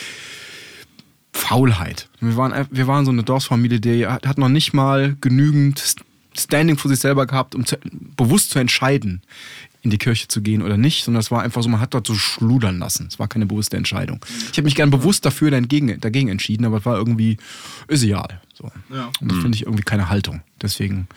Faulheit. 1.33 2.09
Wir 2.19 2.37
waren, 2.37 2.67
wir 2.69 2.87
waren 2.87 3.05
so 3.05 3.11
eine 3.11 3.23
Dorfsfamilie, 3.23 3.79
die 3.79 4.05
hat, 4.05 4.37
noch 4.37 4.49
nicht 4.49 4.73
mal 4.73 5.15
genügend 5.19 5.95
Standing 6.37 6.77
für 6.77 6.89
sich 6.89 6.99
selber 6.99 7.25
gehabt, 7.25 7.55
um 7.55 7.65
zu, 7.65 7.77
bewusst 8.15 8.51
zu 8.51 8.59
entscheiden, 8.59 9.23
in 9.87 9.91
die 9.91 9.97
Kirche 9.97 10.27
zu 10.27 10.41
gehen 10.41 10.61
oder 10.61 10.77
nicht, 10.77 11.05
sondern 11.05 11.21
es 11.21 11.31
war 11.31 11.41
einfach 11.41 11.63
so, 11.63 11.69
man 11.69 11.79
hat 11.79 11.93
dort 11.93 12.05
so 12.05 12.13
schludern 12.13 12.77
lassen. 12.77 13.07
Es 13.09 13.19
war 13.19 13.27
keine 13.27 13.45
bewusste 13.45 13.77
Entscheidung. 13.77 14.19
Ich 14.51 14.57
habe 14.57 14.63
mich 14.63 14.75
gern 14.75 14.89
bewusst 14.89 15.25
dafür 15.25 15.49
dagegen, 15.49 15.99
dagegen 16.01 16.27
entschieden, 16.27 16.65
aber 16.65 16.77
es 16.77 16.85
war 16.85 16.97
irgendwie, 16.97 17.37
ist 17.87 18.03
egal. 18.03 18.41
So. 18.53 18.69
Ja. 18.93 19.09
Und 19.21 19.31
das 19.31 19.39
finde 19.39 19.55
ich 19.55 19.63
irgendwie 19.63 19.83
keine 19.83 20.09
Haltung. 20.09 20.41
Deswegen 20.61 21.07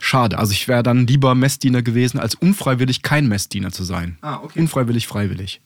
schade. 0.00 0.38
Also 0.38 0.52
ich 0.52 0.66
wäre 0.66 0.82
dann 0.82 1.06
lieber 1.06 1.34
Messdiener 1.34 1.82
gewesen, 1.82 2.18
als 2.18 2.34
unfreiwillig 2.34 3.02
kein 3.02 3.28
Messdiener 3.28 3.70
zu 3.70 3.84
sein. 3.84 4.18
Ah, 4.22 4.40
okay. 4.42 4.58
Unfreiwillig, 4.58 5.06
freiwillig. 5.06 5.60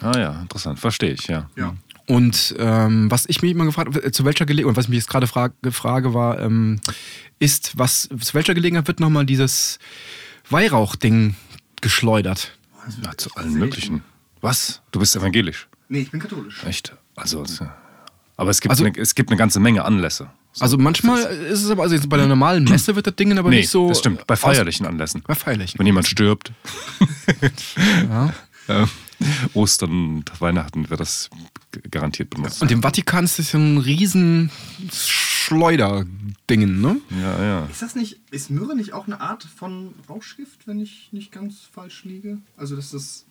ah 0.00 0.16
ja, 0.16 0.40
interessant. 0.40 0.78
Verstehe 0.78 1.12
ich, 1.12 1.26
ja. 1.26 1.50
Ja. 1.56 1.74
Und 2.06 2.54
ähm, 2.58 3.10
was 3.10 3.24
ich 3.26 3.42
mich 3.42 3.50
immer 3.50 3.64
gefragt 3.64 3.94
habe, 3.94 4.12
zu 4.12 4.24
welcher 4.24 4.46
Gelegenheit, 4.46 4.70
und 4.70 4.76
was 4.76 4.84
ich 4.84 4.90
mich 4.90 4.98
jetzt 4.98 5.08
gerade 5.08 5.26
frage, 5.26 5.54
frage 5.72 6.12
war, 6.12 6.38
ähm, 6.40 6.80
ist, 7.38 7.78
was, 7.78 8.08
zu 8.20 8.34
welcher 8.34 8.54
Gelegenheit 8.54 8.86
wird 8.86 9.00
nochmal 9.00 9.24
dieses 9.24 9.78
Weihrauchding 10.50 11.34
geschleudert? 11.80 12.56
ja 13.02 13.16
zu 13.16 13.30
allen 13.34 13.54
möglichen. 13.54 14.02
Was? 14.42 14.82
Du 14.92 14.98
bist 15.00 15.16
evangelisch? 15.16 15.68
Nee, 15.88 16.00
ich 16.00 16.10
bin 16.10 16.20
katholisch. 16.20 16.62
Echt? 16.64 16.94
Also, 17.16 17.42
es- 17.42 17.62
aber 18.36 18.50
es 18.50 18.60
gibt, 18.60 18.70
Also- 18.70 18.84
eine, 18.84 18.94
es 18.98 19.14
gibt 19.14 19.30
eine 19.30 19.38
ganze 19.38 19.58
Menge 19.60 19.84
Anlässe. 19.84 20.28
So. 20.52 20.62
Also 20.62 20.78
manchmal 20.78 21.20
ist 21.22 21.64
es 21.64 21.70
aber, 21.70 21.82
also 21.82 21.96
bei 22.08 22.16
der 22.16 22.26
normalen 22.28 22.64
Messe 22.70 22.94
wird 22.94 23.06
das 23.06 23.16
Ding 23.16 23.36
aber 23.38 23.50
nee, 23.50 23.56
nicht 23.58 23.70
so. 23.70 23.88
das 23.88 23.98
stimmt. 23.98 24.26
Bei 24.26 24.36
feierlichen 24.36 24.86
Anlässen. 24.86 25.22
Bei 25.26 25.34
feierlichen. 25.34 25.78
Wenn 25.78 25.86
jemand 25.86 26.06
stirbt. 26.06 26.52
Ja. 28.08 28.32
Äh, 28.68 28.86
Ostern 29.54 29.90
und 30.18 30.40
Weihnachten 30.40 30.88
wird 30.90 31.00
das 31.00 31.30
garantiert 31.90 32.30
benutzt. 32.30 32.62
Und 32.62 32.70
im 32.70 32.82
Vatikan 32.82 33.24
ist 33.24 33.38
das 33.38 33.52
ja 33.52 33.58
ein 33.58 33.78
riesen 33.78 34.50
Schleuderdingen, 34.92 36.80
ne? 36.80 37.00
ja, 37.20 37.44
ja. 37.44 37.64
Ist 37.66 37.82
das 37.82 37.94
nicht, 37.94 38.20
ist 38.30 38.50
Myrrhe 38.50 38.74
nicht 38.76 38.92
auch 38.92 39.06
eine 39.06 39.20
Art 39.20 39.44
von 39.44 39.94
Rauschgift, 40.08 40.66
wenn 40.66 40.78
ich 40.80 41.08
nicht 41.12 41.32
ganz 41.32 41.60
falsch 41.60 42.04
liege? 42.04 42.38
Also 42.56 42.76
das 42.76 42.94
ist, 42.94 43.26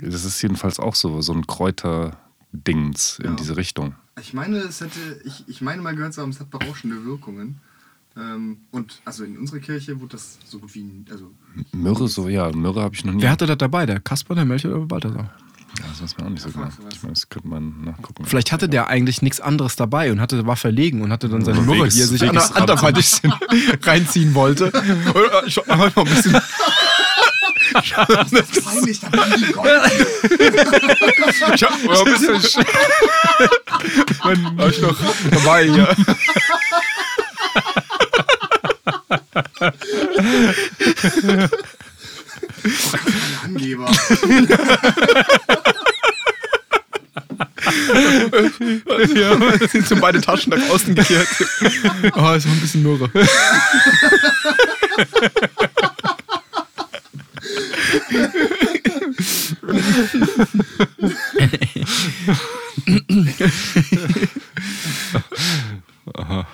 Das 0.00 0.24
ist 0.24 0.42
jedenfalls 0.42 0.80
auch 0.80 0.94
so, 0.94 1.22
so 1.22 1.32
ein 1.32 1.46
Kräuterdings 1.46 3.18
in 3.20 3.30
Ja. 3.30 3.34
diese 3.36 3.56
Richtung. 3.56 3.94
ich 4.20 4.34
meine, 4.34 4.56
es 4.58 4.80
hätte, 4.80 4.98
ich, 5.24 5.44
ich 5.48 5.60
meine 5.60 5.82
mal 5.82 5.94
gehört 5.94 6.14
zu 6.14 6.22
haben, 6.22 6.30
es 6.30 6.40
hat 6.40 6.50
berauschende 6.50 7.04
Wirkungen. 7.04 7.60
Ähm, 8.16 8.58
und 8.72 9.00
also 9.04 9.24
in 9.24 9.38
unserer 9.38 9.60
Kirche 9.60 10.00
wurde 10.00 10.12
das 10.16 10.38
so 10.44 10.58
gut 10.58 10.74
wie, 10.74 11.04
also 11.10 11.30
Myrrhe, 11.72 12.08
so, 12.08 12.28
ja, 12.28 12.50
Myrrhe 12.50 12.82
habe 12.82 12.94
ich 12.94 13.04
noch 13.04 13.12
nie. 13.12 13.22
Wer 13.22 13.30
hatte 13.30 13.46
das 13.46 13.58
dabei? 13.58 13.86
Der 13.86 14.00
Kasper, 14.00 14.34
der 14.34 14.44
Melchior 14.44 14.74
oder 14.76 14.86
Balthasar? 14.86 15.30
Ja, 15.78 15.84
das 15.88 16.02
weiß 16.02 16.16
man 16.18 16.26
auch 16.26 16.30
nicht 16.30 16.42
so 16.42 16.50
genau. 16.50 16.66
Ich 16.92 17.02
meine, 17.02 17.14
das 17.14 17.28
könnte 17.28 17.46
man 17.46 17.84
nachgucken. 17.84 18.24
Vielleicht 18.24 18.50
hatte 18.50 18.68
der 18.68 18.88
eigentlich 18.88 19.22
nichts 19.22 19.40
anderes 19.40 19.76
dabei 19.76 20.10
und 20.10 20.20
hatte, 20.20 20.44
war 20.44 20.56
verlegen 20.56 21.00
und 21.02 21.12
hatte 21.12 21.28
dann 21.28 21.44
seine 21.44 21.60
Weges- 21.60 21.94
die 21.94 22.00
er 22.00 22.06
sich 22.08 22.28
ander- 22.28 22.56
anderweitig 22.56 23.12
reinziehen 23.82 24.34
wollte. 24.34 24.66
Oder 25.14 25.46
Ich 25.46 25.60
mach 25.68 25.76
mal 25.78 25.92
ein 25.94 26.04
bisschen. 26.04 26.32
peinlich, 27.72 29.00
da 29.00 29.08
die 29.36 29.52
Gold. 29.52 29.80
Ich 31.54 31.62
hab, 31.62 31.84
ja, 31.84 32.00
ein 32.00 32.04
bisschen 32.04 32.42
Hab 34.58 34.68
ich 34.70 34.80
noch 34.82 34.96
dabei 35.30 35.64
hier. 35.70 35.96
Angeber. 43.44 43.90
ja, 49.14 49.68
sind 49.68 49.88
so 49.88 49.96
beide 49.96 50.20
Taschen 50.20 50.50
nach 50.50 50.68
außen 50.70 50.94
gekehrt. 50.94 51.26
Oh, 52.14 52.32
ist 52.32 52.46
noch 52.46 52.52
ein 52.52 52.60
bisschen 52.60 52.82
Mürre. 52.82 53.10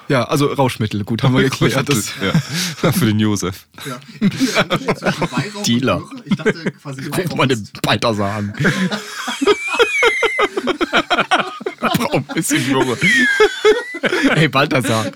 Ja, 0.08 0.24
also 0.24 0.46
Rauschmittel, 0.46 1.04
gut, 1.04 1.22
haben 1.22 1.36
wir 1.36 1.44
geklärt. 1.50 1.88
Das, 1.88 2.12
ja. 2.82 2.92
Für 2.92 3.06
den 3.06 3.18
Josef. 3.18 3.66
Ja. 3.86 3.98
Dealer. 5.66 6.02
Ich 6.24 6.36
dachte 6.36 6.72
quasi 6.72 7.10
Guck 7.10 7.36
mal 7.36 7.46
den 7.46 7.68
Balthasar 7.82 8.36
an. 8.36 8.52
Brauch 11.80 12.14
ein 12.14 12.24
bisschen 12.34 12.66
Mürre. 12.70 12.96
Hey, 14.34 14.48
Balthasar. 14.48 15.06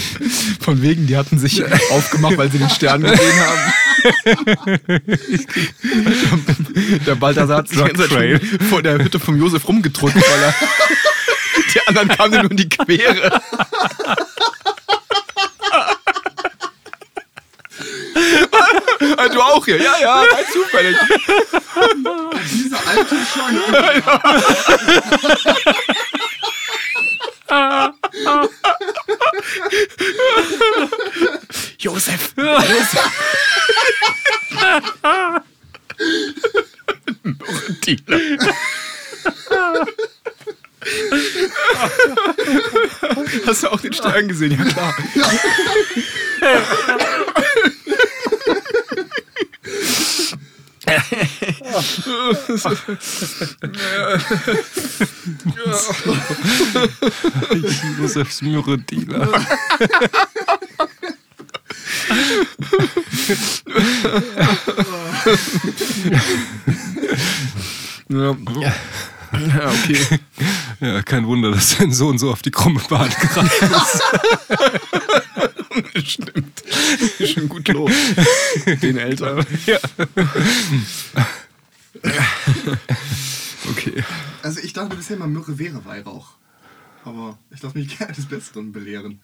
Von 0.60 0.80
wegen, 0.82 1.06
die 1.06 1.16
hatten 1.16 1.38
sich 1.38 1.62
aufgemacht, 1.90 2.36
weil 2.36 2.50
sie 2.50 2.58
den 2.58 2.70
Stern 2.70 3.02
gesehen 3.02 3.40
haben. 3.40 3.72
Der 7.06 7.14
Balthasar 7.14 7.58
hat 7.58 7.68
sich 7.68 7.78
die 7.78 7.84
ganze 7.84 8.02
Zeit 8.02 8.10
Trail. 8.10 8.40
schon 8.40 8.60
vor 8.68 8.82
der 8.82 8.98
Hütte 8.98 9.20
vom 9.20 9.36
Josef 9.36 9.66
rumgedrückt, 9.68 10.16
weil 10.16 10.42
er 10.42 10.54
die 11.74 11.80
anderen 11.86 12.08
kamen 12.08 12.40
nur 12.42 12.50
in 12.50 12.56
die 12.56 12.68
Quere. 12.68 13.40
Ah, 19.16 19.28
Du 19.28 19.40
auch 19.40 19.64
hier? 19.64 19.76
Ja, 19.82 19.92
ja, 20.00 20.20
rein 20.20 20.44
zufällig. 20.52 20.96
Diese 22.52 22.76
alte 22.86 23.16
Scheune. 23.32 23.60
Josef. 31.78 32.34
Hast 43.46 43.62
du 43.62 43.68
auch 43.68 43.80
den 43.80 43.92
Stern 43.92 44.26
gesehen? 44.28 44.52
Ja, 44.52 44.64
klar. 44.64 44.94
Josefs 57.98 58.42
Myrrhe-Dealer. 58.42 59.28
Ja. 68.08 68.36
ja, 68.60 68.72
okay. 69.82 70.20
Ja, 70.80 71.02
kein 71.02 71.26
Wunder, 71.26 71.50
dass 71.50 71.78
dein 71.78 71.92
Sohn 71.92 72.18
so 72.18 72.30
auf 72.30 72.42
die 72.42 72.50
krumme 72.50 72.80
Bahn 72.88 73.10
geraten 73.10 73.50
ist. 75.94 76.04
Stimmt. 76.12 76.60
Ist 77.18 77.32
schon 77.32 77.48
gut 77.48 77.68
los. 77.68 77.92
Den 78.82 78.98
Eltern. 78.98 79.46
Ja. 79.66 79.78
Okay. 83.70 84.04
Also 84.42 84.60
ich 84.60 84.72
dachte 84.72 84.96
bisher 84.96 85.16
mal 85.16 85.28
Myrrhe 85.28 85.58
wäre 85.58 85.84
Weihrauch. 85.84 86.32
Aber 87.04 87.38
ich 87.50 87.62
lasse 87.62 87.78
mich 87.78 87.96
gerne 87.96 88.12
des 88.12 88.26
Besseren 88.26 88.72
belehren. 88.72 89.20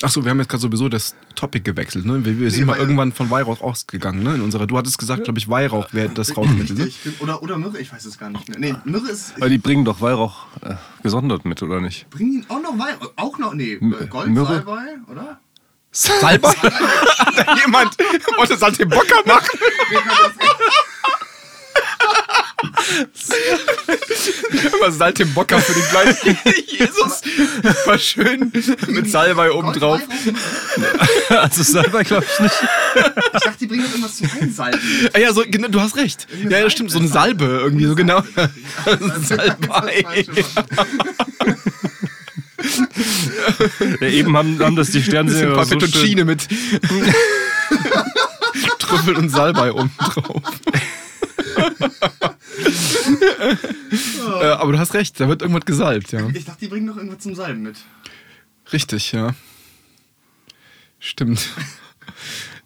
Achso, 0.00 0.24
wir 0.24 0.30
haben 0.30 0.38
jetzt 0.38 0.48
gerade 0.48 0.60
sowieso 0.62 0.88
das 0.88 1.16
Topic 1.34 1.64
gewechselt. 1.64 2.04
Ne? 2.04 2.24
Wir, 2.24 2.38
wir 2.38 2.50
sind 2.52 2.60
Nee, 2.60 2.66
mal 2.66 2.78
irgendwann 2.78 3.12
von 3.12 3.30
Weihrauch 3.30 3.60
ausgegangen. 3.60 4.22
Ne? 4.22 4.36
In 4.36 4.42
unserer, 4.42 4.68
du 4.68 4.78
hattest 4.78 4.96
gesagt, 4.96 5.24
glaube 5.24 5.40
ich, 5.40 5.48
Weihrauch 5.48 5.92
wäre 5.92 6.08
das 6.10 6.36
Rauchmittel. 6.36 6.76
Ne? 6.76 6.92
Oder, 7.18 7.42
oder 7.42 7.58
Myrrhe, 7.58 7.78
ich 7.78 7.92
weiß 7.92 8.04
es 8.04 8.16
gar 8.16 8.30
nicht 8.30 8.48
mehr. 8.48 8.58
Nee, 8.60 8.74
Myrrhe 8.84 9.10
ist. 9.10 9.40
Weil 9.40 9.50
die 9.50 9.58
bringen 9.58 9.84
doch 9.84 10.00
Weihrauch 10.00 10.46
äh, 10.62 10.76
gesondert 11.02 11.44
mit, 11.44 11.60
oder 11.64 11.80
nicht? 11.80 12.08
Bringen 12.10 12.42
die 12.42 12.50
auch 12.50 12.62
noch 12.62 12.78
Weihrauch? 12.78 13.12
Auch 13.16 13.38
noch? 13.38 13.54
Nee, 13.54 13.72
äh, 13.72 14.06
Gold, 14.06 14.28
Myrrhe? 14.28 14.62
Salbei, 14.64 14.98
oder? 15.10 15.40
Salbei? 15.90 16.50
Hat 16.50 17.38
da 17.48 17.56
jemand 17.56 17.98
wollte 18.36 18.56
Saltimbocca 18.56 19.16
machen? 19.26 19.58
Immer 24.78 24.90
Saltimbocca 24.90 25.58
für 25.58 25.72
den 25.72 25.82
kleinen 25.84 26.16
Jesus. 26.66 27.22
War 27.86 27.98
schön 27.98 28.52
mit 28.88 29.10
Salbei 29.10 29.50
oben 29.52 29.72
drauf. 29.72 30.00
Also 31.28 31.62
Salbei 31.62 32.04
glaube 32.04 32.24
ich 32.32 32.40
nicht. 32.40 32.54
Ich 33.34 33.42
dachte, 33.42 33.58
die 33.60 33.66
bringen 33.66 33.84
doch 33.84 33.90
irgendwas 33.90 34.16
zum 34.16 34.30
Einsalben. 34.40 34.80
Ah 35.12 35.18
ja, 35.18 35.32
so, 35.32 35.44
genau, 35.46 35.68
du 35.68 35.80
hast 35.80 35.96
recht. 35.96 36.26
Ja, 36.48 36.58
ja, 36.58 36.70
stimmt, 36.70 36.90
so 36.90 36.98
eine 36.98 37.08
Salbe 37.08 37.44
irgendwie, 37.44 37.84
so 37.86 37.94
genau. 37.94 38.22
Salbei. 39.20 40.04
Ja, 44.00 44.08
eben 44.08 44.36
haben, 44.36 44.58
haben 44.60 44.76
das 44.76 44.88
die 44.88 44.98
Bisschen 44.98 45.12
Sternsinger 45.12 45.54
paar 45.54 45.64
so 45.64 45.72
schön, 45.72 45.80
Fettuccine 45.80 46.24
mit 46.24 46.48
Trüffel 48.78 49.16
und 49.16 49.28
Salbei 49.28 49.72
oben 49.72 49.90
drauf. 49.98 50.42
äh, 54.40 54.44
aber 54.46 54.72
du 54.72 54.78
hast 54.78 54.94
recht, 54.94 55.18
da 55.20 55.28
wird 55.28 55.42
irgendwas 55.42 55.64
gesalbt, 55.64 56.12
ja. 56.12 56.28
Ich 56.34 56.44
dachte, 56.44 56.60
die 56.60 56.68
bringen 56.68 56.86
noch 56.86 56.96
irgendwas 56.96 57.20
zum 57.20 57.34
Salben 57.34 57.62
mit. 57.62 57.76
Richtig, 58.72 59.12
ja. 59.12 59.34
Stimmt. 60.98 61.48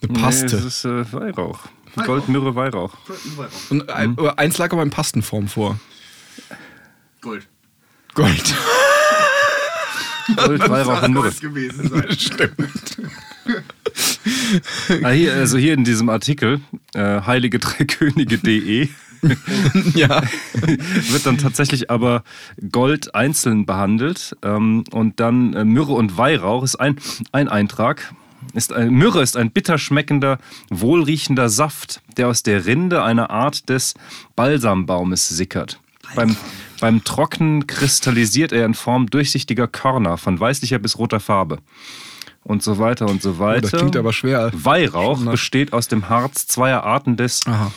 Eine 0.03 0.12
Nee, 0.12 0.20
Paste. 0.20 0.47
das 0.47 0.64
ist 0.64 0.84
äh, 0.84 1.12
Weihrauch. 1.12 1.61
Weihrauch. 1.95 2.07
Gold, 2.07 2.28
Myrrhe, 2.28 2.55
Weihrauch. 2.55 2.97
Weihrauch. 3.36 3.53
Und 3.70 3.88
ein, 3.90 4.11
aber 4.18 4.38
eins 4.38 4.59
lag 4.59 4.72
aber 4.72 4.82
in 4.82 4.90
Pastenform 4.90 5.49
vor. 5.49 5.78
Gold. 7.20 7.47
Gold. 8.14 8.55
Gold, 10.36 10.68
Weihrauch 10.68 11.03
und 11.03 11.12
Myrrhe. 11.12 11.30
Gewesen 11.32 11.88
sein. 11.88 12.11
Stimmt. 12.18 12.97
Ah, 15.03 15.11
hier, 15.11 15.34
also 15.34 15.59
hier 15.59 15.74
in 15.74 15.84
diesem 15.84 16.09
Artikel, 16.09 16.61
äh, 16.95 17.20
heiligedreikönige.de, 17.22 18.88
Ja. 19.94 20.22
wird 21.10 21.26
dann 21.26 21.38
tatsächlich 21.38 21.90
aber 21.90 22.22
Gold 22.70 23.14
einzeln 23.14 23.66
behandelt 23.66 24.36
ähm, 24.42 24.84
und 24.90 25.20
dann 25.20 25.54
äh, 25.54 25.64
Myrrhe 25.64 25.92
und 25.92 26.16
Weihrauch 26.16 26.62
ist 26.64 26.76
ein, 26.76 26.96
ein 27.30 27.48
Eintrag. 27.48 28.14
Ist 28.54 28.72
ein, 28.72 28.92
Myrrhe 28.92 29.22
ist 29.22 29.36
ein 29.36 29.50
bitter 29.50 29.78
schmeckender, 29.78 30.38
wohlriechender 30.70 31.48
Saft, 31.48 32.02
der 32.16 32.28
aus 32.28 32.42
der 32.42 32.66
Rinde 32.66 33.02
einer 33.02 33.30
Art 33.30 33.68
des 33.68 33.94
Balsambaumes 34.34 35.28
sickert. 35.28 35.80
Beim, 36.14 36.36
beim 36.80 37.04
Trocknen 37.04 37.66
kristallisiert 37.66 38.52
er 38.52 38.66
in 38.66 38.74
Form 38.74 39.08
durchsichtiger 39.08 39.68
Körner 39.68 40.18
von 40.18 40.38
weißlicher 40.38 40.78
bis 40.78 40.98
roter 40.98 41.20
Farbe. 41.20 41.58
Und 42.44 42.62
so 42.64 42.78
weiter 42.78 43.06
und 43.06 43.22
so 43.22 43.38
weiter. 43.38 43.68
Oh, 43.68 43.70
das 43.70 43.80
klingt 43.80 43.96
aber 43.96 44.12
schwer. 44.12 44.50
Weihrauch 44.52 45.24
besteht 45.24 45.72
aus 45.72 45.86
dem 45.86 46.08
Harz 46.08 46.48
zweier 46.48 46.82
Arten 46.82 47.16
des 47.16 47.46
Aha. 47.46 47.70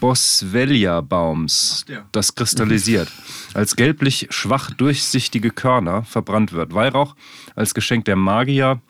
Boswellia-Baums, 0.00 1.84
das 2.12 2.34
kristallisiert, 2.34 3.10
als 3.54 3.76
gelblich 3.76 4.28
schwach 4.30 4.70
durchsichtige 4.70 5.50
Körner 5.50 6.04
verbrannt 6.04 6.52
wird. 6.52 6.74
Weihrauch 6.74 7.16
als 7.54 7.74
Geschenk 7.74 8.04
der 8.04 8.16
Magier 8.16 8.80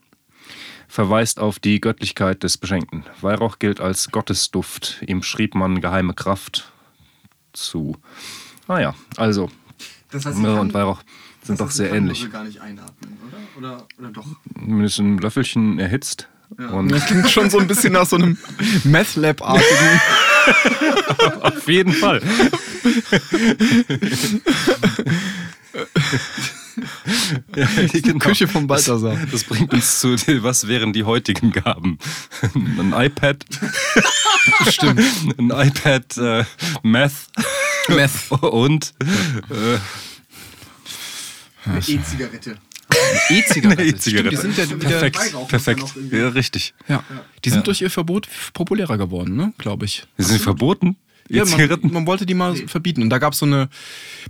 verweist 0.88 1.38
auf 1.40 1.58
die 1.58 1.80
Göttlichkeit 1.80 2.42
des 2.42 2.58
Beschenkten. 2.58 3.04
Weihrauch 3.20 3.58
gilt 3.58 3.80
als 3.80 4.10
Gottesduft. 4.10 5.02
Ihm 5.06 5.22
schrieb 5.22 5.54
man 5.54 5.80
geheime 5.80 6.14
Kraft 6.14 6.72
zu. 7.52 7.96
Naja, 8.68 8.94
also 9.16 9.50
Das 10.10 10.26
heißt, 10.26 10.38
Myrrhe 10.38 10.60
und 10.60 10.74
Weihrauch 10.74 11.02
sind 11.42 11.54
das 11.54 11.58
doch 11.58 11.66
heißt, 11.66 11.76
sehr 11.76 11.92
ähnlich. 11.92 12.20
Myrrhe 12.20 12.32
gar 12.32 12.44
nicht 12.44 12.60
einatmen, 12.60 13.18
oder? 13.26 13.36
Oder, 13.76 13.86
oder 13.98 14.08
doch? 14.10 14.26
Mindestens 14.54 15.04
ein 15.04 15.18
Löffelchen 15.18 15.78
erhitzt. 15.78 16.28
Ja. 16.58 16.68
Und 16.70 16.90
Das 16.90 17.06
klingt 17.06 17.28
schon 17.28 17.50
so 17.50 17.58
ein 17.58 17.66
bisschen 17.66 17.92
nach 17.92 18.06
so 18.06 18.16
einem 18.16 18.38
Meth-Lab-artigen. 18.84 20.00
auf 21.42 21.68
jeden 21.68 21.92
Fall. 21.92 22.22
Die 27.56 28.18
Küche 28.18 28.48
von 28.48 28.66
Balthasar. 28.66 29.16
Das 29.30 29.44
bringt 29.44 29.72
uns 29.72 30.00
zu, 30.00 30.16
was 30.42 30.68
wären 30.68 30.92
die 30.92 31.04
heutigen 31.04 31.52
Gaben? 31.52 31.98
Ein 32.54 32.92
iPad. 32.92 33.44
Stimmt. 34.68 35.00
Ein 35.38 35.50
iPad, 35.50 36.16
äh, 36.18 36.44
Meth. 36.82 37.12
Meth. 37.88 38.30
Und 38.30 38.94
äh, 39.50 39.78
Eine 41.64 41.78
E-Zigarette. 41.78 42.58
E-Zigarette. 43.30 43.80
Eine 43.82 43.90
E-Zigarette. 43.90 44.36
Stimmt, 44.36 44.56
Die 44.56 44.62
sind 44.62 44.70
ja 44.70 44.76
wieder, 44.80 44.88
perfekt. 44.88 45.48
Perfekt. 45.48 45.94
ja 46.12 46.28
richtig. 46.28 46.74
ja, 46.88 47.02
die 47.44 47.50
sind 47.50 47.58
Ja. 47.60 47.64
durch 47.64 47.80
ihr 47.82 47.90
Verbot 47.90 48.28
populärer 48.54 48.96
geworden, 48.98 49.36
ne? 49.36 49.52
glaube 49.58 49.84
ich. 49.84 50.06
Die 50.18 50.22
sind 50.22 50.40
verboten. 50.40 50.96
Ja, 51.28 51.44
man, 51.44 51.48
E-Zigaretten. 51.54 51.92
man 51.92 52.06
wollte 52.06 52.24
die 52.26 52.34
mal 52.34 52.54
verbieten. 52.54 53.02
Und 53.02 53.10
da 53.10 53.18
gab 53.18 53.32
es 53.32 53.40
so 53.40 53.46
eine 53.46 53.68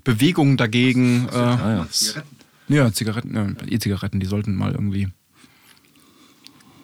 Bewegung 0.04 0.56
dagegen. 0.56 1.28
Äh, 1.30 1.36
Ah, 1.36 1.76
ja. 1.78 1.88
Zigaretten. 1.90 2.36
ja, 2.68 2.92
Zigaretten, 2.92 3.34
ja, 3.34 3.66
E-Zigaretten, 3.68 4.20
die 4.20 4.26
sollten 4.26 4.54
mal 4.54 4.72
irgendwie. 4.72 5.08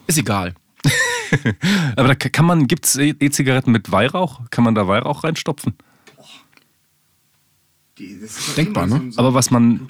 Ist 0.07 0.19
egal. 0.19 0.55
Aber 1.97 2.09
da 2.09 2.15
kann 2.15 2.45
man, 2.45 2.67
gibt 2.69 2.85
es 2.85 2.97
E-Zigaretten 2.99 3.73
mit 3.73 3.91
Weihrauch? 3.91 4.43
Kann 4.51 4.65
man 4.65 4.75
da 4.75 4.87
Weihrauch 4.87 5.25
reinstopfen? 5.25 5.75
Die, 7.99 8.19
das 8.21 8.37
ist 8.39 8.49
doch 8.51 8.55
Denkbar, 8.55 8.87
ne? 8.87 9.13
So, 9.13 9.19
Aber 9.21 9.33
was 9.35 9.51
man- 9.51 9.87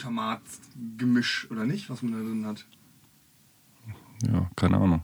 Glutamat-Gemisch, 1.06 1.48
oder 1.50 1.64
nicht? 1.64 1.90
Was 1.90 2.02
man 2.02 2.12
da 2.12 2.18
drin 2.18 2.46
hat. 2.46 2.64
Ja, 4.32 4.50
keine 4.56 4.76
Ahnung. 4.78 5.02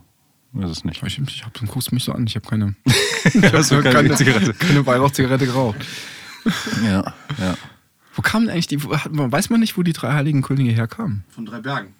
Weiß 0.53 0.69
es 0.69 0.83
nicht. 0.83 1.03
Ich, 1.03 1.19
ich 1.19 1.45
hab, 1.45 1.53
dann 1.53 1.67
guckst 1.67 1.91
du 1.91 1.95
mich 1.95 2.03
so 2.03 2.11
an. 2.13 2.25
Ich 2.25 2.35
habe 2.35 2.47
keine, 2.47 2.75
Hast 3.53 3.71
du 3.71 3.81
keine 3.83 4.09
E-Zigarette? 4.09 4.53
keine 4.53 4.85
Weihrauchzigarette 4.85 5.45
geraucht. 5.45 5.85
Ja, 6.83 7.13
ja. 7.37 7.55
Wo 8.15 8.21
kamen 8.21 8.49
eigentlich 8.49 8.67
die? 8.67 8.81
Weiß 8.83 9.49
man 9.49 9.59
nicht, 9.59 9.77
wo 9.77 9.83
die 9.83 9.93
drei 9.93 10.13
heiligen 10.13 10.41
Könige 10.41 10.71
herkamen? 10.71 11.23
Von 11.29 11.45
drei 11.45 11.59
Bergen. 11.59 11.93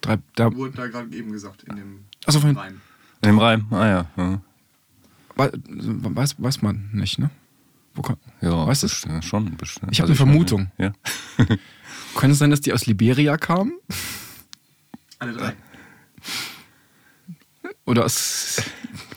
Drei, 0.00 0.18
da, 0.34 0.52
Wurde 0.54 0.76
da 0.76 0.86
gerade 0.86 1.14
eben 1.14 1.30
gesagt, 1.32 1.64
in 1.64 1.76
dem 1.76 2.04
Also 2.24 2.40
von- 2.40 2.56
Reim. 2.56 2.80
In 3.20 3.28
dem 3.28 3.38
Reim? 3.38 3.66
Ah 3.70 3.86
ja. 3.86 4.06
Ja, 4.16 4.40
wei- 5.36 5.50
weiß, 5.54 6.36
weiß 6.42 6.62
man 6.62 6.88
nicht, 6.92 7.18
ne? 7.18 7.30
Wo 7.94 8.02
kann, 8.02 8.16
ja 8.40 8.66
weißt 8.66 8.82
du? 8.84 9.08
ja, 9.08 9.20
schon. 9.22 9.54
best- 9.56 9.80
Ich 9.90 10.00
hab 10.00 10.08
also 10.08 10.12
eine 10.12 10.14
Vermutung. 10.16 10.70
Ja. 10.78 10.92
Könnte 12.14 12.32
es 12.32 12.38
sein, 12.38 12.50
dass 12.50 12.60
die 12.60 12.72
aus 12.72 12.86
Liberia 12.86 13.36
kamen? 13.36 13.72
Alle 15.18 15.32
drei. 15.32 15.54
Oder 17.84 18.04
aus. 18.04 18.62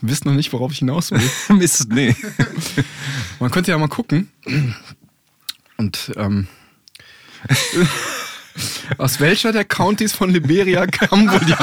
Wisst 0.02 0.26
noch 0.26 0.34
nicht, 0.34 0.52
worauf 0.54 0.72
ich 0.72 0.80
hinaus 0.80 1.12
will. 1.12 1.22
Mist, 1.58 1.88
nee. 1.90 2.16
Man 3.40 3.52
könnte 3.52 3.72
ja 3.72 3.78
mal 3.78 3.88
gucken. 3.88 4.30
Und 5.78 6.12
ähm, 6.16 6.48
aus 8.98 9.20
welcher 9.20 9.52
der 9.52 9.66
Countys 9.66 10.14
von 10.14 10.30
Liberia 10.30 10.86
kamen 10.88 11.30
wohl 11.32 11.40
die. 11.40 11.56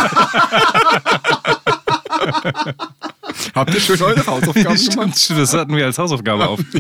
Habt 3.55 3.75
ihr 3.75 3.81
schön 3.81 4.01
eure 4.03 4.27
Hausaufgaben 4.27 4.77
Stimmt, 4.79 4.95
gemacht? 5.01 5.19
stimmt, 5.19 5.41
das 5.41 5.53
hatten 5.55 5.77
wir 5.77 5.85
als 5.87 5.99
Hausaufgabe 5.99 6.49
auf. 6.49 6.61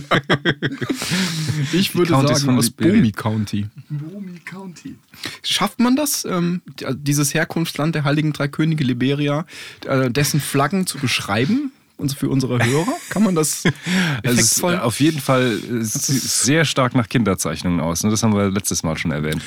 Ich 1.72 1.94
würde 1.94 2.10
sagen 2.12 2.36
von 2.36 2.58
aus 2.58 2.66
Liberia. 2.66 2.92
Bomi 2.94 3.12
County. 3.12 3.66
Bomi 3.88 4.38
County. 4.40 4.96
Schafft 5.42 5.80
man 5.80 5.96
das, 5.96 6.24
ähm, 6.24 6.60
die- 6.80 6.86
dieses 6.96 7.34
Herkunftsland 7.34 7.94
der 7.94 8.04
Heiligen 8.04 8.32
Drei 8.32 8.48
Könige 8.48 8.84
Liberia, 8.84 9.46
äh, 9.86 10.10
dessen 10.10 10.40
Flaggen 10.40 10.86
zu 10.86 10.98
beschreiben? 10.98 11.72
Und 11.98 12.12
für 12.14 12.28
unsere 12.28 12.58
Hörer? 12.64 12.92
Kann 13.10 13.22
man 13.22 13.34
das 13.36 13.62
Also 14.24 14.40
effektvoll? 14.40 14.78
auf 14.80 14.98
jeden 14.98 15.20
Fall 15.20 15.52
äh, 15.70 15.84
sieht 15.84 16.20
sehr 16.22 16.64
stark 16.64 16.94
nach 16.96 17.08
Kinderzeichnungen 17.08 17.80
aus. 17.80 18.02
Ne? 18.02 18.10
Das 18.10 18.22
haben 18.24 18.34
wir 18.34 18.50
letztes 18.50 18.82
Mal 18.82 18.98
schon 18.98 19.12
erwähnt. 19.12 19.40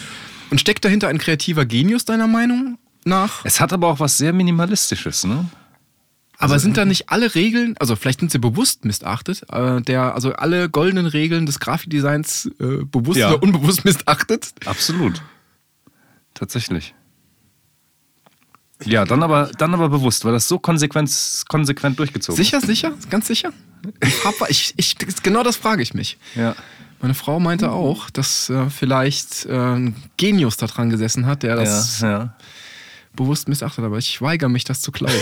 Und 0.52 0.62
steckt 0.62 0.86
dahinter 0.86 1.10
ein 1.10 1.18
kreativer 1.18 1.66
Genius 1.66 2.06
deiner 2.06 2.28
Meinung 2.28 2.78
nach? 3.04 3.44
Es 3.44 3.60
hat 3.60 3.74
aber 3.74 3.88
auch 3.88 4.00
was 4.00 4.18
sehr 4.18 4.32
Minimalistisches. 4.32 5.26
Ne? 5.26 5.46
Aber 6.38 6.60
sind 6.60 6.78
da 6.78 6.86
nicht 6.86 7.10
alle 7.10 7.34
Regeln, 7.36 7.76
also 7.80 7.96
vielleicht 7.96 8.20
sind 8.20 8.32
sie 8.32 8.40
bewusst 8.40 8.86
missachtet, 8.86 9.44
äh, 9.52 9.82
der, 9.82 10.14
also 10.16 10.34
alle 10.34 10.70
goldenen 10.70 11.06
Regeln 11.06 11.46
des 11.46 11.60
Grafikdesigns 11.60 12.50
äh, 12.60 12.84
bewusst 12.86 13.20
Ja. 13.20 13.30
oder 13.32 13.44
unbewusst 13.44 13.86
missachtet? 13.86 14.54
Absolut. 14.66 15.22
Tatsächlich. 16.34 16.94
Ja, 18.84 19.06
dann 19.06 19.24
aber, 19.24 19.52
dann 19.58 19.74
aber 19.74 19.88
bewusst, 19.88 20.26
weil 20.26 20.34
das 20.34 20.48
so 20.50 20.60
konsequent, 20.60 21.10
konsequent 21.48 21.98
durchgezogen 21.98 22.36
Sicher, 22.36 22.60
sicher? 22.60 22.94
Ganz 23.10 23.28
sicher? 23.28 23.54
Ich, 24.50 24.74
ich, 24.76 24.98
genau 25.24 25.44
das 25.44 25.56
frage 25.56 25.82
ich 25.82 25.94
mich. 25.94 26.18
ist. 26.34 26.36
Ja. 26.42 26.56
Meine 27.02 27.14
Frau 27.14 27.40
meinte 27.40 27.72
auch, 27.72 28.10
dass 28.10 28.50
äh, 28.50 28.70
vielleicht 28.70 29.46
äh, 29.46 29.54
ein 29.54 29.96
Genius 30.18 30.58
da 30.58 30.66
dran 30.68 30.90
gesessen 30.90 31.26
hat, 31.26 31.44
der 31.44 31.56
das 31.56 32.02
ja, 32.02 32.10
ja. 32.10 32.36
Bewusst 33.16 33.48
missachtet, 33.48 33.84
aber 33.86 33.98
ich 33.98 34.22
weigere 34.22 34.50
mich, 34.50 34.64
das 34.64 34.82
zu 34.82 34.92
glauben. 34.92 35.14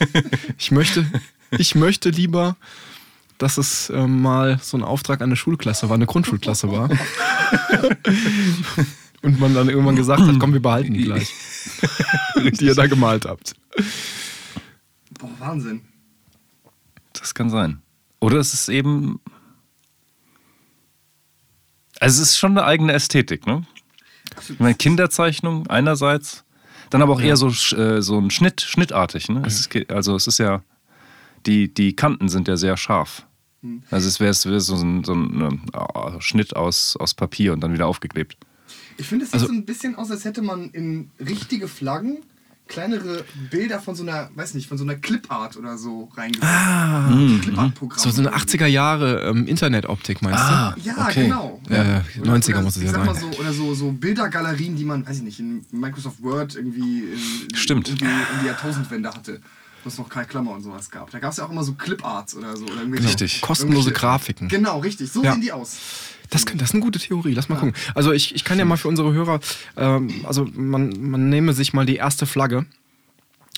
ich, 0.58 0.70
möchte, 0.70 1.06
ich 1.50 1.74
möchte 1.74 2.10
lieber, 2.10 2.56
dass 3.38 3.58
es 3.58 3.90
äh, 3.90 4.06
mal 4.06 4.58
so 4.60 4.76
ein 4.76 4.82
Auftrag 4.82 5.20
an 5.20 5.28
eine 5.28 5.36
Schulklasse 5.36 5.88
war, 5.88 5.94
eine 5.94 6.06
Grundschulklasse 6.06 6.70
war. 6.70 6.90
Und 9.22 9.40
man 9.40 9.52
dann 9.52 9.68
irgendwann 9.68 9.96
gesagt 9.96 10.22
hat, 10.22 10.38
komm, 10.38 10.52
wir 10.52 10.62
behalten 10.62 10.94
die 10.94 11.02
gleich. 11.04 11.32
die 12.36 12.66
ihr 12.66 12.74
da 12.74 12.86
gemalt 12.86 13.26
habt. 13.26 13.56
Boah, 15.18 15.30
Wahnsinn. 15.38 15.82
Das 17.14 17.34
kann 17.34 17.50
sein. 17.50 17.82
Oder 18.20 18.38
es 18.38 18.54
ist 18.54 18.68
eben. 18.68 19.20
Also 22.00 22.22
es 22.22 22.30
ist 22.30 22.38
schon 22.38 22.52
eine 22.52 22.64
eigene 22.64 22.92
Ästhetik, 22.92 23.46
ne? 23.46 23.66
Ich 24.48 24.60
meine, 24.60 24.74
Kinderzeichnung 24.74 25.66
einerseits, 25.66 26.44
dann 26.90 27.02
aber 27.02 27.12
auch 27.14 27.20
eher 27.20 27.36
so, 27.36 27.48
äh, 27.76 28.00
so 28.02 28.18
ein 28.18 28.30
Schnitt, 28.30 28.60
schnittartig, 28.60 29.28
ne? 29.28 29.42
Es 29.46 29.60
ist, 29.60 29.70
ge- 29.70 29.86
also 29.88 30.14
es 30.16 30.26
ist 30.26 30.38
ja, 30.38 30.62
die, 31.46 31.72
die 31.72 31.94
Kanten 31.94 32.28
sind 32.28 32.48
ja 32.48 32.56
sehr 32.56 32.76
scharf. 32.76 33.24
Also 33.90 34.06
es 34.08 34.20
wäre 34.20 34.32
wär 34.32 34.60
so 34.60 34.76
ein, 34.76 35.02
so 35.04 35.14
ein 35.14 35.60
äh, 35.72 36.20
Schnitt 36.20 36.54
aus, 36.54 36.96
aus 36.96 37.14
Papier 37.14 37.52
und 37.52 37.60
dann 37.60 37.72
wieder 37.72 37.86
aufgeklebt. 37.88 38.36
Ich 38.98 39.06
finde, 39.06 39.24
es 39.24 39.32
sieht 39.32 39.40
so 39.40 39.48
ein 39.48 39.64
bisschen 39.64 39.96
aus, 39.96 40.10
als 40.10 40.24
hätte 40.24 40.42
man 40.42 40.70
in 40.70 41.10
richtige 41.20 41.66
Flaggen 41.68 42.18
kleinere 42.68 43.24
Bilder 43.50 43.80
von 43.80 43.94
so 43.96 44.02
einer, 44.02 44.30
weiß 44.34 44.54
nicht, 44.54 44.68
von 44.68 44.78
so 44.78 44.84
einer 44.84 44.94
Clipart 44.94 45.56
oder 45.56 45.76
so 45.78 46.08
reingesetzt. 46.16 46.46
Ah, 46.46 47.08
Clipart-Programm. 47.42 47.98
So, 47.98 48.10
so 48.10 48.20
eine 48.20 48.34
80er 48.36 48.66
Jahre 48.66 49.22
ähm, 49.28 49.46
Internetoptik, 49.46 50.22
meinst 50.22 50.38
Ah, 50.40 50.74
du? 50.76 50.80
Ja, 50.82 51.06
Okay. 51.08 51.24
genau. 51.24 51.60
Äh, 51.68 51.72
Oder- 52.20 52.32
90er 52.34 52.50
oder, 52.50 52.62
muss 52.62 52.76
es 52.76 52.82
ich 52.82 52.90
ja 52.92 53.04
sein. 53.04 53.14
So, 53.14 53.38
oder 53.40 53.52
so, 53.52 53.74
so 53.74 53.90
Bildergalerien, 53.92 54.76
die 54.76 54.84
man, 54.84 55.06
weiß 55.06 55.16
ich 55.16 55.22
nicht, 55.22 55.40
in 55.40 55.64
Microsoft 55.72 56.22
Word 56.22 56.54
irgendwie 56.54 57.04
in, 57.50 57.54
Stimmt. 57.56 57.88
die, 57.88 57.92
um 57.92 57.98
die 58.42 58.46
Jahrtausendwende 58.46 59.08
hatte. 59.10 59.40
Wo 59.84 59.88
es 59.88 59.96
noch 59.96 60.08
keine 60.08 60.26
Klammer 60.26 60.50
und 60.52 60.62
sowas 60.62 60.90
gab. 60.90 61.08
Da 61.12 61.20
gab 61.20 61.30
es 61.30 61.36
ja 61.38 61.44
auch 61.44 61.50
immer 61.52 61.62
so 61.62 61.72
Cliparts 61.74 62.34
oder 62.34 62.56
so. 62.56 62.64
Oder 62.64 62.82
Richtig. 62.92 63.40
Kostenlose 63.40 63.90
irgendwelche- 63.90 64.00
Grafiken. 64.06 64.48
Genau, 64.48 64.80
richtig. 64.80 65.10
So 65.12 65.22
Ja. 65.22 65.32
sehen 65.32 65.40
die 65.40 65.52
aus. 65.52 65.76
Das, 66.30 66.46
kann, 66.46 66.58
das 66.58 66.70
ist 66.70 66.74
eine 66.74 66.84
gute 66.84 66.98
Theorie. 66.98 67.32
Lass 67.32 67.48
mal 67.48 67.56
gucken. 67.56 67.74
Also 67.94 68.12
ich, 68.12 68.34
ich 68.34 68.44
kann 68.44 68.58
ja 68.58 68.64
mal 68.64 68.76
für 68.76 68.88
unsere 68.88 69.12
Hörer, 69.12 69.40
ähm, 69.76 70.24
also 70.24 70.46
man, 70.54 70.92
man 71.00 71.28
nehme 71.28 71.52
sich 71.52 71.72
mal 71.72 71.86
die 71.86 71.96
erste 71.96 72.26
Flagge. 72.26 72.66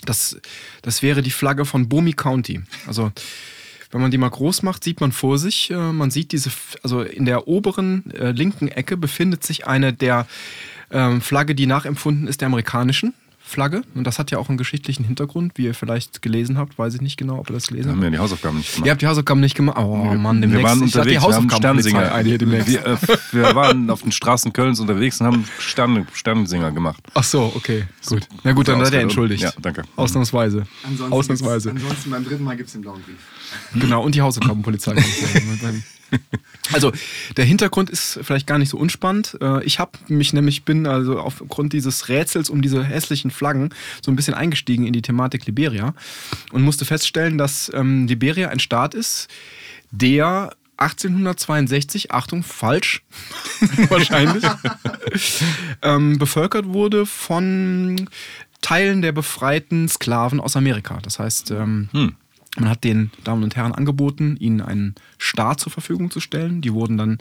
Das, 0.04 0.40
das 0.82 1.02
wäre 1.02 1.22
die 1.22 1.30
Flagge 1.30 1.64
von 1.64 1.88
Bomi 1.88 2.12
County. 2.12 2.62
Also 2.86 3.12
wenn 3.90 4.00
man 4.00 4.10
die 4.10 4.18
mal 4.18 4.30
groß 4.30 4.62
macht, 4.62 4.84
sieht 4.84 5.00
man 5.00 5.12
vor 5.12 5.38
sich, 5.38 5.70
äh, 5.70 5.92
man 5.92 6.10
sieht 6.10 6.32
diese, 6.32 6.50
also 6.82 7.02
in 7.02 7.24
der 7.24 7.48
oberen 7.48 8.10
äh, 8.12 8.30
linken 8.30 8.68
Ecke 8.68 8.96
befindet 8.96 9.44
sich 9.44 9.66
eine 9.66 9.92
der 9.92 10.26
ähm, 10.92 11.20
Flagge, 11.20 11.54
die 11.54 11.66
nachempfunden 11.66 12.26
ist 12.26 12.40
der 12.40 12.46
amerikanischen 12.46 13.14
Flagge. 13.50 13.82
Und 13.94 14.04
das 14.04 14.18
hat 14.18 14.30
ja 14.30 14.38
auch 14.38 14.48
einen 14.48 14.56
geschichtlichen 14.58 15.04
Hintergrund, 15.04 15.52
wie 15.56 15.64
ihr 15.66 15.74
vielleicht 15.74 16.22
gelesen 16.22 16.56
habt. 16.56 16.78
Weiß 16.78 16.94
ich 16.94 17.00
nicht 17.00 17.16
genau, 17.16 17.38
ob 17.38 17.50
ihr 17.50 17.54
das 17.54 17.64
Wir 17.64 17.76
gelesen 17.76 17.90
haben 17.90 17.96
habt. 17.98 18.04
ja 18.04 18.10
die 18.10 18.18
Hausaufgaben 18.18 18.56
nicht 18.58 18.72
gemacht. 18.74 18.86
Ihr 18.86 18.90
habt 18.92 19.02
die 19.02 19.06
Hausaufgaben 19.06 19.40
nicht 19.40 19.54
gemacht. 19.56 19.76
Oh 19.78 19.96
Mann, 20.14 20.40
demnächst. 20.40 20.62
wir 20.62 20.68
waren 20.68 20.82
Ich 20.84 20.92
die 20.92 20.98
unterwegs, 20.98 21.22
wir 21.22 21.34
haben 21.34 21.50
Hausaufgabenpolizei 21.50 21.90
Sternsinger. 21.90 22.14
ein 22.14 22.26
hier 22.26 22.38
demnächst. 22.38 22.68
Wir, 22.68 22.86
äh, 22.86 22.96
wir 23.32 23.54
waren 23.54 23.90
auf 23.90 24.02
den 24.02 24.12
Straßen 24.12 24.52
Kölns 24.52 24.80
unterwegs 24.80 25.20
und 25.20 25.26
haben 25.26 25.44
Stern, 25.58 26.06
Sternsinger 26.14 26.70
gemacht. 26.70 27.02
Ach 27.14 27.24
so, 27.24 27.52
okay, 27.54 27.84
gut. 28.06 28.26
Na 28.44 28.52
gut, 28.52 28.68
dann 28.68 28.82
seid 28.84 28.94
ihr 28.94 29.00
entschuldigt. 29.00 29.42
Ja, 29.42 29.52
danke. 29.60 29.82
Ausnahmsweise. 29.96 30.66
Ansonsten 30.84 31.12
Ausnahmsweise. 31.12 31.70
Ansonsten 31.70 32.10
beim 32.10 32.24
dritten 32.24 32.44
Mal 32.44 32.56
gibt 32.56 32.68
es 32.68 32.72
den 32.72 32.82
blauen 32.82 33.02
Brief. 33.02 33.16
Genau, 33.80 34.02
und 34.04 34.14
die 34.14 34.22
Hausaufgabenpolizei. 34.22 34.94
also, 36.72 36.92
der 37.36 37.44
Hintergrund 37.44 37.90
ist 37.90 38.20
vielleicht 38.22 38.46
gar 38.46 38.58
nicht 38.58 38.70
so 38.70 38.78
unspannend. 38.78 39.36
Äh, 39.40 39.64
Ich 39.64 39.78
habe 39.78 39.92
mich 40.08 40.32
nämlich, 40.32 40.64
bin 40.64 40.86
also 40.86 41.18
aufgrund 41.18 41.72
dieses 41.72 42.08
Rätsels 42.08 42.50
um 42.50 42.62
diese 42.62 42.84
hässlichen 42.84 43.30
Flaggen 43.30 43.70
so 44.04 44.10
ein 44.10 44.16
bisschen 44.16 44.34
eingestiegen 44.34 44.86
in 44.86 44.92
die 44.92 45.02
Thematik 45.02 45.46
Liberia 45.46 45.94
und 46.52 46.62
musste 46.62 46.84
feststellen, 46.84 47.38
dass 47.38 47.70
ähm, 47.74 48.06
Liberia 48.06 48.48
ein 48.48 48.60
Staat 48.60 48.94
ist, 48.94 49.28
der 49.90 50.52
1862, 50.78 52.10
Achtung, 52.10 52.42
falsch, 52.42 53.02
wahrscheinlich, 53.88 54.44
ähm, 55.82 56.18
bevölkert 56.18 56.66
wurde 56.66 57.04
von 57.04 58.08
Teilen 58.62 59.02
der 59.02 59.12
befreiten 59.12 59.88
Sklaven 59.88 60.40
aus 60.40 60.56
Amerika. 60.56 60.98
Das 61.02 61.18
heißt, 61.18 61.50
ähm, 61.50 61.88
man 62.56 62.68
hat 62.68 62.84
den 62.84 63.10
Damen 63.24 63.44
und 63.44 63.56
Herren 63.56 63.72
angeboten, 63.72 64.36
ihnen 64.38 64.60
einen 64.60 64.94
Staat 65.18 65.60
zur 65.60 65.72
Verfügung 65.72 66.10
zu 66.10 66.20
stellen. 66.20 66.60
Die 66.62 66.72
wurden 66.72 66.96
dann 66.96 67.18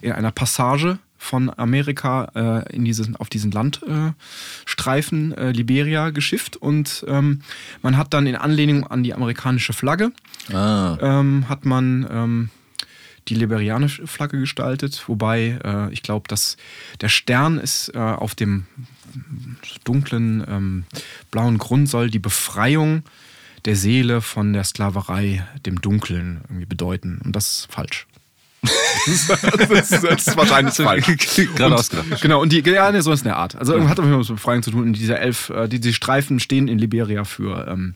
in 0.00 0.12
einer 0.12 0.30
Passage 0.32 0.98
von 1.18 1.52
Amerika 1.56 2.32
äh, 2.34 2.74
in 2.74 2.84
diesen, 2.84 3.14
auf 3.16 3.28
diesen 3.28 3.52
Landstreifen 3.52 5.32
äh, 5.32 5.52
Liberia 5.52 6.10
geschifft 6.10 6.56
und 6.56 7.04
ähm, 7.06 7.42
man 7.80 7.96
hat 7.96 8.12
dann 8.12 8.26
in 8.26 8.34
Anlehnung 8.34 8.86
an 8.88 9.04
die 9.04 9.14
amerikanische 9.14 9.72
Flagge 9.72 10.10
Ah. 10.52 10.98
ähm, 11.00 11.48
hat 11.48 11.64
man 11.64 12.08
ähm, 12.10 12.50
die 13.28 13.36
liberianische 13.36 14.08
Flagge 14.08 14.40
gestaltet, 14.40 15.04
wobei 15.06 15.60
äh, 15.64 15.92
ich 15.92 16.02
glaube, 16.02 16.26
dass 16.26 16.56
der 17.00 17.08
Stern 17.08 17.58
ist 17.58 17.94
äh, 17.94 17.98
auf 17.98 18.34
dem 18.34 18.66
dunklen 19.84 20.44
ähm, 20.48 20.84
blauen 21.30 21.58
Grund 21.58 21.88
soll 21.88 22.10
die 22.10 22.18
Befreiung 22.18 23.04
der 23.64 23.76
Seele 23.76 24.20
von 24.20 24.52
der 24.52 24.64
Sklaverei, 24.64 25.46
dem 25.66 25.80
Dunklen, 25.80 26.40
irgendwie 26.48 26.66
bedeuten. 26.66 27.20
Und 27.24 27.36
das 27.36 27.52
ist 27.52 27.72
falsch. 27.72 28.06
das, 29.06 29.90
ist, 29.90 30.04
das 30.04 30.26
ist 30.26 30.36
wahrscheinlich 30.36 30.74
falsch. 30.74 31.06
Gerade 31.56 31.74
ausgedacht. 31.74 32.20
Genau, 32.20 32.40
und 32.40 32.52
die, 32.52 32.60
ja, 32.60 32.92
ne, 32.92 33.02
so 33.02 33.12
ist 33.12 33.26
eine 33.26 33.36
Art. 33.36 33.56
Also 33.56 33.74
hat 33.88 33.98
jeden 33.98 34.10
Fall 34.10 34.20
was 34.20 34.28
mit 34.28 34.36
Befreiung 34.36 34.62
zu 34.62 34.70
tun. 34.70 34.82
Und 34.82 34.92
diese 34.92 35.18
elf, 35.18 35.50
äh, 35.50 35.68
die, 35.68 35.80
die 35.80 35.92
Streifen 35.92 36.38
stehen 36.38 36.68
in 36.68 36.78
Liberia 36.78 37.24
für, 37.24 37.66
ähm, 37.68 37.94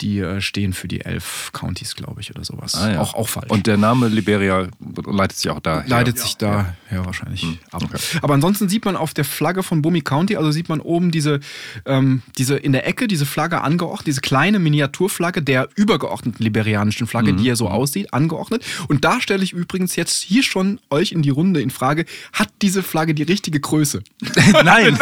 die 0.00 0.18
äh, 0.18 0.40
stehen 0.40 0.72
für 0.72 0.88
die 0.88 1.00
elf 1.00 1.50
Counties, 1.52 1.94
glaube 1.94 2.20
ich, 2.20 2.30
oder 2.30 2.44
sowas. 2.44 2.74
Ah, 2.74 2.92
ja. 2.92 3.00
auch, 3.00 3.14
auch 3.14 3.28
falsch. 3.28 3.50
Und 3.50 3.66
der 3.66 3.76
Name 3.76 4.08
Liberia 4.08 4.68
leitet 5.06 5.38
sich 5.38 5.50
auch 5.50 5.60
daher. 5.60 5.88
leitet 5.88 6.18
sich 6.18 6.36
da 6.36 6.74
ja, 6.90 7.04
wahrscheinlich 7.04 7.46
ab. 7.70 7.82
Aber 8.22 8.34
ansonsten 8.34 8.68
sieht 8.68 8.84
man 8.84 8.96
auf 8.96 9.14
der 9.14 9.24
Flagge 9.24 9.62
von 9.62 9.82
Bumi 9.82 10.00
County, 10.00 10.36
also 10.36 10.50
sieht 10.50 10.68
man 10.68 10.80
oben 10.80 11.10
diese, 11.10 11.40
ähm, 11.86 12.22
diese 12.38 12.56
in 12.56 12.72
der 12.72 12.86
Ecke 12.86 13.08
diese 13.08 13.26
Flagge 13.26 13.60
angeordnet, 13.60 14.06
diese 14.06 14.20
kleine 14.20 14.58
Miniaturflagge 14.58 15.42
der 15.42 15.68
übergeordneten 15.74 16.42
liberianischen 16.42 17.06
Flagge, 17.06 17.34
die 17.34 17.44
ja 17.44 17.56
so 17.56 17.68
aussieht, 17.68 18.12
angeordnet. 18.12 18.64
Und 18.88 19.04
da 19.04 19.20
stelle 19.20 19.44
ich 19.44 19.52
übrigens 19.52 19.96
jetzt 19.96 20.22
hier 20.22 20.42
schon 20.42 20.80
euch 20.90 21.12
in 21.12 21.22
die 21.22 21.30
Runde 21.30 21.60
in 21.60 21.70
Frage, 21.70 22.04
hat 22.32 22.48
diese 22.62 22.82
Flagge 22.82 23.14
die 23.14 23.22
richtige 23.22 23.60
Größe? 23.60 24.02
Nein! 24.64 24.98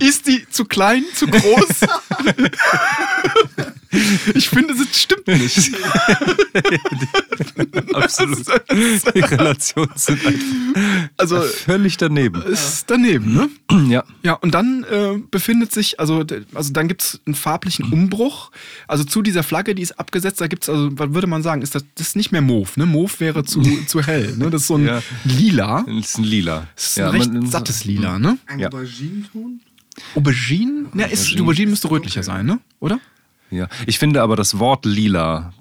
Ist 0.00 0.26
die 0.26 0.48
zu 0.48 0.64
klein, 0.64 1.04
zu 1.14 1.26
groß? 1.26 1.86
ich 4.34 4.48
finde, 4.48 4.74
das 4.74 5.00
stimmt 5.00 5.26
nicht. 5.26 5.56
Absolut. 7.94 8.38
Die 9.14 9.20
Relationen 9.20 9.90
sind 9.94 10.24
einfach 10.26 10.44
Also 11.16 11.40
völlig 11.40 11.96
daneben. 11.96 12.42
ist 12.42 12.84
daneben, 12.90 13.34
ne? 13.34 13.48
Ja. 13.88 14.04
Ja, 14.22 14.34
und 14.34 14.52
dann 14.54 14.84
äh, 14.84 15.18
befindet 15.30 15.72
sich, 15.72 15.98
also, 16.00 16.24
also 16.54 16.72
dann 16.72 16.88
gibt 16.88 17.02
es 17.02 17.20
einen 17.26 17.34
farblichen 17.34 17.90
Umbruch. 17.92 18.50
Also 18.86 19.04
zu 19.04 19.22
dieser 19.22 19.42
Flagge, 19.42 19.74
die 19.74 19.82
ist 19.82 19.98
abgesetzt, 19.98 20.40
da 20.40 20.46
gibt 20.46 20.64
es, 20.64 20.68
also, 20.68 20.90
was 20.92 21.14
würde 21.14 21.26
man 21.26 21.42
sagen, 21.42 21.62
ist 21.62 21.74
das, 21.74 21.84
das 21.94 22.08
ist 22.08 22.16
nicht 22.16 22.32
mehr 22.32 22.42
Mauve, 22.42 22.72
ne? 22.78 22.86
Mauve 22.86 23.20
wäre 23.20 23.44
zu, 23.44 23.62
zu 23.86 24.02
hell, 24.02 24.34
ne? 24.36 24.50
Das 24.50 24.62
ist 24.62 24.66
so 24.68 24.76
ein 24.76 24.86
Ja. 24.86 25.02
Lila. 25.24 25.84
Das 25.86 25.96
ist 26.10 26.18
ein 26.18 26.24
Lila. 26.24 26.66
Das 26.74 26.86
ist 26.86 26.98
ein 27.00 27.08
recht 27.08 27.32
man- 27.32 27.46
sattes 27.46 27.84
Lila, 27.84 28.18
ne? 28.18 28.38
Ein 28.46 28.58
Ja. 28.58 28.68
Auberginenton? 28.68 29.60
Aubergine? 30.14 30.86
Ja, 30.94 31.06
ist, 31.06 31.22
Aubergine. 31.26 31.42
Aubergine 31.42 31.70
müsste 31.70 31.90
rötlicher 31.90 32.22
sein, 32.22 32.46
ne? 32.46 32.58
Oder? 32.80 33.00
Ja. 33.50 33.68
Ich 33.86 33.98
finde 33.98 34.22
aber 34.22 34.36
das 34.36 34.58
Wort 34.58 34.84
lila 34.84 35.52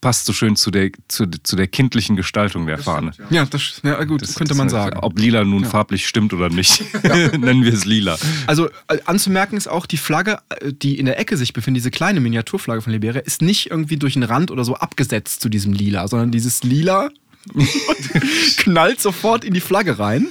passt 0.00 0.26
so 0.26 0.32
schön 0.32 0.56
zu 0.56 0.72
der, 0.72 0.90
zu, 1.06 1.26
zu 1.26 1.54
der 1.54 1.68
kindlichen 1.68 2.16
Gestaltung 2.16 2.66
der 2.66 2.78
Fahne. 2.78 3.12
Ja, 3.30 3.44
das 3.46 3.80
ja, 3.84 4.02
gut, 4.02 4.20
Das- 4.22 4.34
könnte 4.34 4.48
das 4.50 4.58
man 4.58 4.66
heißt, 4.66 4.72
sagen. 4.74 4.98
Ob 5.00 5.16
lila 5.18 5.44
nun 5.44 5.64
farblich 5.64 6.08
stimmt 6.08 6.32
oder 6.34 6.48
nicht, 6.48 6.82
nennen 7.04 7.64
wir 7.64 7.72
es 7.72 7.84
lila. 7.84 8.18
Also 8.48 8.68
äh, 8.88 8.98
anzumerken 9.06 9.56
ist 9.56 9.68
auch, 9.68 9.86
die 9.86 9.96
Flagge, 9.96 10.38
äh, 10.48 10.72
die 10.72 10.98
in 10.98 11.06
der 11.06 11.20
Ecke 11.20 11.36
sich 11.36 11.52
befindet, 11.52 11.78
diese 11.80 11.92
kleine 11.92 12.18
Miniaturflagge 12.18 12.82
von 12.82 12.92
Liberia, 12.92 13.20
ist 13.22 13.42
nicht 13.42 13.70
irgendwie 13.70 13.96
durch 13.96 14.16
einen 14.16 14.24
Rand 14.24 14.50
oder 14.50 14.64
so 14.64 14.74
abgesetzt 14.74 15.40
zu 15.40 15.48
diesem 15.48 15.72
Lila, 15.72 16.08
sondern 16.08 16.32
dieses 16.32 16.64
Lila 16.64 17.08
knallt 18.56 19.00
sofort 19.00 19.44
in 19.44 19.54
die 19.54 19.60
Flagge 19.60 19.98
rein. 19.98 20.28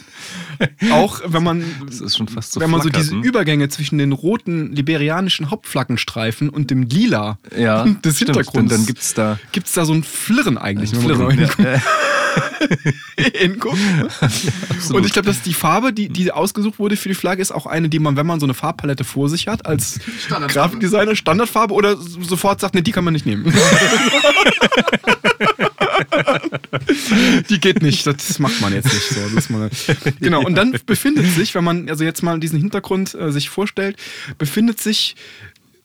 Auch 0.92 1.22
wenn 1.26 1.44
man, 1.44 1.64
Das 1.86 2.02
ist 2.02 2.18
schon 2.18 2.28
fast 2.28 2.54
so 2.54 2.60
wenn 2.60 2.70
man 2.70 2.82
so 2.82 2.90
diese? 2.90 3.16
Übergänge 3.16 3.70
zwischen 3.70 3.98
den 3.98 4.12
roten 4.12 4.72
liberianischen 4.74 5.52
Hauptflaggenstreifen 5.52 6.50
und 6.50 6.72
dem 6.72 6.84
Lila 6.84 7.38
ja, 7.58 7.84
des 8.04 8.16
stimmt. 8.16 8.36
Hintergrunds 8.36 8.74
Dann, 8.74 8.96
es 8.98 9.14
da 9.14 9.40
gibt 9.52 9.68
es 9.68 9.74
da 9.74 9.86
so 9.86 9.94
ein 9.94 10.04
Flirren 10.04 10.58
eigentlich, 10.58 10.92
wenn 10.92 11.18
man 11.18 11.38
Flirren, 11.38 11.50
genau 11.56 11.70
ja, 11.70 11.82
hinguckt. 13.34 13.78
hinguckt. 14.18 14.94
Und 14.94 15.06
ich 15.06 15.14
glaube, 15.14 15.28
dass 15.28 15.42
die 15.42 15.54
Farbe, 15.54 15.94
die, 15.94 16.10
die 16.10 16.32
ausgesucht 16.32 16.80
wurde 16.80 16.96
für 16.96 17.10
die 17.10 17.16
Flagge, 17.16 17.42
ist 17.42 17.52
auch 17.52 17.66
eine, 17.66 17.90
die 17.90 18.00
man, 18.00 18.16
wenn 18.16 18.26
man 18.26 18.40
so 18.40 18.46
eine 18.46 18.54
Farbpalette 18.54 19.04
vor 19.04 19.30
sich 19.30 19.48
hat, 19.48 19.66
als 19.66 20.00
Standardfarbe. 20.26 20.54
Grafikdesigner 20.54 21.16
Standardfarbe 21.16 21.74
oder 21.74 21.98
sofort 21.98 22.62
sagt, 22.62 22.76
ne, 22.76 22.82
die 22.82 22.92
kann 22.92 23.04
man 23.04 23.14
nicht 23.14 23.26
nehmen. 23.26 23.52
die 27.50 27.60
geht 27.60 27.82
nicht, 27.82 28.06
das 28.06 28.40
macht 28.40 28.62
man 28.62 28.74
jetzt 28.74 28.94
nicht 28.94 29.10
so. 29.10 29.54
Mal, 29.54 29.70
genau, 30.20 30.44
und 30.44 30.56
dann 30.56 30.76
befindet 30.86 31.26
sich, 31.28 31.56
wenn 31.56 31.64
man 31.64 31.90
also 31.90 32.04
jetzt 32.04 32.22
mal 32.22 32.40
diesen 32.40 32.60
Hintergrund 32.60 33.14
äh, 33.16 33.32
sich 33.32 33.50
vorstellt, 33.50 33.98
befindet 34.38 34.80
sich, 34.80 35.16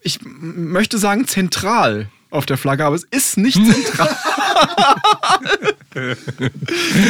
ich 0.01 0.19
möchte 0.23 0.97
sagen, 0.97 1.27
zentral 1.27 2.09
auf 2.29 2.45
der 2.45 2.57
Flagge, 2.57 2.85
aber 2.85 2.95
es 2.95 3.03
ist 3.03 3.37
nicht 3.37 3.55
zentral. 3.55 4.15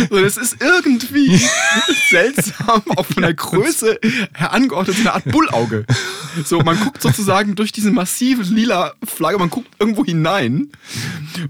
so, 0.09 0.19
das 0.19 0.37
ist 0.37 0.57
irgendwie 0.61 1.41
seltsam 2.09 2.83
auf 2.95 3.17
einer 3.17 3.33
Größe 3.33 3.99
herangeordnet, 4.33 4.95
so 4.95 5.01
eine 5.01 5.13
Art 5.13 5.25
Bullauge. 5.25 5.85
So, 6.45 6.59
man 6.61 6.79
guckt 6.79 7.01
sozusagen 7.01 7.55
durch 7.55 7.71
diese 7.71 7.91
massive 7.91 8.43
lila 8.43 8.93
Flagge, 9.03 9.39
man 9.39 9.49
guckt 9.49 9.69
irgendwo 9.79 10.05
hinein. 10.05 10.69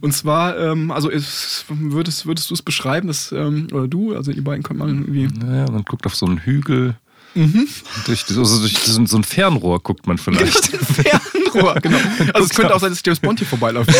Und 0.01 0.13
zwar, 0.13 0.57
ähm, 0.57 0.91
also 0.91 1.09
ist, 1.09 1.65
würdest, 1.69 2.25
würdest 2.25 2.49
du 2.49 2.53
es 2.53 2.61
beschreiben, 2.61 3.07
dass, 3.07 3.31
ähm, 3.31 3.67
oder 3.71 3.87
du, 3.87 4.15
also 4.15 4.31
ihr 4.31 4.43
beiden 4.43 4.63
könnt 4.63 4.79
man 4.79 4.89
irgendwie. 4.89 5.27
Naja, 5.27 5.69
man 5.71 5.83
guckt 5.83 6.05
auf 6.05 6.15
so 6.15 6.25
einen 6.25 6.39
Hügel. 6.39 6.95
Mhm. 7.35 7.67
Durch, 8.05 8.25
also 8.29 8.59
durch 8.61 8.77
so, 8.79 9.17
ein 9.17 9.23
Fernrohr 9.23 9.79
guckt 9.81 10.07
man 10.07 10.17
vielleicht. 10.17 10.65
Fernrohr, 10.65 11.36
genau. 11.81 11.97
Also 12.33 12.45
es 12.45 12.49
könnte 12.49 12.75
auch 12.75 12.79
sein, 12.79 12.91
dass 12.91 13.01
James 13.05 13.19
Bond 13.19 13.39
hier 13.39 13.47
vorbeiläuft. 13.47 13.89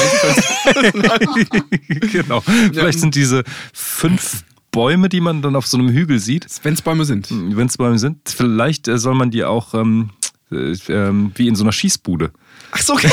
genau. 2.11 2.41
Vielleicht 2.41 2.99
sind 2.99 3.15
diese 3.15 3.43
fünf 3.73 4.43
Bäume, 4.71 5.09
die 5.09 5.21
man 5.21 5.41
dann 5.41 5.55
auf 5.55 5.65
so 5.65 5.77
einem 5.77 5.89
Hügel 5.89 6.19
sieht, 6.19 6.45
Wenn 6.63 6.73
es 6.73 6.81
Bäume 6.81 7.05
sind. 7.05 7.29
wenn 7.31 7.67
es 7.67 7.77
Bäume 7.77 7.97
sind, 7.97 8.29
vielleicht 8.29 8.87
äh, 8.87 8.97
soll 8.97 9.15
man 9.15 9.31
die 9.31 9.43
auch 9.43 9.73
ähm, 9.73 10.11
äh, 10.51 10.75
ähm, 10.89 11.31
wie 11.35 11.47
in 11.47 11.55
so 11.55 11.63
einer 11.63 11.71
Schießbude. 11.71 12.31
Ach 12.71 12.81
so, 12.81 12.93
okay. 12.93 13.09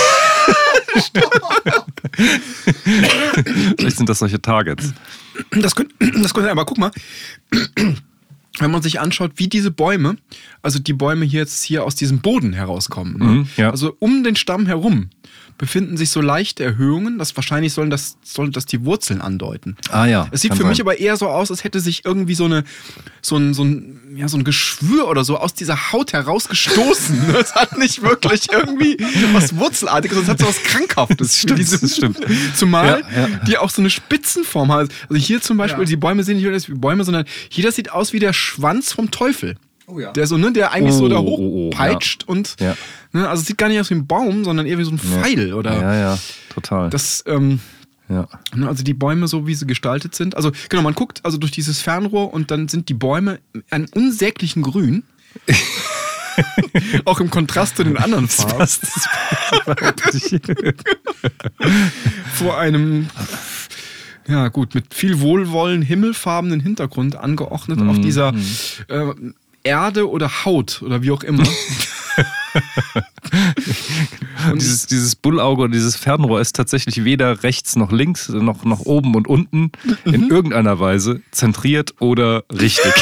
Vielleicht 3.77 3.97
sind 3.97 4.09
das 4.09 4.19
solche 4.21 4.41
Targets. 4.41 4.93
Das 5.51 5.75
könnte, 5.75 5.95
das 6.21 6.33
könnte, 6.35 6.51
aber 6.51 6.65
guck 6.65 6.79
mal, 6.79 6.93
wenn 8.59 8.71
man 8.71 8.83
sich 8.83 9.01
anschaut, 9.01 9.33
wie 9.37 9.49
diese 9.49 9.71
Bäume, 9.71 10.17
also 10.65 10.79
die 10.79 10.93
Bäume 10.95 11.25
hier 11.25 11.41
jetzt 11.41 11.63
hier 11.63 11.85
aus 11.85 11.95
diesem 11.95 12.21
Boden 12.21 12.53
herauskommen, 12.53 13.19
ne? 13.19 13.25
Mhm, 13.25 13.49
ja. 13.57 13.71
also 13.71 13.97
um 14.01 14.25
den 14.25 14.35
Stamm 14.37 14.67
herum 14.67 15.11
befinden 15.57 15.97
sich 15.97 16.11
so 16.11 16.21
leichte 16.21 16.65
Erhöhungen, 16.65 17.19
das 17.19 17.37
wahrscheinlich 17.37 17.73
sollen 17.73 17.91
das, 17.91 18.17
sollen 18.25 18.51
das 18.51 18.67
die 18.67 18.85
Wurzeln 18.85 19.21
andeuten. 19.21 19.77
Ah 19.91 20.07
ja. 20.07 20.27
Es 20.33 20.41
sieht 20.41 20.55
für 20.55 20.65
mich 20.65 20.79
sein. 20.79 20.87
aber 20.87 20.99
eher 20.99 21.17
so 21.17 21.29
aus, 21.29 21.51
als 21.51 21.63
hätte 21.63 21.79
sich 21.79 22.05
irgendwie 22.05 22.35
so 22.35 22.47
eine 22.47 22.65
so 23.23 23.37
ein, 23.37 23.55
so 23.55 23.63
ein, 23.65 24.17
ja, 24.17 24.27
so 24.29 24.37
ein 24.37 24.43
Geschwür 24.45 25.07
oder 25.09 25.25
so 25.25 25.39
aus 25.39 25.55
dieser 25.55 25.93
Haut 25.93 26.13
herausgestoßen. 26.13 27.35
Es 27.41 27.55
hat 27.55 27.79
nicht 27.79 28.03
wirklich 28.03 28.51
irgendwie 28.53 28.97
was 29.33 29.57
Wurzelartiges, 29.57 30.19
es 30.19 30.29
hat 30.29 30.41
so 30.41 30.47
was 30.47 30.63
Krankhaftes. 30.63 31.39
Stimmt, 31.41 31.59
Diese- 31.59 31.79
das 31.81 31.97
stimmt. 31.97 32.19
Zumal 32.57 33.05
Ja, 33.15 33.21
ja. 33.21 33.37
die 33.47 33.59
auch 33.59 33.71
so 33.71 33.81
eine 33.81 33.91
Spitzenform 33.91 34.73
hat. 34.73 34.91
Also 35.09 35.17
hier 35.23 35.41
zum 35.41 35.57
Beispiel, 35.57 35.85
die 35.85 35.97
Bäume 35.97 36.25
sehen 36.25 36.37
nicht 36.39 36.49
aus 36.49 36.69
wie 36.69 36.75
Bäume, 36.75 37.05
sondern 37.05 37.27
hier 37.49 37.65
das 37.65 37.77
sieht 37.77 37.93
aus 37.93 38.13
wie 38.13 38.19
der 38.19 38.33
Schwanz 38.33 38.93
vom 38.93 39.11
Teufel. 39.11 39.57
Oh 39.87 39.99
ja. 40.01 40.13
Der 40.13 40.27
so, 40.27 40.37
ne, 40.39 40.53
der 40.53 40.73
eigentlich 40.73 40.95
so 40.95 41.09
da 41.09 41.19
Oh, 41.19 41.25
oh, 41.27 41.37
oh, 41.39 41.71
hochpeitscht 41.71 42.25
und 42.27 42.57
Ja. 42.61 42.77
ne, 43.13 43.29
also 43.29 43.43
es 43.43 43.47
sieht 43.47 43.59
gar 43.59 43.69
nicht 43.69 43.79
aus 43.81 43.91
wie 43.91 43.95
ein 43.95 44.07
Baum, 44.07 44.45
sondern 44.45 44.67
eher 44.67 44.79
wie 44.79 44.85
so 44.85 44.91
ein 44.93 44.99
Pfeil 44.99 45.53
oder 45.53 45.75
Ja, 45.81 45.95
ja, 45.95 46.19
total. 46.53 46.89
das 46.91 47.23
ähm, 47.27 47.61
ja. 48.09 48.27
Ne, 48.55 48.67
Also 48.69 48.83
die 48.85 48.95
Bäume, 48.95 49.29
so 49.29 49.47
wie 49.47 49.55
sie 49.55 49.67
gestaltet 49.67 50.15
sind. 50.15 50.37
Also 50.37 50.53
genau, 50.69 50.83
man 50.83 50.95
guckt 50.95 51.21
also 51.25 51.37
durch 51.39 51.53
dieses 51.53 51.81
Fernrohr 51.81 52.33
und 52.33 52.51
dann 52.51 52.69
sind 52.69 52.89
die 52.89 52.95
Bäume 52.95 53.41
einen 53.71 53.87
unsäglichen 53.95 54.63
Grün. 54.63 55.03
Auch 57.05 57.21
im 57.21 57.31
Kontrast 57.31 57.77
zu 57.77 57.85
den 57.85 57.97
anderen 57.97 58.27
Farben. 58.29 58.59
Das 58.59 58.81
nicht. 60.33 60.43
Vor 62.35 62.59
einem, 62.59 63.09
ja 64.27 64.49
gut, 64.49 64.75
mit 64.75 64.93
viel 64.95 65.21
Wohlwollen 65.21 65.83
himmelfarbenen 65.83 66.61
Hintergrund 66.61 67.17
angeordnet 67.17 67.81
auf 67.83 68.01
dieser 68.01 68.35
äh, 68.89 69.13
Erde 69.65 70.09
oder 70.09 70.45
Haut 70.45 70.81
oder 70.83 71.03
wie 71.03 71.11
auch 71.11 71.23
immer. 71.25 71.43
Und 74.53 74.61
dieses, 74.61 74.87
dieses 74.87 75.17
Bullauge 75.17 75.63
oder 75.63 75.73
dieses 75.73 75.97
Fernrohr 75.97 76.41
ist 76.41 76.55
tatsächlich 76.55 77.03
weder 77.05 77.43
rechts 77.43 77.75
noch 77.75 77.91
links, 77.91 78.29
noch, 78.29 78.65
noch 78.65 78.81
oben 78.81 79.15
und 79.17 79.27
unten 79.27 79.73
Mhm. 80.05 80.15
in 80.15 80.31
irgendeiner 80.31 80.79
Weise 80.79 81.23
zentriert 81.33 81.95
oder 81.99 82.45
richtig. 82.53 82.93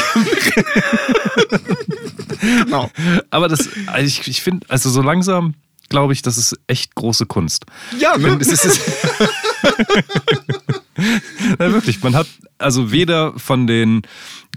genau. 2.39 2.89
Aber 3.29 3.47
das, 3.49 3.69
also 3.87 4.07
ich, 4.07 4.27
ich 4.27 4.41
finde, 4.41 4.65
also 4.69 4.89
so 4.89 5.01
langsam 5.01 5.53
glaube 5.89 6.13
ich, 6.13 6.21
das 6.23 6.37
ist 6.39 6.57
echt 6.65 6.95
große 6.95 7.27
Kunst. 7.27 7.65
Ja, 7.99 8.17
ne? 8.17 8.35
Es 8.39 8.47
ist, 8.47 8.65
es 8.65 8.77
ist, 8.77 8.81
Ja, 11.59 11.71
wirklich, 11.71 12.01
man 12.01 12.15
hat 12.15 12.25
also 12.57 12.91
weder 12.91 13.37
von 13.37 13.67
den 13.67 14.01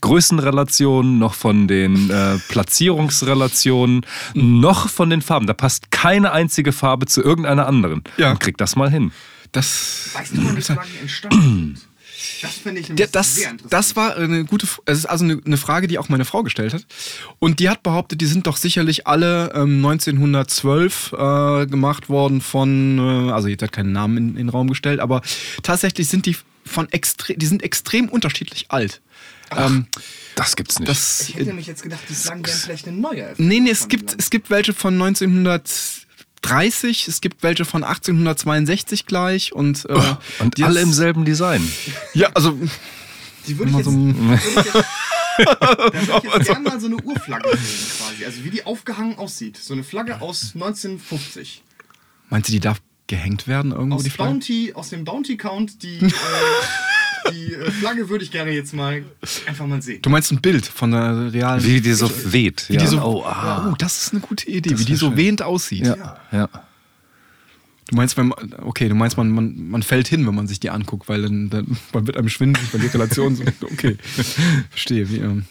Größenrelationen 0.00 1.18
noch 1.18 1.34
von 1.34 1.68
den 1.68 2.10
äh, 2.10 2.38
Platzierungsrelationen 2.48 4.04
noch 4.34 4.88
von 4.88 5.10
den 5.10 5.22
Farben. 5.22 5.46
Da 5.46 5.54
passt 5.54 5.90
keine 5.90 6.32
einzige 6.32 6.72
Farbe 6.72 7.06
zu 7.06 7.22
irgendeiner 7.22 7.66
anderen. 7.66 8.02
Ja. 8.16 8.28
Man 8.28 8.38
kriegt 8.38 8.60
das 8.60 8.76
mal 8.76 8.90
hin. 8.90 9.12
Das, 9.52 10.10
Weißt 10.14 10.36
du, 10.36 10.44
wann 10.44 10.56
die 10.56 10.62
Flaggen 10.62 10.98
entstanden 11.00 11.76
sind? 11.76 11.88
Das 12.42 12.54
finde 12.54 12.80
ich 12.80 12.88
nämlich 12.88 13.06
Ja, 13.06 13.10
das, 13.10 13.36
sehr 13.36 13.50
interessant. 13.50 13.72
das 13.72 13.96
war 13.96 14.16
eine 14.16 14.44
gute, 14.44 14.66
es 14.84 14.98
ist 14.98 15.06
also 15.06 15.24
eine, 15.24 15.40
eine 15.44 15.56
Frage, 15.56 15.86
die 15.86 15.98
auch 15.98 16.08
meine 16.08 16.24
Frau 16.24 16.42
gestellt 16.42 16.74
hat. 16.74 16.84
Und 17.38 17.60
die 17.60 17.68
hat 17.68 17.82
behauptet, 17.82 18.20
die 18.20 18.26
sind 18.26 18.46
doch 18.46 18.56
sicherlich 18.56 19.06
alle 19.06 19.52
ähm, 19.54 19.84
1912 19.84 21.12
äh, 21.12 21.66
gemacht 21.66 22.08
worden 22.08 22.40
von, 22.40 22.98
äh, 22.98 23.32
also 23.32 23.48
jetzt 23.48 23.62
hat 23.62 23.72
keinen 23.72 23.92
Namen 23.92 24.16
in, 24.16 24.28
in 24.30 24.36
den 24.36 24.48
Raum 24.48 24.68
gestellt, 24.68 25.00
aber 25.00 25.22
tatsächlich 25.62 26.08
sind 26.08 26.26
die 26.26 26.36
von 26.66 26.90
extrem, 26.92 27.38
die 27.38 27.46
sind 27.46 27.62
extrem 27.62 28.08
unterschiedlich 28.08 28.66
alt. 28.70 29.00
Ähm, 29.56 29.86
Das 30.34 30.56
gibt's 30.56 30.78
nicht. 30.78 30.88
das, 30.90 31.28
ich 31.28 31.34
hätte 31.36 31.46
nämlich 31.46 31.66
jetzt 31.66 31.82
gedacht, 31.82 32.00
die 32.08 32.14
Flaggen 32.14 32.44
wären 32.46 32.58
vielleicht 32.58 32.88
eine 32.88 32.96
neue 32.96 33.22
Erfindung 33.22 33.48
nee, 33.48 33.60
nee, 33.60 33.70
es 33.70 33.88
gibt, 33.88 34.14
es 34.18 34.30
gibt 34.30 34.50
welche 34.50 34.72
von 34.74 34.94
1930, 34.94 37.08
es 37.08 37.20
gibt 37.20 37.42
welche 37.42 37.64
von 37.64 37.84
1862 37.84 39.06
gleich 39.06 39.52
und, 39.52 39.84
äh, 39.88 40.00
Und 40.40 40.58
die 40.58 40.64
alle 40.64 40.80
ist- 40.80 40.86
im 40.86 40.92
selben 40.92 41.24
Design. 41.24 41.66
Ja, 42.14 42.30
also 42.34 42.58
Die 43.46 43.58
würde 43.58 43.70
ich 43.70 43.76
jetzt, 43.76 43.86
so 43.86 43.92
würde 43.92 44.34
ich 44.34 44.54
jetzt, 44.56 44.66
da 45.38 45.78
würde 45.78 46.26
ich 46.26 46.34
jetzt 46.34 46.46
gerne 46.46 46.68
mal 46.68 46.80
so 46.80 46.86
eine 46.86 46.96
Urflagge 46.96 47.48
sehen 47.56 47.86
quasi. 47.98 48.24
Also 48.24 48.44
wie 48.44 48.50
die 48.50 48.64
aufgehangen 48.66 49.18
aussieht. 49.18 49.56
So 49.58 49.74
eine 49.74 49.84
Flagge 49.84 50.20
aus 50.20 50.52
1950. 50.54 51.62
meinst 52.30 52.48
du, 52.48 52.52
die 52.52 52.60
darf 52.60 52.80
gehängt 53.06 53.46
werden 53.46 53.72
irgendwo, 53.72 53.96
Aus, 53.96 54.04
die 54.04 54.10
Flagge? 54.10 54.32
Bounty, 54.32 54.72
aus 54.74 54.90
dem 54.90 55.04
Bounty-Count, 55.04 55.82
die, 55.82 55.98
äh, 55.98 56.10
die 57.32 57.54
äh, 57.54 57.70
Flagge 57.70 58.08
würde 58.08 58.24
ich 58.24 58.30
gerne 58.30 58.50
jetzt 58.50 58.74
mal 58.74 59.04
einfach 59.46 59.66
mal 59.66 59.82
sehen. 59.82 60.02
Du 60.02 60.10
meinst 60.10 60.32
ein 60.32 60.40
Bild 60.40 60.66
von 60.66 60.90
der 60.90 61.32
realen. 61.32 61.64
Wie 61.64 61.80
die 61.80 61.92
so 61.92 62.10
weht. 62.32 62.68
wie 62.68 62.74
ja. 62.74 62.80
die 62.80 62.86
so, 62.86 63.00
oh, 63.00 63.24
ah. 63.24 63.70
oh, 63.70 63.74
das 63.78 64.02
ist 64.02 64.12
eine 64.12 64.20
gute 64.20 64.48
Idee, 64.48 64.70
Das 64.70 64.80
wie 64.80 64.84
die 64.84 64.96
so 64.96 65.08
schön. 65.08 65.16
wehend 65.16 65.42
aussieht. 65.42 65.86
Ja. 65.86 66.18
ja. 66.32 66.48
Du 67.88 67.94
meinst, 67.94 68.16
wenn 68.16 68.28
man, 68.28 68.54
okay, 68.62 68.88
du 68.88 68.96
meinst, 68.96 69.16
man, 69.16 69.30
man, 69.30 69.68
man 69.68 69.82
fällt 69.84 70.08
hin, 70.08 70.26
wenn 70.26 70.34
man 70.34 70.48
sich 70.48 70.58
die 70.58 70.70
anguckt, 70.70 71.08
weil 71.08 71.22
dann, 71.22 71.50
dann 71.50 71.76
man 71.92 72.06
wird 72.08 72.16
einem 72.16 72.28
schwindelig, 72.28 72.72
weil 72.74 72.80
die 72.80 72.88
Relation 72.88 73.36
so, 73.36 73.44
okay, 73.62 73.96
verstehe. 74.70 75.08
Wie, 75.08 75.18
ähm, 75.18 75.44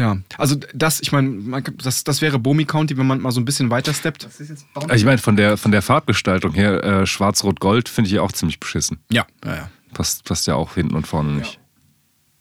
ja, 0.00 0.16
also 0.38 0.56
das, 0.74 1.00
ich 1.00 1.12
meine, 1.12 1.62
das, 1.78 2.04
das 2.04 2.20
wäre 2.22 2.38
Bomi 2.38 2.64
County, 2.64 2.96
wenn 2.96 3.06
man 3.06 3.20
mal 3.20 3.30
so 3.30 3.40
ein 3.40 3.44
bisschen 3.44 3.70
weiter 3.70 3.92
steppt. 3.94 4.24
Also 4.26 4.94
Ich 4.94 5.04
meine, 5.04 5.18
von 5.18 5.36
der, 5.36 5.56
von 5.56 5.70
der 5.72 5.82
Farbgestaltung 5.82 6.54
her, 6.54 6.82
äh, 6.82 7.06
Schwarz-Rot-Gold 7.06 7.88
finde 7.88 8.08
ich 8.10 8.18
auch 8.18 8.32
ziemlich 8.32 8.58
beschissen. 8.60 8.98
Ja, 9.10 9.26
ja, 9.44 9.54
ja. 9.54 9.70
Passt, 9.92 10.24
passt 10.24 10.46
ja 10.46 10.54
auch 10.54 10.74
hinten 10.74 10.94
und 10.94 11.06
vorne 11.06 11.32
nicht. 11.32 11.58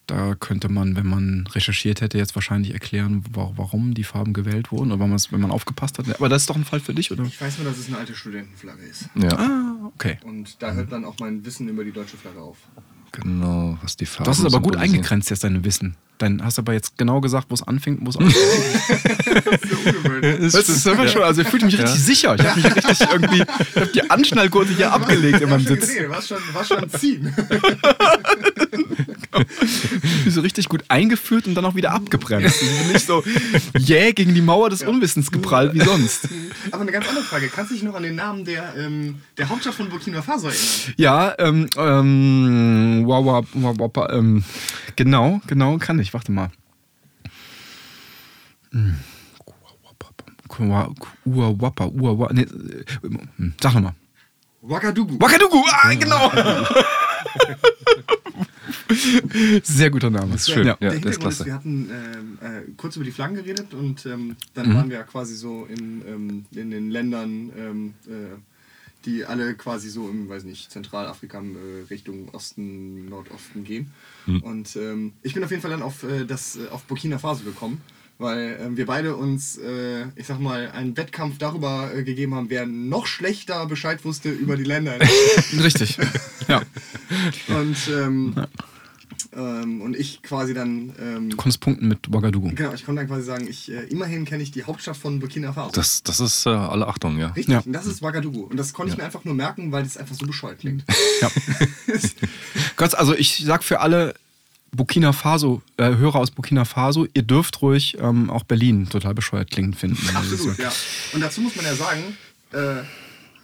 Da 0.07 0.33
könnte 0.33 0.69
man, 0.69 0.95
wenn 0.95 1.05
man 1.05 1.45
recherchiert 1.53 2.01
hätte, 2.01 2.17
jetzt 2.17 2.33
wahrscheinlich 2.33 2.73
erklären, 2.73 3.23
wa- 3.31 3.51
warum 3.55 3.93
die 3.93 4.03
Farben 4.03 4.33
gewählt 4.33 4.71
wurden 4.71 4.91
oder 4.91 4.99
wenn 5.01 5.39
man 5.39 5.51
aufgepasst 5.51 5.99
hat. 5.99 6.07
Aber 6.15 6.29
das 6.29 6.43
ist 6.43 6.49
doch 6.49 6.55
ein 6.55 6.65
Fall 6.65 6.79
für 6.79 6.95
dich, 6.95 7.11
oder? 7.11 7.23
Ich 7.25 7.39
weiß 7.39 7.59
nur, 7.59 7.67
dass 7.67 7.77
es 7.77 7.87
eine 7.89 7.97
alte 7.99 8.15
Studentenflagge 8.15 8.81
ist. 8.83 9.07
Ja, 9.13 9.29
Ah, 9.37 9.91
okay. 9.93 10.17
Und 10.23 10.63
da 10.63 10.73
hört 10.73 10.91
dann 10.91 11.05
auch 11.05 11.15
mein 11.19 11.45
Wissen 11.45 11.67
über 11.69 11.83
die 11.83 11.91
deutsche 11.91 12.17
Flagge 12.17 12.39
auf. 12.41 12.57
Genau, 13.11 13.77
was 13.81 13.97
die 13.97 14.05
Farben 14.05 14.25
Du 14.25 14.31
hast 14.31 14.39
es 14.39 14.45
aber 14.45 14.59
gut 14.61 14.75
eingegrenzt, 14.75 15.29
jetzt 15.29 15.43
dein 15.43 15.63
Wissen. 15.63 15.95
Dann 16.19 16.43
hast 16.43 16.57
du 16.57 16.63
aber 16.63 16.73
jetzt 16.73 16.97
genau 16.97 17.21
gesagt, 17.21 17.45
wo 17.49 17.53
es 17.55 17.63
anfängt 17.63 18.01
und 18.01 18.05
wo 18.05 18.09
es 18.09 18.17
aufhört. 18.17 18.33
Ungewöhnlich. 19.85 20.51
Das 20.51 20.67
ist 20.67 20.85
immer 20.85 21.07
schon, 21.07 21.23
also 21.23 21.41
ich 21.41 21.47
fühle 21.47 21.65
mich 21.65 21.77
richtig 21.77 22.01
sicher. 22.03 22.35
Ich 22.37 22.45
habe 22.45 22.59
mich 22.59 22.75
richtig 22.75 23.07
irgendwie, 23.09 23.41
ich 23.41 23.75
habe 23.77 23.91
die 23.93 24.11
Anschnallgurte 24.11 24.73
hier 24.73 24.91
abgelegt 24.91 25.39
in 25.39 25.49
meinem 25.49 25.65
War 25.65 25.67
schon 25.67 25.75
Sitz. 25.79 25.87
gesehen, 25.87 26.09
war 26.09 26.21
schon, 26.21 26.37
war 26.53 26.65
schon 26.65 26.89
ziehen. 26.89 27.33
So 30.27 30.41
richtig 30.41 30.69
gut 30.69 30.83
eingeführt 30.89 31.47
und 31.47 31.55
dann 31.55 31.65
auch 31.65 31.75
wieder 31.75 31.91
abgebremst. 31.91 32.61
Ich 32.61 32.79
bin 32.79 32.91
nicht 32.93 33.05
so 33.05 33.23
jäh 33.77 34.11
gegen 34.11 34.33
die 34.33 34.41
Mauer 34.41 34.69
des 34.69 34.81
Unwissens 34.83 35.31
geprallt 35.31 35.73
wie 35.73 35.81
sonst. 35.81 36.27
Aber 36.71 36.81
eine 36.81 36.91
ganz 36.91 37.07
andere 37.07 37.23
Frage. 37.23 37.49
Kannst 37.49 37.71
du 37.71 37.75
dich 37.75 37.83
noch 37.83 37.95
an 37.95 38.03
den 38.03 38.15
Namen 38.15 38.43
der, 38.45 38.73
ähm, 38.75 39.19
der 39.37 39.49
Hauptstadt 39.49 39.75
von 39.75 39.89
Burkina 39.89 40.21
Faso 40.21 40.47
erinnern? 40.47 40.65
Ja, 40.97 41.35
ähm, 41.39 41.67
ähm, 41.77 42.98
wow, 43.07 43.23
wow, 43.25 43.45
wow, 43.53 43.75
wow, 43.95 44.07
ähm, 44.11 44.43
genau, 44.95 45.41
genau, 45.47 45.77
kann 45.77 45.99
ich. 45.99 46.13
Warte 46.13 46.31
mal. 46.31 46.51
Hm. 48.71 48.95
Uawapa, 51.25 51.85
Uawa, 51.85 52.29
nee, 52.33 52.41
äh, 52.41 52.47
sag 53.61 53.73
nochmal. 53.75 53.93
Ouagadougou. 54.61 55.17
Wakadugu, 55.21 55.63
ah, 55.71 55.93
genau. 55.93 56.31
Sehr 59.63 59.89
guter 59.89 60.09
Name. 60.09 60.33
Das 60.33 60.41
ist 60.47 60.53
schön. 60.53 60.65
Ja. 60.67 60.77
Ja, 60.81 60.89
der 60.89 60.99
das 60.99 60.99
ist 60.99 61.03
Hintergrund 61.05 61.31
ist, 61.33 61.37
klasse. 61.37 61.45
wir 61.45 61.53
hatten 61.53 61.89
ähm, 61.91 62.37
äh, 62.41 62.61
kurz 62.75 62.95
über 62.95 63.05
die 63.05 63.11
Flaggen 63.11 63.35
geredet 63.35 63.73
und 63.73 64.05
ähm, 64.05 64.35
dann 64.53 64.69
Mhm. 64.69 64.73
waren 64.75 64.89
wir 64.89 64.97
ja 64.97 65.03
quasi 65.03 65.35
so 65.35 65.65
in, 65.65 66.01
ähm, 66.07 66.45
in 66.51 66.71
den 66.71 66.89
Ländern, 66.89 67.51
ähm, 67.57 67.93
äh, 68.07 68.35
die 69.05 69.25
alle 69.25 69.55
quasi 69.55 69.89
so 69.89 70.09
im, 70.09 70.27
weiß 70.29 70.43
nicht, 70.43 70.71
Zentralafrika 70.71 71.39
äh, 71.39 71.83
Richtung 71.89 72.29
Osten, 72.29 73.07
Nordosten 73.09 73.63
gehen. 73.63 73.91
Mhm. 74.25 74.41
Und 74.41 74.75
ähm, 74.75 75.13
ich 75.21 75.33
bin 75.33 75.43
auf 75.43 75.51
jeden 75.51 75.61
Fall 75.61 75.71
dann 75.71 75.81
auf, 75.81 76.03
äh, 76.03 76.25
das, 76.25 76.57
äh, 76.57 76.67
auf 76.69 76.83
Burkina 76.83 77.17
Faso 77.17 77.43
gekommen. 77.43 77.81
Weil 78.21 78.59
ähm, 78.61 78.75
wir 78.75 78.85
beide 78.85 79.15
uns, 79.15 79.57
äh, 79.57 80.07
ich 80.17 80.27
sag 80.27 80.41
mal, 80.41 80.69
einen 80.71 80.97
Wettkampf 80.97 81.37
darüber 81.37 81.93
äh, 81.95 82.03
gegeben 82.03 82.35
haben, 82.35 82.49
wer 82.49 82.65
noch 82.65 83.07
schlechter 83.07 83.65
Bescheid 83.65 84.03
wusste 84.03 84.29
über 84.29 84.57
die 84.57 84.65
Länder. 84.65 84.99
Richtig. 85.63 85.97
Ja. 86.49 86.61
und, 87.47 87.77
ähm, 87.87 88.35
ähm, 89.35 89.81
und 89.81 89.95
ich 89.95 90.21
quasi 90.21 90.53
dann 90.53 90.93
ähm, 90.99 91.29
Du 91.29 91.37
konntest 91.37 91.59
punkten 91.61 91.87
mit 91.87 92.07
Ouagadougou. 92.09 92.51
Genau, 92.55 92.73
ich 92.73 92.85
konnte 92.85 93.01
dann 93.01 93.07
quasi 93.09 93.23
sagen, 93.23 93.47
ich, 93.47 93.71
äh, 93.71 93.83
immerhin 93.87 94.25
kenne 94.25 94.43
ich 94.43 94.51
die 94.51 94.63
Hauptstadt 94.63 94.97
von 94.97 95.19
Burkina 95.19 95.53
Faso. 95.53 95.71
Das, 95.73 96.03
das 96.03 96.19
ist 96.19 96.45
äh, 96.45 96.49
alle 96.49 96.87
Achtung, 96.87 97.17
ja. 97.17 97.27
Richtig, 97.27 97.53
Ja. 97.53 97.59
und 97.59 97.73
das 97.73 97.85
ist 97.85 98.01
Ouagadougou. 98.03 98.43
Und 98.43 98.57
das 98.57 98.73
konnte 98.73 98.91
ich 98.91 98.97
mir 98.97 99.03
einfach 99.03 99.23
nur 99.25 99.33
merken, 99.35 99.71
weil 99.71 99.83
das 99.83 99.97
einfach 99.97 100.15
so 100.15 100.25
bescheuert 100.25 100.59
klingt. 100.59 100.83
Ja. 101.21 101.29
Gott, 102.75 102.95
also 102.95 103.13
ich 103.15 103.43
sag 103.45 103.63
für 103.63 103.79
alle 103.81 104.13
Burkina 104.71 105.13
Faso, 105.13 105.61
äh, 105.77 105.95
Hörer 105.95 106.17
aus 106.19 106.31
Burkina 106.31 106.63
Faso, 106.65 107.07
ihr 107.13 107.23
dürft 107.23 107.61
ruhig 107.61 107.97
ähm, 107.99 108.29
auch 108.29 108.43
Berlin 108.43 108.87
total 108.89 109.13
bescheuert 109.13 109.51
klingen 109.51 109.73
finden. 109.73 109.97
Absolut, 110.15 110.57
ja. 110.59 110.71
Und 111.13 111.21
dazu 111.21 111.41
muss 111.41 111.55
man 111.55 111.65
ja 111.65 111.75
sagen, 111.75 112.01
äh, 112.53 112.83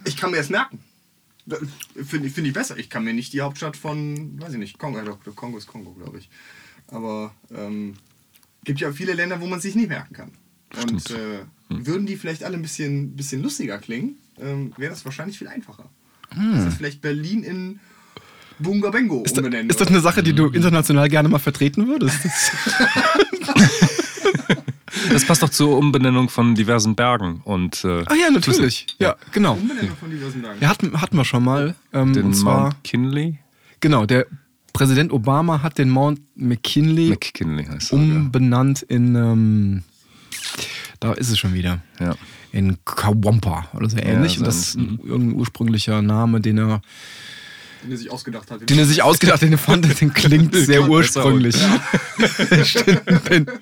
ich 0.04 0.16
kann 0.16 0.30
mir 0.30 0.38
es 0.38 0.50
merken. 0.50 0.78
Finde 2.04 2.26
ich, 2.26 2.32
find 2.34 2.46
ich 2.46 2.52
besser. 2.52 2.76
Ich 2.76 2.90
kann 2.90 3.04
mir 3.04 3.14
nicht 3.14 3.32
die 3.32 3.40
Hauptstadt 3.40 3.76
von, 3.76 4.40
weiß 4.40 4.52
ich 4.54 4.58
nicht, 4.58 4.78
Kongo, 4.78 4.98
äh, 4.98 5.04
Kongo 5.34 5.58
ist 5.58 5.66
Kongo, 5.66 5.92
glaube 5.92 6.18
ich. 6.18 6.28
Aber 6.88 7.34
ähm, 7.54 7.94
gibt 8.64 8.80
ja 8.80 8.92
viele 8.92 9.12
Länder, 9.12 9.40
wo 9.40 9.46
man 9.46 9.58
es 9.58 9.62
sich 9.62 9.74
nicht 9.76 9.88
merken 9.88 10.14
kann. 10.14 10.30
Und 10.82 11.10
äh, 11.10 11.44
Hm. 11.68 11.86
würden 11.86 12.06
die 12.06 12.16
vielleicht 12.16 12.44
alle 12.44 12.54
ein 12.56 12.62
bisschen, 12.62 13.16
bisschen 13.16 13.42
lustiger 13.42 13.78
klingen, 13.78 14.16
ähm, 14.40 14.72
wäre 14.76 14.90
das 14.90 15.04
wahrscheinlich 15.04 15.38
viel 15.38 15.48
einfacher. 15.48 15.88
Hm. 16.32 16.52
Das 16.52 16.66
ist 16.66 16.76
vielleicht 16.76 17.00
Berlin 17.00 17.42
in 17.42 17.80
Bunga 18.58 18.90
Bengo 18.90 19.22
Ist, 19.24 19.36
da, 19.36 19.42
ist 19.42 19.80
das 19.80 19.88
eine 19.88 20.00
Sache, 20.00 20.22
die 20.22 20.32
du 20.32 20.46
international 20.48 21.08
gerne 21.08 21.28
mal 21.28 21.38
vertreten 21.38 21.86
würdest? 21.88 22.18
Das 25.12 25.24
passt 25.26 25.42
doch 25.42 25.48
zur 25.50 25.76
Umbenennung 25.78 26.28
von 26.28 26.54
diversen 26.54 26.94
Bergen 26.94 27.40
und 27.44 27.84
äh, 27.84 28.02
ah 28.06 28.14
ja, 28.14 28.30
natürlich. 28.30 28.86
Ja, 28.98 29.16
genau. 29.32 29.54
Umbenennung 29.54 29.96
von 29.96 30.10
diversen 30.10 30.42
Bergen. 30.42 30.58
Ja, 30.60 30.68
hatten, 30.68 31.00
hatten 31.00 31.16
wir 31.16 31.24
schon 31.24 31.44
mal. 31.44 31.74
Ähm, 31.92 32.12
den 32.12 32.24
und 32.26 32.34
zwar, 32.34 32.60
Mount 32.62 32.84
Kinley. 32.84 33.38
genau, 33.80 34.06
der 34.06 34.26
Präsident 34.72 35.12
Obama 35.12 35.62
hat 35.62 35.78
den 35.78 35.88
Mount 35.90 36.20
McKinley 36.34 37.08
McKinley 37.10 37.64
heißt 37.64 37.92
er. 37.92 37.98
umbenannt 37.98 38.82
in, 38.82 39.14
ähm, 39.14 39.82
da 41.00 41.12
ist 41.12 41.30
es 41.30 41.38
schon 41.38 41.54
wieder, 41.54 41.80
ja. 42.00 42.06
Ja. 42.08 42.14
in 42.52 42.76
Kawampa 42.84 43.68
oder 43.74 43.88
so 43.88 43.96
ähnlich. 43.98 44.34
so 44.34 44.40
und 44.40 44.46
das 44.46 44.56
ist 44.58 44.74
ein- 44.76 44.98
ein, 45.02 45.08
irgendein 45.08 45.38
ursprünglicher 45.40 46.02
Name, 46.02 46.40
den 46.40 46.58
er, 46.58 46.82
Den 47.82 47.90
er 47.92 47.96
sich 47.98 48.10
ausgedacht 48.10 48.50
hat. 48.50 48.68
den 48.68 48.78
er 48.78 48.84
sich 48.86 49.02
ausgedacht 49.02 49.34
hat, 49.36 49.42
den 49.42 49.52
er 49.52 49.58
fand, 49.58 50.00
den 50.00 50.12
klingt 50.12 50.54
sehr 50.56 50.88
ursprünglich. 50.88 51.56
Stimmt, 52.64 53.02
den, 53.30 53.46
Hat 53.46 53.60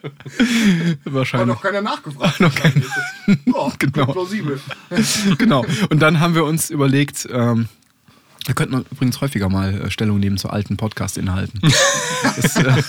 wahrscheinlich. 1.04 1.48
noch 1.48 1.62
keiner 1.62 1.82
nachgefragt. 1.82 2.40
Noch 2.40 2.54
keiner. 2.54 2.74
Ja, 3.46 3.72
Genau. 3.78 4.06
plausibel. 4.12 4.60
genau. 5.38 5.64
Und 5.90 6.00
dann 6.00 6.20
haben 6.20 6.34
wir 6.34 6.44
uns 6.44 6.70
überlegt, 6.70 7.28
ähm, 7.30 7.68
wir 8.44 8.54
könnten 8.54 8.84
übrigens 8.90 9.20
häufiger 9.20 9.48
mal 9.48 9.82
äh, 9.82 9.90
Stellung 9.90 10.20
nehmen 10.20 10.36
zu 10.36 10.50
alten 10.50 10.76
Podcast-Inhalten. 10.76 11.60
das, 12.36 12.56
äh, 12.56 12.82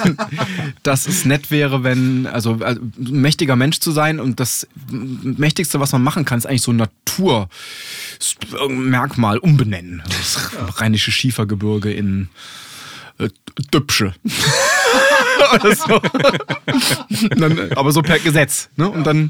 dass 0.84 1.08
es 1.08 1.26
nett 1.26 1.50
wäre, 1.52 1.84
wenn, 1.84 2.28
also, 2.28 2.60
also 2.62 2.82
ein 2.82 2.94
mächtiger 3.22 3.56
Mensch 3.56 3.80
zu 3.80 3.92
sein 3.92 4.20
und 4.20 4.40
das 4.40 4.68
Mächtigste, 4.90 5.80
was 5.80 5.92
man 5.94 6.04
machen 6.04 6.26
kann, 6.26 6.38
ist 6.38 6.46
eigentlich 6.46 6.62
so 6.62 6.72
ein 6.72 6.88
Naturmerkmal 8.20 9.38
umbenennen. 9.38 10.04
Das 10.06 10.52
rheinische 10.80 11.12
Schiefergebirge 11.12 11.92
in 11.94 12.30
äh, 13.18 13.30
Dübsche. 13.74 14.14
Oder 15.56 15.76
so. 15.76 16.00
Dann, 17.36 17.58
äh, 17.58 17.70
aber 17.76 17.92
so 17.92 18.02
per 18.02 18.20
Gesetz. 18.20 18.70
Ne? 18.76 18.90
Und 18.90 19.06
dann, 19.06 19.30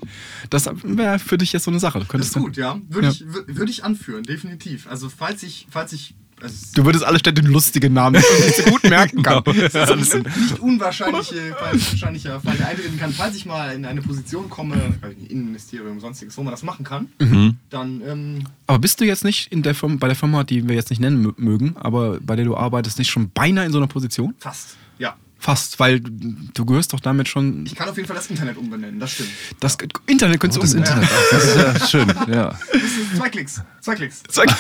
das 0.50 0.70
wäre 0.84 1.20
für 1.20 1.38
dich 1.38 1.54
jetzt 1.54 1.64
so 1.64 1.72
eine 1.72 1.80
Sache. 1.80 2.00
Du 2.00 2.04
Das 2.06 2.10
könntest 2.10 2.36
ist 2.36 2.42
gut, 2.42 2.58
ja. 2.58 2.78
Würde 2.90 3.08
Ja. 3.08 3.14
ich, 3.14 3.22
wür- 3.24 3.48
würde 3.48 3.72
ich 3.72 3.84
anführen, 3.84 4.24
definitiv. 4.24 4.88
Also 4.90 5.10
falls 5.16 5.44
ich, 5.44 5.68
falls 5.70 5.94
ich 5.94 6.16
Also, 6.42 6.56
Du 6.76 6.86
würdest 6.86 7.04
alle 7.06 7.20
Städte 7.20 7.42
lustige 7.42 7.90
Namen, 7.90 8.22
die 8.22 8.44
nicht 8.46 8.58
so 8.58 8.64
gut 8.72 8.84
merken 8.84 9.24
kann. 9.24 9.44
Genau. 9.44 9.62
das 9.72 9.90
ist 9.92 10.16
ein 10.16 10.24
nicht 10.24 10.60
unwahrscheinliche, 10.60 11.56
wahrscheinlicher 11.60 12.40
Fall, 12.42 12.58
der 12.58 12.68
eintreten 12.70 12.98
kann. 13.00 13.12
Falls 13.14 13.36
ich 13.36 13.46
mal 13.46 13.74
in 13.74 13.86
eine 13.86 14.02
Position 14.02 14.50
komme, 14.50 14.76
ich 15.12 15.18
nicht, 15.20 15.32
Innenministerium, 15.32 16.00
sonstiges, 16.00 16.38
wo 16.38 16.44
man 16.44 16.52
das 16.52 16.64
machen 16.64 16.84
kann, 16.84 17.08
Mhm. 17.20 17.58
dann 17.70 18.02
ähm, 18.06 18.44
Aber 18.68 18.80
bist 18.80 19.00
du 19.00 19.06
jetzt 19.06 19.24
nicht 19.24 19.52
in 19.52 19.62
der 19.64 19.76
Firma, 19.76 19.96
bei 20.00 20.08
der 20.08 20.16
Firma, 20.16 20.44
die 20.44 20.68
wir 20.68 20.76
jetzt 20.76 20.90
nicht 20.90 21.00
nennen 21.00 21.26
mö- 21.26 21.34
mögen, 21.38 21.76
aber 21.78 22.20
bei 22.22 22.36
der 22.36 22.46
du 22.46 22.56
arbeitest, 22.58 22.98
nicht 23.00 23.10
schon 23.12 23.30
beinahe 23.32 23.66
in 23.66 23.72
so 23.72 23.78
einer 23.78 23.88
Position? 23.88 24.34
fast. 24.40 24.76
Ja. 25.46 25.52
Fast, 25.54 25.80
weil 25.80 26.00
du 26.00 26.10
du 26.54 26.66
gehörst 26.66 26.92
doch 26.94 27.00
damit 27.00 27.28
schon. 27.28 27.66
Ich 27.68 27.76
kann 27.76 27.88
auf 27.88 27.96
jeden 27.98 28.08
Fall 28.08 28.16
das 28.16 28.28
Internet 28.28 28.58
umbenennen, 28.58 29.00
das 29.00 29.12
stimmt. 29.12 29.30
Das 29.60 29.78
Internet 30.08 30.40
könntest 30.40 30.58
du 30.58 30.62
Das 30.66 30.74
umbenennen. 30.74 31.04
Internet, 31.04 31.32
das 31.32 31.44
ist 31.44 31.56
ja 31.56 31.88
schön, 32.06 32.08
ja. 32.34 32.58
Zwei 33.16 33.30
Klicks. 33.30 33.62
Zwei 33.82 33.96
Klicks. 33.96 34.24
Sag- 34.30 34.50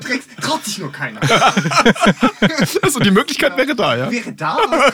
Drecks, 0.00 0.24
traut 0.40 0.64
sich 0.64 0.78
nur 0.78 0.90
keiner. 0.92 1.20
Also 2.82 2.98
die 3.00 3.10
Möglichkeit 3.10 3.56
wäre 3.56 3.74
da, 3.74 3.96
ja. 3.96 4.10
Wäre 4.10 4.32
da, 4.32 4.58
aber. 4.64 4.92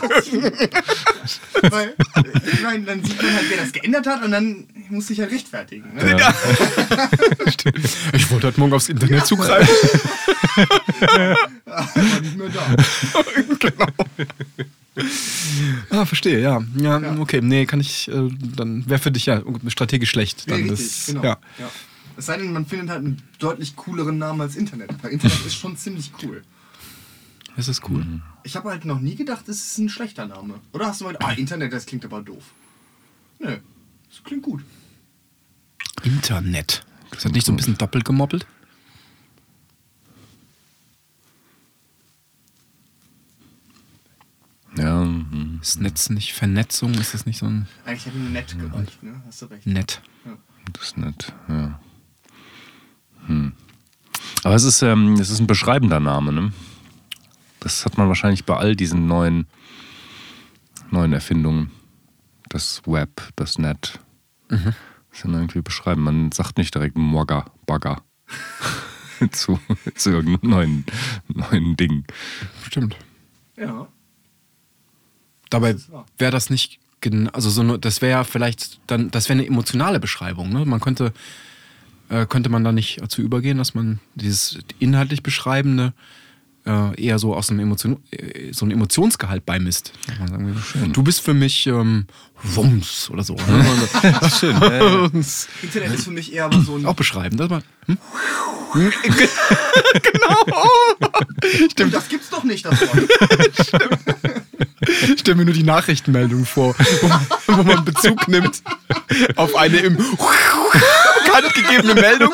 Weil, 1.71 1.95
ich 2.53 2.63
meine, 2.63 2.85
dann 2.85 3.05
sieht 3.05 3.23
man 3.23 3.33
halt, 3.35 3.45
wer 3.49 3.59
das 3.59 3.73
geändert 3.73 4.07
hat 4.07 4.23
und 4.25 4.31
dann 4.33 4.67
muss 4.91 5.07
sich 5.09 5.19
ja 5.19 5.27
rechtfertigen. 5.27 5.95
Ne? 5.95 6.17
Ich 8.13 8.31
wollte 8.31 8.49
heute 8.49 8.61
Morgen 8.61 8.73
aufs 8.75 8.89
Internet 8.89 9.27
zugreifen. 9.27 9.75
Aber 11.67 12.21
nicht 12.21 12.37
mehr 12.37 12.49
da. 12.49 13.16
Ah, 15.91 16.07
verstehe, 16.07 16.41
ja. 16.41 16.63
ja. 16.77 16.99
Ja. 16.99 17.19
okay. 17.19 17.41
Nee, 17.43 17.67
kann 17.67 17.81
ich, 17.81 18.09
äh, 18.09 18.31
dann 18.57 18.89
wäre 18.89 18.99
für 18.99 19.11
dich 19.11 19.27
ja 19.27 19.43
strategisch 19.69 20.11
schlecht. 20.11 20.51
Dann 20.51 20.63
Nee, 20.63 20.71
das, 20.71 20.81
richtig, 20.81 21.07
genau. 21.07 21.23
ja. 21.23 21.39
Ja. 21.59 21.71
Es 22.17 22.27
sei 22.27 22.39
denn, 22.39 22.53
man 22.53 22.65
findet 22.65 22.89
halt 22.89 23.05
einen 23.05 23.23
deutlich 23.39 23.77
cooleren 23.77 24.17
Namen 24.17 24.41
als 24.41 24.57
Internet. 24.57 24.91
Weil 25.03 25.13
Internet 25.13 25.45
ist 25.45 25.57
schon 25.57 25.77
ziemlich 25.77 26.13
cool. 26.23 26.43
Das 27.57 27.69
ist 27.69 27.89
cool. 27.89 28.05
Ich 28.43 28.57
habe 28.57 28.71
halt 28.71 28.85
noch 28.85 29.01
nie 29.01 29.17
gedacht, 29.17 29.49
es 29.49 29.67
ist 29.67 29.79
ein 29.79 29.89
schlechter 29.89 30.27
Name. 30.27 30.61
Oder 30.73 30.87
hast 30.87 31.01
du 31.01 31.05
mal, 31.05 31.17
ah, 31.21 31.33
Internet, 31.33 31.73
das 31.73 31.87
klingt 31.87 32.05
aber 32.05 32.23
doof. 32.23 32.45
Nö, 33.39 33.57
das 34.09 34.25
klingt 34.25 34.43
gut. 34.43 34.63
Internet. 36.05 36.85
Das 37.11 37.25
hat 37.25 37.33
nicht 37.33 37.47
so 37.47 37.53
ein 37.53 37.57
bisschen 37.57 37.79
doppelt 37.79 38.05
gemoppelt? 38.05 38.47
Ist 45.67 45.81
Netz 45.81 46.11
nicht 46.11 46.33
Vernetzung? 46.33 46.95
Ist 46.95 47.13
das 47.13 47.27
nicht 47.27 47.39
so 47.39 47.47
ein 47.47 47.67
Eigentlich 47.85 48.07
hätte 48.07 48.19
mir 48.19 48.31
nett 48.31 48.57
gereicht, 48.57 49.03
ne? 49.03 49.21
Hast 49.27 49.43
du 49.43 49.47
recht. 49.47 49.67
Nett? 49.67 50.01
das 50.73 50.85
ist 50.85 50.97
nett, 50.97 51.33
ja. 51.49 51.81
Hm. 53.27 53.53
Aber 54.45 54.55
es 54.55 54.63
ist, 54.63 54.83
ähm, 54.83 55.15
es 55.15 55.29
ist 55.29 55.41
ein 55.41 55.49
beschreibender 55.49 55.99
Name, 55.99 56.33
ne? 56.33 56.53
Das 57.59 57.85
hat 57.85 57.99
man 57.99 58.07
wahrscheinlich 58.07 58.45
bei 58.45 58.57
all 58.57 58.77
diesen 58.77 59.09
neuen, 59.09 59.49
neuen 60.93 61.13
Erfindungen. 61.13 61.73
Das 62.49 62.83
Web, 62.87 63.33
das 63.35 63.59
Net. 63.59 63.99
Das 64.47 64.61
sind 65.11 65.35
irgendwie 65.35 65.63
beschreiben. 65.63 66.03
Man 66.03 66.31
sagt 66.31 66.59
nicht 66.59 66.77
direkt 66.77 66.97
Mogger, 66.97 67.47
Bagger 67.67 68.03
zu, 69.33 69.59
zu 69.97 70.11
irgendeinem 70.11 70.49
neuen, 70.49 70.85
neuen 71.27 71.77
Ding. 71.77 72.05
Stimmt. 72.63 72.97
Ja. 73.57 73.89
Dabei 75.51 75.77
wäre 76.19 76.33
das 76.33 76.51
nicht, 76.51 76.79
also 77.33 77.51
so 77.51 77.61
eine, 77.61 77.79
das 77.79 78.03
wäre 78.03 78.19
ja 78.19 78.25
vielleicht 78.25 78.81
dann, 78.87 79.11
das 79.11 79.29
wäre 79.29 79.39
eine 79.39 79.47
emotionale 79.47 80.01
Beschreibung. 80.01 80.51
Ne? 80.53 80.65
Man 80.65 80.81
könnte, 80.81 81.13
äh, 82.09 82.27
könnte 82.27 82.49
man 82.49 82.65
da 82.65 82.73
nicht 82.73 83.01
dazu 83.01 83.23
übergehen, 83.23 83.59
dass 83.59 83.75
man 83.75 84.01
dieses 84.15 84.59
inhaltlich 84.79 85.23
Beschreibende 85.23 85.93
äh, 86.67 87.01
eher 87.01 87.19
so 87.19 87.35
aus 87.35 87.51
einem 87.51 87.61
Emotion, 87.61 87.99
äh, 88.11 88.53
so 88.53 88.67
ein 88.67 88.71
Emotionsgehalt 88.71 89.47
beimisst. 89.47 89.93
Man 90.19 90.29
sagen 90.29 90.47
würde, 90.47 90.61
Du 90.93 91.03
bist 91.03 91.21
für 91.21 91.35
mich 91.35 91.67
ähm, 91.67 92.07
Wumms 92.43 93.09
oder 93.11 93.23
so. 93.23 93.35
Ne? 93.35 93.65
Schön. 94.39 94.57
Ja. 94.61 95.05
Internet 95.63 95.95
ist 95.95 96.05
für 96.05 96.11
mich 96.11 96.33
eher 96.33 96.51
so 96.65 96.77
ein. 96.77 96.87
Auch 96.87 96.95
beschreiben. 96.95 97.37
Das 97.37 97.49
mal, 97.49 97.63
hm? 97.87 97.99
Stimmt, 101.71 101.95
das 101.95 102.09
gibt's 102.09 102.31
doch 102.31 102.45
nicht, 102.45 102.65
das 102.67 102.81
Wort. 102.81 103.09
Ich 105.09 105.21
stelle 105.21 105.37
mir 105.37 105.45
nur 105.45 105.55
die 105.55 105.63
Nachrichtenmeldung 105.63 106.45
vor, 106.45 106.75
wo 107.01 107.09
man, 107.09 107.27
wo 107.47 107.63
man 107.63 107.85
Bezug 107.85 108.29
nimmt 108.29 108.63
auf 109.37 109.55
eine 109.57 109.79
im 109.79 109.97
bekannt 111.37 111.55
gegebene 111.55 111.95
Meldung. 111.95 112.33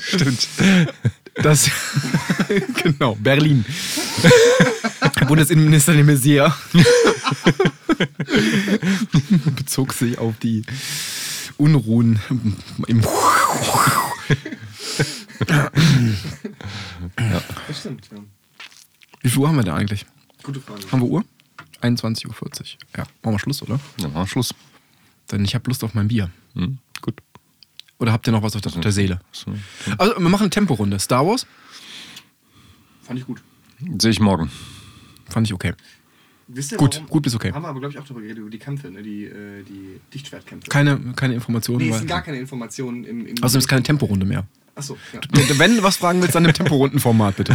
Stimmt. 0.00 0.48
das, 1.36 1.70
genau, 2.82 3.16
Berlin. 3.16 3.64
Bundesinnenminister 5.26 5.92
de 5.94 6.02
Maizière 6.02 6.52
bezog 9.56 9.92
sich 9.92 10.18
auf 10.18 10.36
die 10.38 10.64
Unruhen 11.56 12.20
im 12.86 13.00
Das 17.68 17.78
stimmt, 17.78 18.08
ja. 18.10 18.18
Wie 19.22 19.30
viel 19.30 19.38
Uhr 19.38 19.48
haben 19.48 19.56
wir 19.56 19.62
denn 19.64 19.74
eigentlich? 19.74 20.04
Gute 20.42 20.60
Frage. 20.60 20.82
Haben 20.90 21.02
wir 21.02 21.08
Uhr? 21.08 21.24
21.40 21.82 22.26
Uhr. 22.28 22.34
Ja, 22.96 23.04
machen 23.22 23.34
wir 23.34 23.38
Schluss, 23.38 23.62
oder? 23.62 23.80
Ja, 23.98 24.08
machen 24.08 24.22
wir 24.22 24.26
Schluss. 24.26 24.54
Denn 25.30 25.44
ich 25.44 25.54
habe 25.54 25.68
Lust 25.68 25.82
auf 25.84 25.94
mein 25.94 26.08
Bier. 26.08 26.30
Hm, 26.54 26.78
gut. 27.00 27.14
Oder 27.98 28.12
habt 28.12 28.26
ihr 28.26 28.32
noch 28.32 28.42
was 28.42 28.54
auf 28.56 28.62
der, 28.62 28.72
auf 28.72 28.80
der 28.80 28.92
Seele? 28.92 29.20
So. 29.30 29.52
Also, 29.98 30.14
wir 30.14 30.28
machen 30.28 30.42
eine 30.42 30.50
Temporunde. 30.50 30.98
Star 30.98 31.26
Wars? 31.26 31.46
Fand 33.02 33.18
ich 33.18 33.26
gut. 33.26 33.42
Sehe 33.98 34.10
ich 34.10 34.20
morgen. 34.20 34.50
Fand 35.28 35.46
ich 35.46 35.54
okay. 35.54 35.74
Wisst 36.48 36.72
ihr, 36.72 36.78
Gut, 36.78 36.96
warum? 36.96 37.08
gut 37.08 37.22
bis 37.22 37.34
okay. 37.34 37.52
Haben 37.52 37.62
wir 37.62 37.68
aber, 37.68 37.80
glaube 37.80 37.94
ich, 37.94 37.98
auch 37.98 38.04
darüber 38.04 38.20
geredet, 38.20 38.38
über 38.38 38.50
die 38.50 38.58
Kämpfe, 38.58 38.90
ne? 38.90 39.02
die, 39.02 39.24
äh, 39.24 39.62
die 39.62 40.00
Dichtschwertkämpfe. 40.12 40.68
Keine, 40.68 40.98
keine 41.16 41.34
Informationen. 41.34 41.78
nee, 41.78 41.90
es 41.90 41.98
sind 41.98 42.08
gar 42.08 42.22
keine 42.22 42.38
Informationen 42.38 43.04
im. 43.04 43.26
im 43.26 43.42
Außerdem 43.42 43.58
ist 43.60 43.68
keine 43.68 43.82
Temporunde 43.82 44.26
mehr. 44.26 44.46
Achso, 44.74 44.96
ja. 45.12 45.20
Wenn 45.58 45.76
du 45.76 45.82
was 45.82 45.98
fragen 45.98 46.22
willst, 46.22 46.34
dann 46.34 46.46
im 46.46 46.54
Temporundenformat, 46.54 47.36
bitte. 47.36 47.54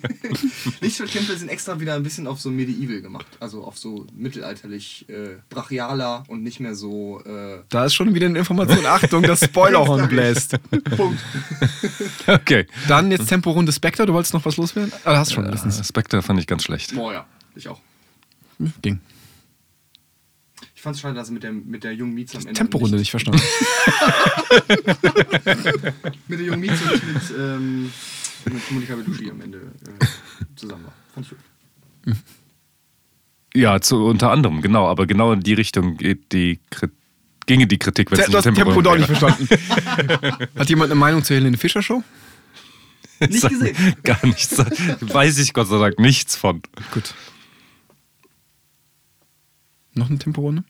Lichtschwertkämpfe 0.80 1.36
sind 1.36 1.48
extra 1.50 1.78
wieder 1.78 1.94
ein 1.94 2.02
bisschen 2.02 2.26
auf 2.26 2.40
so 2.40 2.50
Medieval 2.50 3.02
gemacht. 3.02 3.26
Also 3.38 3.62
auf 3.64 3.76
so 3.76 4.06
mittelalterlich 4.14 5.06
äh, 5.10 5.36
brachialer 5.50 6.24
und 6.28 6.42
nicht 6.42 6.58
mehr 6.58 6.74
so. 6.74 7.20
Äh, 7.24 7.58
Da 7.68 7.84
ist 7.84 7.94
schon 7.94 8.14
wieder 8.14 8.26
eine 8.26 8.38
Information. 8.38 8.86
Achtung, 8.86 9.22
das 9.24 9.40
Spoilerhorn 9.44 10.08
bläst. 10.08 10.56
Punkt. 10.96 11.20
Okay. 12.26 12.66
Dann 12.88 13.10
jetzt 13.12 13.28
Temporunde 13.28 13.70
Spectre. 13.72 14.04
Du 14.04 14.12
wolltest 14.12 14.34
noch 14.34 14.44
was 14.44 14.56
loswerden? 14.56 14.92
Ah, 15.04 15.12
du 15.12 15.18
hast 15.18 15.32
schon. 15.32 15.44
Das 15.50 15.64
ist 15.64 15.86
Spectre 15.86 16.22
fand 16.22 16.40
ich 16.40 16.46
ganz 16.46 16.64
schlecht. 16.64 16.94
Boah, 16.94 17.12
ja, 17.12 17.26
ich 17.54 17.68
auch. 17.68 17.80
Ding. 18.58 19.00
Ich 20.86 20.88
fand 20.88 20.94
es 20.94 21.00
schade, 21.02 21.14
dass 21.16 21.30
mit 21.32 21.42
der, 21.42 21.50
mit 21.52 21.82
der 21.82 21.94
jungen 21.94 22.14
Mieze 22.14 22.36
am 22.36 22.42
Ende. 22.46 22.52
Temporunde 22.52 22.96
nicht 22.96 23.10
verstanden. 23.10 23.42
Mit 26.28 26.38
der 26.38 26.46
jungen 26.46 26.60
Mieze 26.60 26.74
und 26.84 27.12
mit, 27.12 27.22
ähm, 27.36 27.92
mit 28.44 28.70
Monika 28.70 28.94
Bellucci 28.94 29.28
am 29.28 29.40
Ende 29.40 29.58
äh, 29.58 30.04
zusammen 30.54 30.84
war. 30.84 30.92
Fand 31.12 31.26
ich 31.26 31.30
gut. 32.04 32.16
Ja, 33.52 33.80
zu, 33.80 34.04
unter 34.04 34.30
anderem, 34.30 34.62
genau. 34.62 34.86
Aber 34.86 35.08
genau 35.08 35.32
in 35.32 35.40
die 35.40 35.54
Richtung 35.54 35.96
geht 35.96 36.30
die 36.32 36.60
Kri- 36.70 36.90
ginge 37.46 37.66
die 37.66 37.78
Kritik, 37.78 38.12
wenn 38.12 38.20
es 38.20 38.28
nicht 38.28 38.54
Tempo 38.54 38.80
doch 38.80 38.96
nicht 38.96 39.08
wäre. 39.08 39.18
verstanden. 39.18 40.48
Hat 40.56 40.68
jemand 40.68 40.92
eine 40.92 41.00
Meinung 41.00 41.24
zur 41.24 41.34
Helene 41.34 41.56
Fischer 41.56 41.82
Show? 41.82 42.04
Nicht 43.18 43.48
gesehen. 43.48 43.96
Gar 44.04 44.24
nichts. 44.24 44.56
Weiß 45.00 45.38
ich 45.38 45.52
Gott 45.52 45.66
sei 45.66 45.78
Dank 45.80 45.98
nichts 45.98 46.36
von. 46.36 46.62
Gut. 46.92 47.12
Noch 49.94 50.10
eine 50.10 50.18
Temporunde? 50.20 50.62